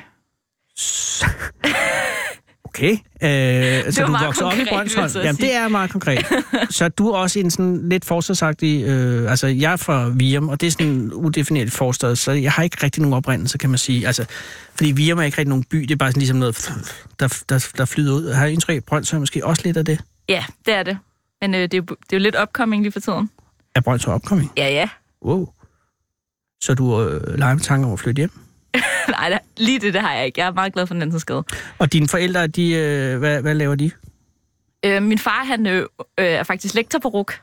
Okay. 2.76 2.91
Øh, 3.86 3.91
så 3.93 4.03
du 4.05 4.11
vokser 4.26 4.45
op 4.45 4.53
i 4.53 4.65
Brøndshøj. 4.69 5.09
Jamen, 5.15 5.36
det 5.41 5.53
er 5.55 5.67
meget 5.67 5.91
konkret. 5.91 6.26
så 6.69 6.89
du 6.89 7.09
er 7.09 7.17
også 7.17 7.39
en 7.39 7.51
sådan 7.51 7.89
lidt 7.89 8.05
forsvarsagtig... 8.05 8.84
Øh, 8.84 9.30
altså, 9.32 9.47
jeg 9.47 9.71
er 9.71 9.76
fra 9.76 10.09
Virum, 10.09 10.49
og 10.49 10.61
det 10.61 10.67
er 10.67 10.71
sådan 10.71 10.88
en 10.88 11.13
udefineret 11.13 11.71
forstad, 11.71 12.15
så 12.15 12.32
jeg 12.32 12.51
har 12.51 12.63
ikke 12.63 12.78
rigtig 12.84 13.01
nogen 13.01 13.13
oprindelse, 13.13 13.57
kan 13.57 13.69
man 13.69 13.78
sige. 13.78 14.07
Altså, 14.07 14.26
fordi 14.76 14.91
Virum 14.91 15.19
er 15.19 15.23
ikke 15.23 15.38
rigtig 15.38 15.49
nogen 15.49 15.63
by, 15.63 15.78
det 15.78 15.91
er 15.91 15.95
bare 15.95 16.11
sådan 16.11 16.19
ligesom 16.19 16.38
noget, 16.38 16.71
der, 17.19 17.43
der, 17.49 17.67
der 17.78 17.86
flyder 17.86 18.13
ud. 18.13 18.32
Har 18.34 18.43
jeg 18.43 18.53
indtryk, 18.53 18.84
Brøndshøj 18.84 19.19
måske 19.19 19.45
også 19.45 19.61
lidt 19.65 19.78
af 19.78 19.86
det? 19.86 20.01
Ja, 20.30 20.45
det 20.65 20.73
er 20.73 20.84
det. 20.84 20.97
Men 21.41 21.55
øh, 21.55 21.61
det, 21.61 21.73
er, 21.73 21.78
jo- 21.78 21.84
det 21.84 22.13
er 22.13 22.17
jo 22.17 22.19
lidt 22.19 22.36
opkoming 22.36 22.84
lige 22.84 22.91
for 22.91 22.99
tiden. 22.99 23.30
Er 23.76 23.82
Brøndshøj 23.82 24.13
opkoming? 24.13 24.51
Ja, 24.57 24.67
ja. 24.69 24.89
Wow. 25.26 25.49
Så 26.61 26.73
du 26.73 27.01
øh, 27.03 27.38
leger 27.38 27.53
med 27.53 27.61
tanker 27.61 27.88
om 27.88 27.93
at 27.93 27.99
flytte 27.99 28.19
hjem? 28.19 28.32
Nej, 29.09 29.39
lige 29.57 29.80
det, 29.80 29.93
det 29.93 30.01
har 30.01 30.13
jeg 30.13 30.26
ikke. 30.26 30.41
Jeg 30.41 30.47
er 30.47 30.53
meget 30.53 30.73
glad 30.73 30.88
for 30.88 30.93
Nansensgade. 30.93 31.43
Og 31.78 31.93
dine 31.93 32.07
forældre, 32.07 32.47
de, 32.47 32.71
øh, 32.73 33.19
hvad, 33.19 33.41
hvad 33.41 33.55
laver 33.55 33.76
de? 33.76 33.91
Øh, 34.86 35.03
min 35.03 35.17
far, 35.19 35.43
han 35.43 35.67
øh, 35.67 35.82
øh, 36.17 36.26
er 36.26 36.43
faktisk 36.43 36.76
lektor 36.76 36.99
på 36.99 37.07
RUK. 37.07 37.41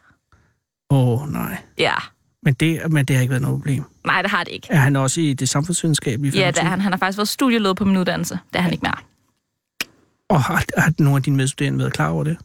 Åh, 0.90 1.22
oh, 1.22 1.32
nej. 1.32 1.56
Ja. 1.78 1.94
Men 2.42 2.54
det, 2.54 2.92
men 2.92 3.04
det 3.04 3.16
har 3.16 3.20
ikke 3.20 3.30
været 3.30 3.42
noget 3.42 3.58
problem. 3.60 3.84
Nej, 4.06 4.22
det 4.22 4.30
har 4.30 4.44
det 4.44 4.52
ikke. 4.52 4.66
Er 4.70 4.76
han 4.78 4.96
også 4.96 5.20
i 5.20 5.32
det 5.34 5.48
samfundsvidenskabelige? 5.48 6.40
Ja, 6.40 6.50
det 6.50 6.58
er 6.58 6.64
han. 6.64 6.80
Han 6.80 6.92
har 6.92 6.98
faktisk 6.98 7.18
været 7.18 7.28
studieleder 7.28 7.74
på 7.74 7.84
min 7.84 7.96
uddannelse. 7.96 8.38
Det 8.52 8.58
er 8.58 8.62
han 8.62 8.72
ikke 8.72 8.82
mere. 8.82 8.96
Og 10.28 10.42
har, 10.42 10.64
har 10.78 10.92
nogle 10.98 11.16
af 11.16 11.22
dine 11.22 11.36
medstuderende 11.36 11.78
været 11.78 11.92
klar 11.92 12.08
over 12.08 12.24
det? 12.24 12.36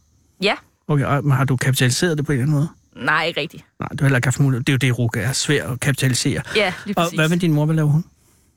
Ja. 0.42 0.54
Okay, 0.88 1.04
og, 1.04 1.24
men 1.24 1.32
har 1.32 1.44
du 1.44 1.56
kapitaliseret 1.56 2.18
det 2.18 2.26
på 2.26 2.32
en 2.32 2.38
eller 2.38 2.46
anden 2.46 2.58
måde? 2.58 2.68
Nej, 3.06 3.24
ikke 3.24 3.40
rigtigt. 3.40 3.64
Nej, 3.80 3.88
du 3.88 3.96
har 4.00 4.04
heller 4.04 4.16
ikke 4.18 4.26
haft 4.26 4.40
mulighed. 4.40 4.64
Det 4.64 4.72
er 4.72 4.74
jo 4.74 4.92
det, 4.92 4.98
Ruka 4.98 5.20
er 5.20 5.32
svært 5.32 5.70
at 5.70 5.80
kapitalisere. 5.80 6.42
Ja, 6.56 6.72
lige 6.86 6.98
Og 6.98 7.02
præcis. 7.02 7.18
hvad 7.18 7.28
med 7.28 7.36
din 7.36 7.52
mor, 7.52 7.64
hvad 7.64 7.76
laver 7.76 7.88
hun? 7.90 8.04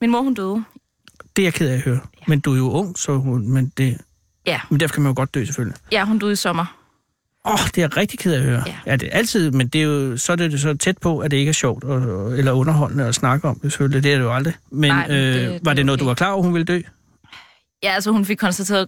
Min 0.01 0.09
mor, 0.11 0.21
hun 0.21 0.33
døde. 0.33 0.63
Det 1.35 1.41
er 1.41 1.45
jeg 1.45 1.53
ked 1.53 1.69
af 1.69 1.73
at 1.73 1.81
høre. 1.81 1.99
Men 2.27 2.39
du 2.39 2.53
er 2.53 2.57
jo 2.57 2.71
ung, 2.71 2.97
så 2.99 3.17
hun, 3.17 3.47
men, 3.49 3.73
det, 3.77 3.97
Ja. 4.45 4.59
men 4.69 4.79
derfor 4.79 4.93
kan 4.93 5.03
man 5.03 5.09
jo 5.09 5.15
godt 5.15 5.33
dø 5.35 5.45
selvfølgelig. 5.45 5.77
Ja, 5.91 6.05
hun 6.05 6.19
døde 6.19 6.31
i 6.31 6.35
sommer. 6.35 6.77
Åh, 7.45 7.53
oh, 7.53 7.59
det 7.67 7.77
er 7.77 7.81
jeg 7.81 7.97
rigtig 7.97 8.19
ked 8.19 8.33
af 8.33 8.37
at 8.37 8.43
høre. 8.43 8.63
Ja. 8.67 8.75
ja 8.85 8.95
det 8.95 9.09
er 9.11 9.17
altid, 9.17 9.51
men 9.51 9.67
det 9.67 9.81
er 9.81 9.85
jo, 9.85 10.17
så 10.17 10.31
er 10.31 10.35
det 10.35 10.61
så 10.61 10.73
tæt 10.77 10.97
på, 10.97 11.19
at 11.19 11.31
det 11.31 11.37
ikke 11.37 11.49
er 11.49 11.53
sjovt 11.53 11.83
og, 11.83 12.31
eller 12.37 12.51
underholdende 12.51 13.05
at 13.07 13.15
snakke 13.15 13.47
om, 13.47 13.59
selvfølgelig. 13.61 14.03
Det 14.03 14.13
er 14.13 14.17
det 14.17 14.23
jo 14.25 14.33
aldrig. 14.35 14.53
Men 14.71 14.91
Nej, 14.91 15.07
men 15.07 15.17
øh, 15.17 15.33
det- 15.35 15.59
var 15.65 15.71
det 15.71 15.77
det 15.77 15.85
noget, 15.85 15.99
du 15.99 16.03
okay. 16.05 16.07
var 16.09 16.13
klar 16.15 16.31
over, 16.31 16.43
hun 16.43 16.53
ville 16.53 16.65
dø? 16.65 16.81
Ja, 17.83 17.91
altså 17.91 18.11
hun 18.11 18.25
fik 18.25 18.37
konstateret 18.37 18.87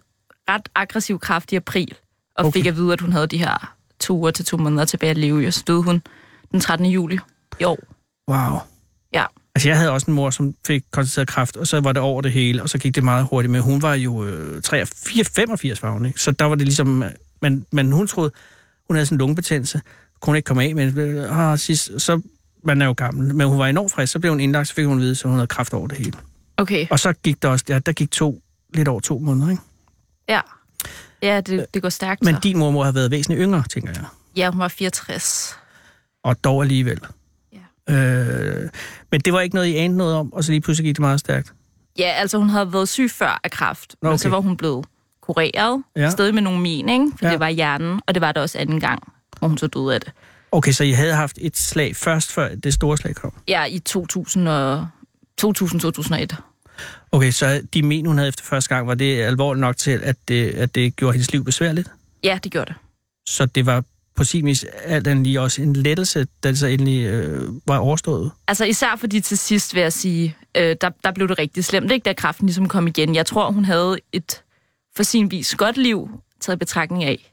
ret 0.50 0.70
aggressiv 0.76 1.20
kræft 1.20 1.52
i 1.52 1.56
april, 1.56 1.96
og 2.36 2.46
okay. 2.46 2.54
fik 2.60 2.66
at 2.66 2.76
vide, 2.76 2.94
at 2.94 3.02
hun 3.02 3.12
havde 3.12 3.28
de 3.28 3.38
her 3.38 3.76
to 4.00 4.18
uger 4.18 4.32
til 4.32 4.46
to 4.46 4.58
måneder 4.58 4.86
tilbage 4.86 5.10
at 5.10 5.18
leve. 5.18 5.44
i, 5.44 5.46
Og 5.46 5.54
så 5.54 5.64
døde 5.68 5.82
hun 5.84 6.02
den 6.52 6.60
13. 6.60 6.86
juli 6.88 7.20
i 7.60 7.64
år. 7.64 7.80
Wow. 8.30 8.60
Ja. 9.14 9.26
Altså, 9.56 9.70
jeg 9.70 9.78
havde 9.78 9.92
også 9.92 10.12
en 10.12 10.14
mor, 10.14 10.30
som 10.30 10.56
fik 10.68 10.84
konstateret 10.92 11.28
kræft, 11.28 11.58
og 11.58 11.68
så 11.68 11.80
var 11.80 11.92
det 11.92 12.02
over 12.02 12.22
det 12.22 12.32
hele, 12.32 12.62
og 12.62 12.70
så 12.70 12.78
gik 12.78 12.96
det 12.96 13.04
meget 13.04 13.26
hurtigt. 13.26 13.52
Men 13.52 13.62
hun 13.62 13.82
var 13.82 13.94
jo 13.94 14.26
øh, 14.26 14.62
83, 14.62 15.30
85, 15.30 15.84
var 15.84 15.92
hun, 15.92 16.06
ikke? 16.06 16.22
Så 16.22 16.32
der 16.32 16.46
var 16.46 16.56
det 16.56 16.66
ligesom... 16.66 17.04
Men, 17.42 17.66
men 17.72 17.92
hun 17.92 18.08
troede, 18.08 18.32
hun 18.88 18.96
havde 18.96 19.06
sådan 19.06 19.16
en 19.16 19.20
lungebetændelse, 19.20 19.82
kunne 20.22 20.38
ikke 20.38 20.48
komme 20.48 20.64
af, 20.64 20.76
men 20.76 21.00
øh, 21.00 21.52
ah, 21.52 21.60
sidst, 21.60 22.02
så 22.02 22.22
man 22.64 22.82
er 22.82 22.86
jo 22.86 22.94
gammel, 22.98 23.36
men 23.36 23.48
hun 23.48 23.60
var 23.60 23.68
enormt 23.68 23.92
frisk, 23.92 24.14
så 24.14 24.20
blev 24.20 24.32
hun 24.32 24.40
indlagt, 24.40 24.68
så 24.68 24.74
fik 24.74 24.86
hun 24.86 24.98
at 24.98 25.02
vide, 25.02 25.16
så 25.16 25.28
hun 25.28 25.38
havde 25.38 25.48
kræft 25.48 25.74
over 25.74 25.88
det 25.88 25.98
hele. 25.98 26.14
Okay, 26.58 26.88
Og 26.90 27.00
så 27.00 27.14
gik 27.14 27.42
der 27.42 27.50
også, 27.50 27.66
ja, 27.70 27.80
der 27.80 27.92
gik 27.92 28.12
to, 28.12 28.42
lidt 28.74 28.88
over 28.88 29.00
to 29.00 29.20
måneder, 29.20 29.50
ikke? 29.50 29.62
ja. 30.30 30.42
Ja, 31.22 31.42
det, 31.42 31.66
det 31.74 31.82
går 31.82 31.90
stærkt 31.90 32.24
Men 32.24 32.36
så. 32.36 32.40
din 32.44 32.58
mor 32.58 32.72
må 32.72 32.84
have 32.84 32.96
været 32.96 33.12
væsentligt 33.12 33.42
yngre, 33.42 33.64
tænker 33.70 33.90
jeg. 33.96 34.04
Ja, 34.36 34.50
hun 34.50 34.60
var 34.60 34.68
64. 34.68 35.56
Og 36.24 36.44
dog 36.44 36.62
alligevel. 36.62 37.00
Øh, 37.90 38.70
men 39.12 39.22
det 39.22 39.34
var 39.34 39.42
ikke 39.42 39.56
noget, 39.56 39.68
I 39.68 39.76
anede 39.76 39.98
noget 39.98 40.16
om, 40.16 40.34
og 40.34 40.44
så 40.44 40.52
lige 40.52 40.62
pludselig 40.62 40.86
gik 40.90 40.96
det 40.96 41.02
meget 41.02 41.20
stærkt. 41.20 41.54
Ja, 42.00 42.04
altså 42.12 42.38
hun 42.38 42.50
havde 42.50 42.74
været 42.74 42.90
syg 42.90 43.12
før 43.12 43.40
af 43.44 43.52
kræft, 43.52 43.96
okay. 44.02 44.10
Men 44.12 44.18
så 44.18 44.30
var 44.30 44.40
hun 44.40 44.58
blevet 44.58 44.86
kureret, 45.22 45.84
Ja. 45.96 46.10
stadig 46.10 46.34
med 46.34 46.42
nogle 46.42 46.60
min, 46.62 46.90
ikke? 46.90 47.06
for 47.20 47.26
Ja. 47.26 47.32
det 47.32 47.40
var 47.40 47.50
hjernen, 47.50 48.00
og 48.08 48.14
det 48.16 48.22
var 48.22 48.32
det 48.32 48.42
også 48.42 48.58
anden 48.60 48.80
gang, 48.80 49.14
hvor 49.40 49.48
hun 49.48 49.58
så 49.58 49.68
døde 49.68 49.94
af 49.94 50.02
det. 50.02 50.12
Okay, 50.52 50.72
så 50.72 50.84
I 50.84 50.92
havde 50.92 51.14
haft 51.14 51.38
et 51.42 51.58
slag 51.58 51.96
først, 51.96 52.32
før 52.32 52.56
det 52.56 52.74
store 52.74 52.98
slag 52.98 53.16
kom? 53.16 53.34
Ja, 53.48 53.66
i 53.66 53.80
2000 53.80 54.48
og 54.48 54.88
2000-2001. 55.46 56.26
Okay, 57.12 57.32
så 57.32 57.62
de 57.74 57.82
men, 57.84 58.06
hun 58.06 58.18
havde 58.18 58.28
efter 58.30 58.44
første 58.44 58.76
gang, 58.76 58.88
var 58.88 58.94
det 58.94 59.22
alvorligt 59.22 59.62
nok 59.62 59.78
til, 59.78 60.00
at 60.04 60.16
det, 60.28 60.50
at 60.50 60.76
det 60.76 60.96
gjorde 60.96 61.14
hendes 61.14 61.32
liv 61.32 61.44
besværligt? 61.44 61.90
Ja, 62.24 62.40
det 62.44 62.52
gjorde 62.52 62.66
det. 62.66 62.76
Så 63.30 63.46
det 63.46 63.66
var 63.66 63.84
på 64.16 64.24
sin 64.24 64.46
vis 64.46 64.66
alt 64.84 65.08
andet 65.08 65.24
lige 65.28 65.42
også 65.42 65.62
en 65.62 65.74
lettelse, 65.74 66.28
da 66.44 66.50
det 66.50 66.58
så 66.60 66.68
endelig 66.68 67.04
øh, 67.06 67.50
var 67.68 67.78
overstået? 67.78 68.32
Altså 68.48 68.66
især 68.66 68.96
fordi 69.00 69.20
til 69.22 69.38
sidst, 69.38 69.76
vil 69.76 69.82
jeg 69.82 69.94
sige, 69.94 70.36
øh, 70.58 70.76
der, 70.82 70.90
der 71.04 71.12
blev 71.12 71.28
det 71.28 71.40
rigtig 71.40 71.66
slemt, 71.66 71.92
ikke? 71.92 72.04
da 72.04 72.14
kræften 72.14 72.46
ligesom 72.48 72.68
kom 72.68 72.88
igen. 72.88 73.16
Jeg 73.16 73.26
tror, 73.26 73.52
hun 73.52 73.66
havde 73.66 73.98
et 74.14 74.42
for 74.96 75.04
sin 75.04 75.32
vis 75.32 75.56
godt 75.56 75.78
liv, 75.78 76.10
taget 76.42 76.56
i 76.56 76.60
betragtning 76.60 77.04
af 77.04 77.32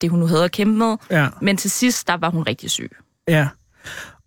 det, 0.00 0.10
hun 0.10 0.18
nu 0.18 0.26
havde 0.26 0.44
at 0.44 0.52
kæmpe 0.52 0.78
med. 0.78 0.96
Ja, 1.10 1.28
Men 1.42 1.56
til 1.56 1.70
sidst, 1.70 2.08
der 2.08 2.16
var 2.16 2.30
hun 2.30 2.42
rigtig 2.42 2.70
syg. 2.70 2.96
ja. 3.28 3.48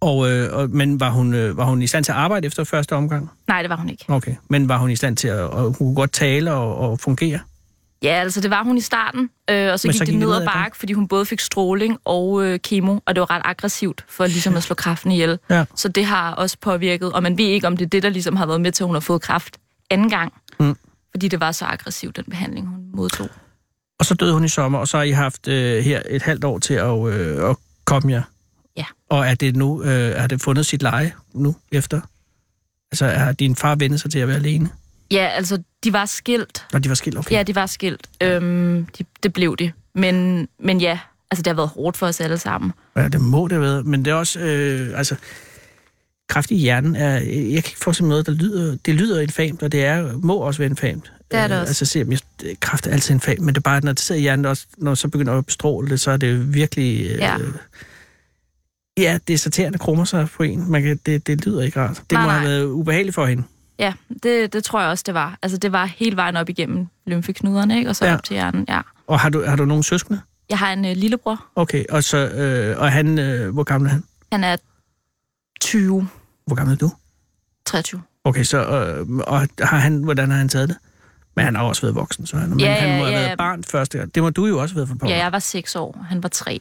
Og, 0.02 0.32
øh, 0.32 0.54
og, 0.58 0.70
men 0.70 1.00
var 1.00 1.10
hun, 1.10 1.34
øh, 1.34 1.58
var 1.58 1.66
hun 1.66 1.82
i 1.82 1.88
stand 1.88 2.04
til 2.04 2.12
at 2.12 2.18
arbejde 2.18 2.48
efter 2.48 2.64
første 2.64 2.96
omgang? 2.96 3.30
Nej, 3.48 3.62
det 3.62 3.70
var 3.70 3.76
hun 3.76 3.90
ikke. 3.90 4.06
Okay, 4.08 4.36
men 4.50 4.70
var 4.70 4.78
hun 4.78 4.90
i 4.92 4.96
stand 4.96 5.18
til 5.18 5.28
at 5.28 5.40
og 5.40 5.64
hun 5.64 5.74
kunne 5.74 5.96
godt 5.96 6.12
tale 6.12 6.54
og, 6.54 6.76
og 6.78 7.00
fungere? 7.00 7.40
Ja, 8.04 8.10
altså 8.10 8.42
det 8.42 8.52
var 8.52 8.64
hun 8.64 8.78
i 8.78 8.82
starten, 8.82 9.30
øh, 9.50 9.72
og 9.72 9.80
så 9.80 9.88
Men 9.88 9.92
gik 9.92 9.98
så 9.98 10.06
det 10.06 10.16
ned 10.16 10.34
ad 10.34 10.46
bakke, 10.46 10.78
fordi 10.78 10.94
hun 10.94 11.08
både 11.08 11.26
fik 11.26 11.40
stråling 11.40 11.98
og 12.06 12.46
øh, 12.46 12.60
kemo, 12.60 13.00
og 13.06 13.16
det 13.16 13.20
var 13.20 13.32
ret 13.32 13.42
aggressivt 13.46 14.06
for 14.10 14.26
ligesom 14.26 14.56
at 14.56 14.64
slå 14.64 14.74
kræften 14.74 15.12
ihjel. 15.12 15.40
Ja. 15.50 15.66
Så 15.76 15.88
det 15.88 16.06
har 16.06 16.32
også 16.32 16.58
påvirket, 16.62 17.14
og 17.14 17.24
man 17.24 17.38
ved 17.38 17.46
ikke, 17.46 17.68
om 17.68 17.78
det 17.78 17.86
er 17.86 17.90
det, 17.90 18.04
der 18.04 18.10
ligesom 18.10 18.36
har 18.36 18.46
været 18.46 18.62
med 18.62 18.72
til, 18.72 18.84
at 18.84 18.88
hun 18.88 18.96
har 18.96 19.00
fået 19.00 19.22
kræft 19.22 19.58
anden 19.90 20.10
gang. 20.10 20.34
Mm. 20.60 20.76
Fordi 21.12 21.28
det 21.28 21.40
var 21.40 21.52
så 21.52 21.66
aggressivt, 21.66 22.16
den 22.16 22.26
behandling, 22.30 22.68
hun 22.68 22.80
modtog. 22.94 23.30
Og 24.00 24.06
så 24.06 24.14
døde 24.14 24.34
hun 24.34 24.44
i 24.44 24.48
sommer, 24.48 24.80
og 24.80 24.88
så 24.88 24.98
har 24.98 25.04
I 25.04 25.12
haft 25.12 25.48
øh, 25.48 25.84
her 25.84 26.02
et 26.10 26.22
halvt 26.22 26.44
år 26.44 26.60
til 26.60 26.74
at, 26.74 27.08
øh, 27.08 27.50
at 27.50 27.56
komme 27.86 28.12
jer. 28.12 28.22
Ja. 28.78 28.86
Og 29.10 29.28
er 29.28 29.36
det 29.36 29.56
nu, 29.56 29.84
øh, 29.84 29.90
er 29.90 30.28
det 30.28 30.42
fundet 30.42 30.66
sit 30.66 30.82
leje 30.82 31.14
nu 31.34 31.56
efter? 31.72 32.02
Altså, 32.92 33.08
har 33.08 33.32
din 33.32 33.56
far 33.56 33.76
vendt 33.76 34.00
sig 34.00 34.12
til 34.12 34.20
at 34.20 34.28
være 34.28 34.38
alene? 34.38 34.70
Ja, 35.12 35.26
altså, 35.28 35.64
de 35.84 35.94
var 35.94 36.06
skilt. 36.06 36.66
Når 36.74 36.80
de 36.80 36.90
var 36.90 36.96
skilt, 36.96 37.18
okay. 37.18 37.32
Ja, 37.36 37.44
de 37.44 37.56
var 37.56 37.66
skilt. 37.66 38.08
Øhm, 38.22 38.86
de, 38.98 39.06
det 39.24 39.34
blev 39.34 39.58
de. 39.58 39.72
Men, 39.96 40.48
men 40.60 40.82
ja, 40.82 41.00
altså 41.32 41.42
det 41.42 41.48
har 41.48 41.56
været 41.56 41.70
hårdt 41.70 41.98
for 41.98 42.08
os 42.08 42.22
alle 42.22 42.38
sammen. 42.38 42.72
Ja, 42.96 43.08
det 43.08 43.22
må 43.22 43.48
det 43.48 43.62
være. 43.62 43.84
Men 43.84 44.06
det 44.06 44.12
er 44.12 44.16
også, 44.16 44.40
øh, 44.40 44.98
altså, 44.98 45.16
kræft 46.30 46.52
i 46.52 46.56
hjernen 46.56 46.96
er, 46.96 47.12
jeg 47.14 47.24
kan 47.24 47.72
ikke 47.72 47.76
forestille 47.82 48.08
mig 48.08 48.10
noget, 48.10 48.26
der 48.26 48.32
lyder, 48.34 48.78
det 48.86 48.96
lyder 48.96 49.22
infamt, 49.22 49.64
og 49.64 49.72
det 49.72 49.86
er, 49.86 50.14
må 50.18 50.36
også 50.38 50.58
være 50.58 50.70
infamt. 50.70 51.12
Det 51.32 51.40
er 51.40 51.48
det 51.48 51.56
Øh, 51.56 51.62
også. 51.62 51.70
Altså, 51.70 51.86
se, 51.86 52.06
jeg, 52.44 52.56
kræft 52.60 52.88
er 52.88 52.92
altid 52.92 53.14
infamt, 53.14 53.40
men 53.40 53.48
det 53.50 53.58
er 53.58 53.62
bare, 53.62 53.82
når 53.82 53.92
det 53.92 54.00
sidder 54.02 54.20
i 54.20 54.22
hjernen, 54.22 54.46
også, 54.46 54.66
når 54.78 54.96
så 54.96 55.08
begynder 55.08 55.34
at 55.38 55.46
bestråle 55.46 55.90
det, 55.90 56.00
så 56.00 56.12
er 56.12 56.18
det 56.18 56.54
virkelig... 56.54 57.06
Øh, 57.12 57.18
Ja. 57.20 57.38
Ja, 58.98 59.20
det 59.28 59.34
er 59.34 59.38
saterende 59.38 59.78
krummer 59.78 60.06
sig 60.06 60.28
på 60.30 60.44
en. 60.44 60.72
Man 60.72 60.84
kan, 60.84 61.00
det, 61.06 61.28
det 61.28 61.46
lyder 61.46 61.62
ikke 61.62 61.80
rart. 61.80 61.96
Det 61.98 62.12
Nej, 62.12 62.24
må 62.24 62.30
have 62.30 62.44
nej. 62.44 62.52
været 62.52 62.66
ubehageligt 62.66 63.16
for 63.16 63.26
hende. 63.26 63.44
Ja, 63.80 63.94
det, 64.24 64.54
det 64.54 64.64
tror 64.64 64.82
jeg 64.82 64.90
også, 64.90 65.04
det 65.08 65.14
var. 65.14 65.38
Altså 65.42 65.58
det 65.58 65.72
var 65.72 65.86
hele 65.86 66.16
vejen 66.16 66.38
op 66.38 66.50
igennem 66.50 66.88
lymfeknuderne, 67.06 67.78
ikke? 67.78 67.90
Og 67.90 67.96
så 67.96 68.06
Ja. 68.06 68.12
ja. 68.12 68.18
op 68.18 68.24
til 68.24 68.34
hjernen, 68.34 68.66
ja. 68.70 68.82
Og 69.08 69.20
har 69.20 69.30
du, 69.30 69.44
har 69.46 69.56
du 69.56 69.66
nogen 69.66 69.84
søskende? 69.84 70.22
Jeg 70.50 70.58
har 70.60 70.74
en 70.74 70.86
øh, 70.86 70.96
lillebror. 70.96 71.46
Okay, 71.56 71.86
og, 71.90 72.04
så, 72.04 72.18
øh, 72.18 72.80
og 72.80 72.92
han, 72.92 73.20
øh, 73.20 73.54
hvor 73.54 73.64
gammel 73.64 73.88
er 73.88 73.92
han? 73.94 74.04
Han 74.32 74.44
er 74.44 74.56
20, 75.62 76.08
Hvor 76.46 76.56
gammel 76.56 76.74
er 76.74 76.78
du? 76.78 76.92
23. 77.66 78.02
Okay, 78.24 78.44
så 78.44 78.58
øh, 78.58 79.08
og 79.18 79.48
har 79.60 79.78
han, 79.78 80.04
hvordan 80.04 80.32
har 80.32 80.38
han 80.38 80.50
taget 80.50 80.70
det? 80.70 80.78
Men 81.36 81.46
han 81.46 81.56
har 81.56 81.64
også 81.64 81.82
været 81.82 81.96
voksen, 81.96 82.26
så 82.26 82.38
han, 82.38 82.50
men 82.50 82.60
Ja, 82.60 82.74
han 82.74 82.90
ja, 82.90 82.98
må 82.98 83.04
have 83.06 83.18
ja. 83.20 83.26
været 83.26 83.38
barn 83.38 83.64
første 83.64 83.98
gang. 83.98 84.16
Det 84.16 84.24
må 84.24 84.30
du 84.30 84.46
jo 84.46 84.62
også 84.62 84.76
have 84.76 84.78
været 84.80 84.90
for 84.90 84.96
på. 84.96 85.08
Ja, 85.08 85.18
jeg 85.18 85.32
var 85.32 85.40
6 85.40 85.76
år. 85.76 86.06
Han 86.10 86.24
var 86.24 86.30
3. 86.30 86.60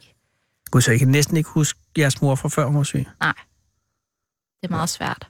Gud, 0.71 0.81
så 0.81 0.91
jeg 0.91 0.99
kan 0.99 1.07
næsten 1.07 1.37
ikke 1.37 1.49
huske 1.49 1.79
jeres 1.97 2.21
mor 2.21 2.35
fra 2.35 2.49
før 2.49 2.65
hun 2.65 2.75
var 2.77 2.83
syg. 2.83 3.05
Nej. 3.19 3.33
Det 4.61 4.67
er 4.67 4.71
meget 4.71 4.89
svært. 4.89 5.27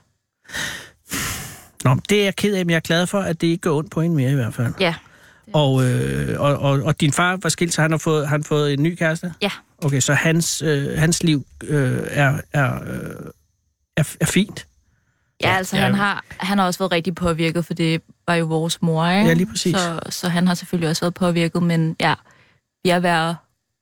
Nå, 1.84 1.96
det 2.08 2.20
er 2.20 2.24
jeg 2.24 2.36
ked 2.36 2.54
af, 2.54 2.66
men 2.66 2.70
jeg 2.70 2.76
er 2.76 2.80
glad 2.80 3.06
for, 3.06 3.20
at 3.20 3.40
det 3.40 3.46
ikke 3.46 3.60
går 3.60 3.78
ondt 3.78 3.90
på 3.90 4.00
hende 4.00 4.16
mere 4.16 4.30
i 4.30 4.34
hvert 4.34 4.54
fald. 4.54 4.74
Ja. 4.80 4.94
Og, 5.52 5.84
øh, 5.84 6.40
og, 6.40 6.58
og, 6.58 6.82
og 6.82 7.00
din 7.00 7.12
far 7.12 7.38
var 7.42 7.48
skilt, 7.48 7.74
så 7.74 7.82
han 7.82 7.90
har 7.90 7.98
fået, 7.98 8.28
han 8.28 8.40
har 8.40 8.46
fået 8.46 8.72
en 8.72 8.82
ny 8.82 8.94
kæreste? 8.94 9.34
Ja. 9.42 9.50
Okay, 9.84 10.00
så 10.00 10.14
hans, 10.14 10.62
øh, 10.62 10.98
hans 10.98 11.22
liv 11.22 11.46
øh, 11.64 11.98
er, 12.10 12.40
er, 12.52 12.74
øh, 12.74 13.30
er, 13.96 14.16
er 14.20 14.26
fint? 14.26 14.66
Ja, 15.42 15.48
Ja, 15.50 15.56
altså 15.56 15.76
ja. 15.76 15.82
han 15.82 15.94
har, 15.94 16.24
han 16.28 16.58
har 16.58 16.66
også 16.66 16.78
været 16.78 16.92
rigtig 16.92 17.14
påvirket, 17.14 17.66
for 17.66 17.74
det 17.74 18.02
var 18.26 18.34
jo 18.34 18.44
vores 18.44 18.82
mor, 18.82 19.08
ikke? 19.08 19.28
Ja, 19.28 19.34
lige 19.34 19.46
præcis. 19.46 19.76
Så, 19.76 20.00
så 20.10 20.28
han 20.28 20.46
har 20.46 20.54
selvfølgelig 20.54 20.88
også 20.88 21.02
været 21.02 21.14
påvirket, 21.14 21.62
men 21.62 21.96
ja, 22.00 22.14
vi 22.84 22.90
er 22.90 22.98
ved 22.98 23.10
at 23.10 23.34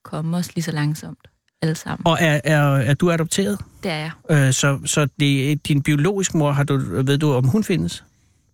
komme 0.05 0.37
os 0.37 0.55
lige 0.55 0.63
så 0.63 0.73
langsomt, 0.73 1.19
alle 1.63 1.75
sammen. 1.75 2.07
Og 2.07 2.19
er, 2.21 2.41
er, 2.45 2.77
er 2.77 2.95
du 2.95 3.11
adopteret? 3.11 3.59
Det 3.83 3.91
er 3.91 3.97
jeg. 3.97 4.11
Øh, 4.31 4.53
så 4.53 4.79
så 4.85 5.09
det, 5.21 5.67
din 5.69 5.83
biologiske 5.83 6.39
mor, 6.39 6.53
har 6.53 6.65
du, 6.65 6.77
ved 7.03 7.19
du, 7.19 7.33
om 7.33 7.45
hun 7.45 7.65
findes? 7.65 8.05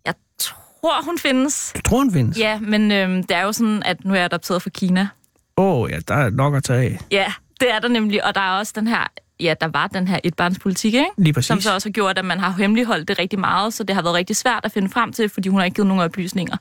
Jeg 0.07 0.15
tror, 0.39 1.05
hun 1.05 1.19
findes. 1.19 1.73
Du 1.77 1.81
tror, 1.81 1.99
hun 1.99 2.13
findes? 2.13 2.39
Ja, 2.39 2.61
men 2.61 2.93
øhm, 2.93 3.23
det 3.23 3.37
er 3.37 3.43
jo 3.43 3.53
sådan, 3.53 3.83
at 3.83 4.05
nu 4.05 4.13
er 4.13 4.17
jeg 4.17 4.25
adopteret 4.25 4.63
fra 4.63 4.71
Kina. 4.71 5.09
Åh, 5.57 5.81
oh, 5.81 5.91
ja, 5.91 5.99
der 6.09 6.15
er 6.15 6.31
nok 6.31 6.55
at 6.55 6.65
tage 6.65 6.81
af. 6.81 6.99
Ja, 7.11 7.33
det 7.61 7.75
er 7.75 7.79
der 7.79 7.89
nemlig, 7.89 8.25
og 8.25 8.35
der 8.35 8.41
er 8.41 8.59
også 8.59 8.73
den 8.77 8.87
her, 8.87 9.07
ja, 9.41 9.55
der 9.61 9.69
var 9.69 9.87
den 9.87 10.09
her 10.09 10.21
etbarnspolitik, 10.25 10.95
ikke? 10.95 11.07
Lige 11.19 11.33
præcis. 11.33 11.47
Som 11.47 11.61
så 11.61 11.75
også 11.75 11.89
har 11.89 11.93
gjort, 11.93 12.19
at 12.19 12.25
man 12.25 12.41
har 12.41 12.51
hemmeligholdt 12.59 13.09
det 13.09 13.19
rigtig 13.19 13.39
meget, 13.39 13.75
så 13.75 13.85
det 13.85 13.95
har 13.95 14.03
været 14.03 14.15
rigtig 14.15 14.37
svært 14.37 14.61
at 14.65 14.73
finde 14.73 14.89
frem 14.89 15.13
til, 15.13 15.29
fordi 15.29 15.49
hun 15.49 15.59
har 15.59 15.65
ikke 15.65 15.75
givet 15.75 15.87
nogen 15.87 16.03
oplysninger. 16.03 16.57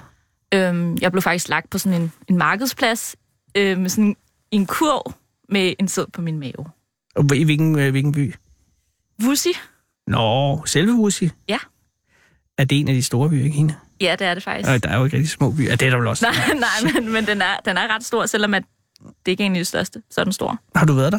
øhm, 0.54 0.98
jeg 1.00 1.12
blev 1.12 1.22
faktisk 1.22 1.48
lagt 1.48 1.70
på 1.70 1.78
sådan 1.78 2.02
en, 2.02 2.12
en 2.28 2.38
markedsplads 2.38 3.16
øh, 3.54 3.78
med 3.78 3.88
sådan 3.88 4.16
en 4.50 4.66
kurv 4.66 5.14
med 5.54 5.74
en 5.80 5.88
sæd 5.88 6.04
på 6.12 6.20
min 6.20 6.38
mave. 6.38 6.66
Og 7.16 7.36
I 7.36 7.44
hvilken, 7.44 7.78
øh, 7.78 7.90
hvilken 7.90 8.12
by? 8.12 8.34
Wussi? 9.24 9.52
Nå, 10.06 10.62
selve 10.66 10.94
Wusi. 10.94 11.30
Ja. 11.48 11.58
Er 12.58 12.64
det 12.64 12.80
en 12.80 12.88
af 12.88 12.94
de 12.94 13.02
store 13.02 13.30
byer 13.30 13.44
i 13.44 13.48
Kina? 13.48 13.74
Ja, 14.00 14.16
det 14.18 14.26
er 14.26 14.34
det 14.34 14.42
faktisk. 14.42 14.68
Nej, 14.68 14.78
der 14.78 14.88
er 14.88 14.98
jo 14.98 15.04
ikke 15.04 15.16
rigtig 15.16 15.30
små 15.30 15.50
byer. 15.50 15.68
Ja, 15.68 15.74
det 15.74 15.86
er 15.86 15.90
der 15.90 15.98
vel 15.98 16.06
også. 16.06 16.26
Nej, 16.48 16.58
nej, 16.58 16.92
men, 16.92 17.12
men 17.12 17.26
den, 17.26 17.42
er, 17.42 17.56
den 17.64 17.76
er 17.76 17.94
ret 17.94 18.04
stor, 18.04 18.26
selvom 18.26 18.54
at 18.54 18.62
det 19.26 19.32
ikke 19.32 19.42
er 19.42 19.46
en 19.46 19.56
af 19.56 19.60
de 19.60 19.64
største, 19.64 20.02
så 20.10 20.20
er 20.20 20.24
den 20.24 20.32
stor. 20.32 20.58
Har 20.74 20.86
du 20.86 20.92
været 20.92 21.12
der? 21.12 21.18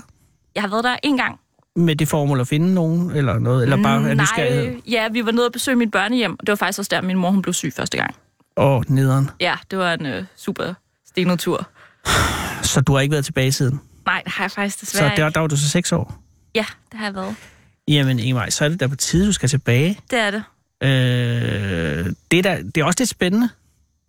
Jeg 0.56 0.64
har 0.64 0.70
været 0.70 0.84
der 0.84 0.96
en 1.04 1.18
gang. 1.18 1.40
Med 1.76 1.96
det 1.96 2.08
formål 2.08 2.40
at 2.40 2.48
finde 2.48 2.74
nogen, 2.74 3.12
eller 3.12 3.40
noget? 3.40 3.64
Eller 3.64 3.84
bare 3.84 4.16
nysgerrighed? 4.16 4.66
Nej, 4.72 4.82
ja, 4.88 5.08
vi 5.10 5.26
var 5.26 5.32
nede 5.32 5.46
og 5.46 5.52
besøge 5.52 5.76
mit 5.76 5.92
børnehjem, 5.92 6.32
og 6.32 6.40
det 6.40 6.50
var 6.50 6.56
faktisk 6.56 6.80
også 6.80 6.90
der, 6.90 7.02
min 7.02 7.18
mor 7.18 7.32
hun 7.32 7.42
blev 7.42 7.54
syg 7.54 7.74
første 7.74 7.98
gang. 7.98 8.16
Åh, 8.58 8.84
nederen. 8.88 9.30
Ja, 9.40 9.56
det 9.72 9.80
var 9.80 9.94
en 9.94 10.06
øh, 10.06 10.24
super 10.36 10.74
stenet 11.08 11.40
tur. 11.40 11.68
Så 12.64 12.82
du 12.82 12.94
har 12.94 13.00
ikke 13.00 13.12
været 13.12 13.26
tilbage 13.26 13.52
siden? 13.52 13.82
Nej, 14.06 14.22
det 14.26 14.32
har 14.34 14.44
jeg 14.44 14.52
faktisk 14.52 14.80
Så 14.80 14.86
desværre 14.86 15.16
der, 15.16 15.26
ikke. 15.28 15.34
der 15.34 15.40
var 15.40 15.48
du 15.48 15.58
så 15.58 15.70
seks 15.70 15.92
år? 15.92 16.22
Ja, 16.56 16.66
det 16.92 17.00
har 17.00 17.06
jeg 17.06 17.16
været. 17.16 17.36
Jamen, 17.88 18.20
Ingmar, 18.20 18.50
så 18.50 18.66
er 18.66 18.70
det 18.70 18.80
da 18.80 18.88
på 18.88 18.96
tide, 18.96 19.28
du 19.28 19.32
skal 19.32 19.50
tilbage. 19.50 20.00
Det 20.12 20.20
er 20.20 20.32
det. 20.32 20.44
Øh, 20.84 22.06
det, 22.32 22.40
er 22.40 22.42
da, 22.44 22.62
det 22.76 22.82
er 22.82 22.86
også 22.86 23.00
lidt 23.00 23.10
spændende. 23.10 23.50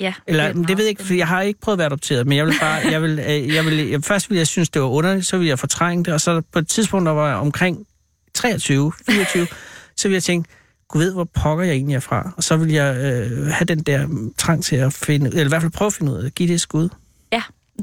Ja. 0.01 0.13
Eller, 0.27 0.45
er 0.45 0.53
det, 0.53 0.69
det 0.69 0.77
ved 0.77 0.85
jeg 0.85 0.91
ikke, 0.91 1.05
for 1.05 1.15
jeg 1.15 1.29
har 1.29 1.43
ikke 1.43 1.61
prøvet 1.61 1.75
at 1.75 1.79
være 1.79 1.87
adopteret, 1.87 2.27
men 2.27 2.39
jeg 2.39 2.47
vil 2.47 2.55
bare, 2.61 2.73
jeg 2.91 3.03
vil, 3.03 3.19
øh, 3.19 3.55
jeg 3.55 3.65
vil, 3.65 3.89
jeg, 3.89 4.05
først 4.05 4.31
vil 4.31 4.37
jeg 4.39 4.47
synes, 4.47 4.69
det 4.69 4.83
var 4.83 4.89
underligt, 4.89 5.27
så 5.27 5.39
vil 5.39 5.47
jeg 5.47 5.59
fortrænge 5.59 6.05
det, 6.05 6.15
og 6.15 6.21
så 6.21 6.43
på 6.53 6.59
et 6.59 6.69
tidspunkt, 6.69 7.07
der 7.07 7.13
var 7.13 7.29
jeg 7.29 7.37
omkring 7.37 7.87
23, 8.35 8.93
24, 9.07 9.47
så 9.97 10.09
vil 10.09 10.15
jeg 10.15 10.23
tænke, 10.23 10.49
Gud 10.89 11.03
ved, 11.03 11.13
hvor 11.13 11.25
pokker 11.25 11.65
jeg 11.65 11.75
egentlig 11.75 11.97
er 11.97 12.01
fra. 12.01 12.33
Og 12.37 12.45
så 12.45 12.57
vil 12.57 12.73
jeg 12.73 12.97
øh, 12.97 13.47
have 13.47 13.65
den 13.65 13.79
der 13.79 14.09
trang 14.39 14.65
til 14.65 14.77
at 14.77 14.93
finde, 14.93 15.27
eller 15.27 15.45
i 15.45 15.49
hvert 15.49 15.63
fald 15.63 15.73
prøve 15.73 15.87
at 15.87 15.93
finde 15.93 16.13
ud 16.13 16.19
af 16.19 16.33
give 16.35 16.49
det 16.49 16.55
et 16.55 16.61
skud. 16.61 16.89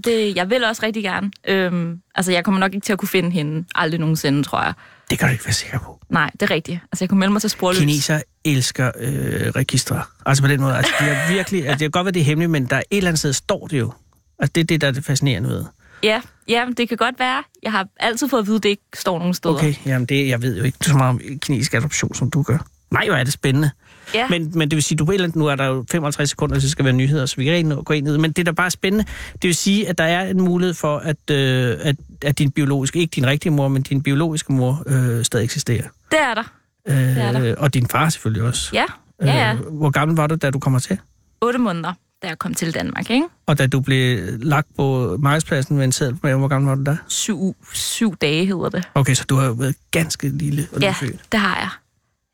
Det, 0.06 0.36
jeg 0.36 0.50
vil 0.50 0.64
også 0.64 0.84
rigtig 0.84 1.04
gerne. 1.04 1.32
Øhm, 1.48 2.00
altså, 2.16 2.32
jeg 2.32 2.44
kommer 2.44 2.60
nok 2.60 2.74
ikke 2.74 2.86
til 2.86 2.94
at 2.94 3.00
kunne 3.00 3.10
finde 3.10 3.32
hende 3.32 3.66
aldrig 3.76 4.00
nogensinde, 4.00 4.44
tror 4.44 4.64
jeg. 4.64 4.74
Det 5.10 5.20
kan 5.20 5.28
du 5.28 5.32
ikke 5.32 5.46
være 5.46 5.54
sikker 5.54 5.80
på. 5.80 6.00
Nej, 6.10 6.30
det 6.34 6.42
er 6.42 6.52
rigtigt. 6.52 6.80
Altså, 6.92 7.04
jeg 7.04 7.10
kunne 7.10 7.20
melde 7.20 7.34
mig 7.34 7.42
til 7.42 7.50
sporløs. 7.50 7.80
Kineser 7.80 8.22
elsker 8.46 8.92
øh, 9.00 9.48
registre. 9.56 10.02
Altså 10.26 10.44
på 10.44 10.48
den 10.48 10.62
måde. 10.62 10.78
Altså, 10.78 10.94
de 11.00 11.06
er 11.06 11.34
virkelig, 11.34 11.60
altså, 11.60 11.74
det 11.74 11.80
kan 11.80 11.92
godt 11.92 12.06
være, 12.06 12.12
det 12.12 12.20
er 12.20 12.24
hemmeligt, 12.24 12.52
men 12.52 12.66
der 12.66 12.76
er 12.76 12.84
et 12.92 12.98
eller 12.98 13.10
andet 13.10 13.20
sted, 13.20 13.34
står 13.34 13.68
det 13.68 13.80
jo. 13.80 13.94
Altså 14.40 14.52
det 14.56 14.62
er 14.62 14.66
det, 14.66 14.82
der 14.82 14.88
er 14.88 14.92
det 14.92 15.06
fascinerende 15.06 15.50
ved. 15.50 15.66
Ja, 16.04 16.22
ja, 16.48 16.66
det 16.78 16.90
kan 16.90 16.98
godt 16.98 17.20
være. 17.20 17.44
Jeg 17.64 17.72
har 17.72 17.88
altid 18.00 18.30
fået 18.30 18.42
at 18.42 18.48
vide, 18.48 18.56
at 18.56 18.64
det 18.64 18.70
ikke 18.70 18.84
står 18.94 19.20
nogen 19.20 19.34
steder. 19.34 19.56
Okay, 19.56 19.74
jamen 19.86 20.06
det, 20.06 20.28
jeg 20.28 20.42
ved 20.42 20.58
jo 20.58 20.64
ikke 20.64 20.78
så 20.82 20.98
meget 20.98 21.10
om 21.10 21.22
kinesisk 21.42 21.74
adoption, 21.74 22.16
som 22.16 22.32
du 22.32 22.44
gør. 22.44 22.58
Nej, 22.92 23.06
hvor 23.08 23.16
er 23.16 23.24
det 23.24 23.34
spændende. 23.34 23.72
Ja. 24.14 24.28
Men, 24.30 24.52
men 24.56 24.72
det 24.72 24.76
vil 24.76 24.84
sige, 24.84 24.98
du 24.98 25.12
andet, 25.12 25.36
nu 25.36 25.48
er 25.48 25.56
der 25.56 25.66
jo 25.66 25.86
55 25.92 26.30
sekunder, 26.30 26.60
så 26.60 26.70
skal 26.70 26.86
være 26.86 26.94
nyheder, 26.94 27.26
så 27.26 27.36
vi 27.36 27.46
kan 27.46 27.54
ikke 27.54 27.70
nå 27.70 27.80
at 27.80 27.86
gå 27.86 27.94
ind 27.94 28.08
i 28.08 28.12
det. 28.12 28.20
Men 28.20 28.32
det 28.32 28.40
er 28.40 28.44
da 28.44 28.52
bare 28.52 28.72
spændende. 28.72 29.06
Det 29.34 29.44
vil 29.44 29.56
sige, 29.56 29.90
at 29.90 29.98
der 29.98 30.04
er 30.04 30.30
en 30.30 30.42
mulighed 30.42 30.74
for, 30.74 30.98
at, 30.98 31.30
øh, 31.32 31.78
at, 31.82 31.96
at 32.22 32.40
din 32.40 32.52
biologiske, 32.52 33.00
ikke 33.00 33.12
din 33.16 33.26
rigtige 33.26 33.52
mor, 33.52 33.68
men 33.68 33.82
din 33.82 34.04
biologiske 34.04 34.54
mor 34.54 34.84
øh, 34.88 35.26
stadig 35.26 35.44
eksisterer. 35.44 35.88
Det 36.12 36.20
er 36.22 36.34
der. 36.34 36.44
Øh, 36.88 37.18
er 37.18 37.32
der. 37.32 37.56
Og 37.56 37.74
din 37.74 37.88
far 37.88 38.10
selvfølgelig 38.10 38.44
også. 38.44 38.70
Ja, 38.74 38.86
ja, 39.22 39.48
ja. 39.48 39.54
Øh, 39.54 39.60
hvor 39.60 39.90
gammel 39.90 40.18
var 40.18 40.28
du, 40.28 40.36
da 40.36 40.50
du 40.52 40.60
kommer 40.60 40.80
til? 40.80 40.98
8 41.42 41.60
måneder. 41.60 41.94
da 42.24 42.28
jeg 42.28 42.40
kom 42.40 42.54
til 42.54 42.74
Danmark, 42.74 43.10
ikke? 43.10 43.26
Og 43.46 43.58
da 43.58 43.68
du 43.68 43.80
blev 43.80 44.20
lagt 44.40 44.68
på 44.78 45.18
markedspladsen 45.20 45.76
med 45.76 45.84
en 45.86 45.92
sædel 45.92 46.16
på 46.16 46.28
hvor 46.28 46.48
gammel 46.48 46.70
var 46.70 46.76
du 46.76 46.84
da? 46.84 46.98
Syv, 47.08 47.56
syv 47.74 48.16
dage 48.16 48.46
hedder 48.46 48.70
det. 48.70 48.90
Okay, 48.96 49.14
så 49.14 49.26
du 49.30 49.36
har 49.36 49.46
jo 49.46 49.52
været 49.52 49.76
ganske 49.92 50.30
lille 50.30 50.68
og 50.76 50.82
Ja, 50.82 50.96
det 51.32 51.40
har 51.40 51.56
jeg. 51.56 51.70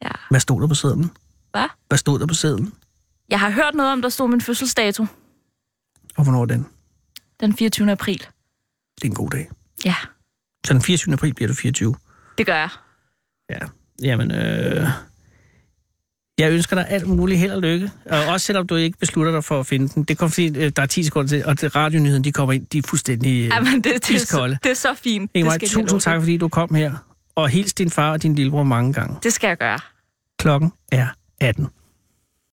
Ja. 0.04 0.12
Hvad 0.30 0.40
stod 0.40 0.62
der 0.62 0.68
på 0.68 0.76
sædlen? 0.76 1.12
Hvad? 1.52 1.66
Hvad 1.88 1.98
stod 1.98 2.20
der 2.20 2.26
på 2.26 2.34
sædlen? 2.34 2.74
Jeg 3.30 3.40
har 3.40 3.50
hørt 3.50 3.74
noget 3.76 3.92
om, 3.92 4.02
der 4.02 4.10
stod 4.10 4.30
min 4.30 4.42
fødselsdato. 4.42 5.06
Og 6.18 6.24
hvornår 6.24 6.42
er 6.42 6.46
den? 6.46 6.66
Den 7.40 7.54
24. 7.58 7.92
april. 7.92 8.20
Det 8.96 9.04
er 9.04 9.08
en 9.08 9.14
god 9.14 9.30
dag. 9.30 9.50
Ja, 9.86 9.96
Så 10.66 10.74
den 10.74 10.82
24. 10.82 11.14
april 11.14 11.34
bliver 11.34 11.48
du 11.48 11.54
24. 11.54 11.96
det 12.38 12.46
gør 12.46 12.56
jeg. 12.56 12.70
Ja, 13.50 13.58
jamen, 14.02 14.32
øh, 14.32 14.88
jeg 16.38 16.52
ønsker 16.52 16.76
dig 16.76 16.86
alt 16.90 17.08
muligt 17.08 17.40
held 17.40 17.52
og 17.52 17.62
lykke. 17.62 17.92
Og 18.06 18.26
også 18.26 18.46
selvom 18.46 18.68
du 18.68 18.76
ikke 18.76 18.98
beslutter 18.98 19.32
dig 19.32 19.44
for 19.44 19.60
at 19.60 19.66
finde 19.66 19.88
den. 19.88 20.04
Det 20.04 20.18
kommer 20.18 20.32
fordi, 20.32 20.58
øh, 20.58 20.72
der 20.76 20.82
er 20.82 20.86
10 20.86 21.04
sekunder 21.04 21.30
til, 21.30 21.46
og 21.46 21.62
det 21.62 21.76
radionyheden, 21.76 22.24
de 22.24 22.32
kommer 22.32 22.54
ind, 22.54 22.66
de 22.66 22.78
er 22.78 22.82
fuldstændig 22.88 23.40
øh, 23.44 23.48
Jamen, 23.48 23.74
det, 23.76 23.84
det, 24.08 24.16
er, 24.16 24.20
så, 24.20 24.58
det 24.64 24.72
er 24.72 24.76
så 24.76 24.94
fint. 24.94 25.32
Ingemar, 25.34 25.58
det, 25.58 25.70
skal 25.70 25.82
tusind 25.82 26.02
tak, 26.02 26.22
fordi 26.22 26.38
du 26.38 26.50
kom 26.50 26.74
her. 26.76 26.96
Og 27.36 27.50
hils 27.50 27.74
din 27.74 27.90
far 27.90 28.12
og 28.12 28.24
din 28.24 28.36
lillebror 28.36 28.64
mange 28.64 28.94
gange. 28.94 29.18
Det 29.24 29.34
skal 29.34 29.48
jeg 29.48 29.58
gøre. 29.58 29.80
Klokken 30.40 30.72
er 30.92 31.08
18. 31.42 31.79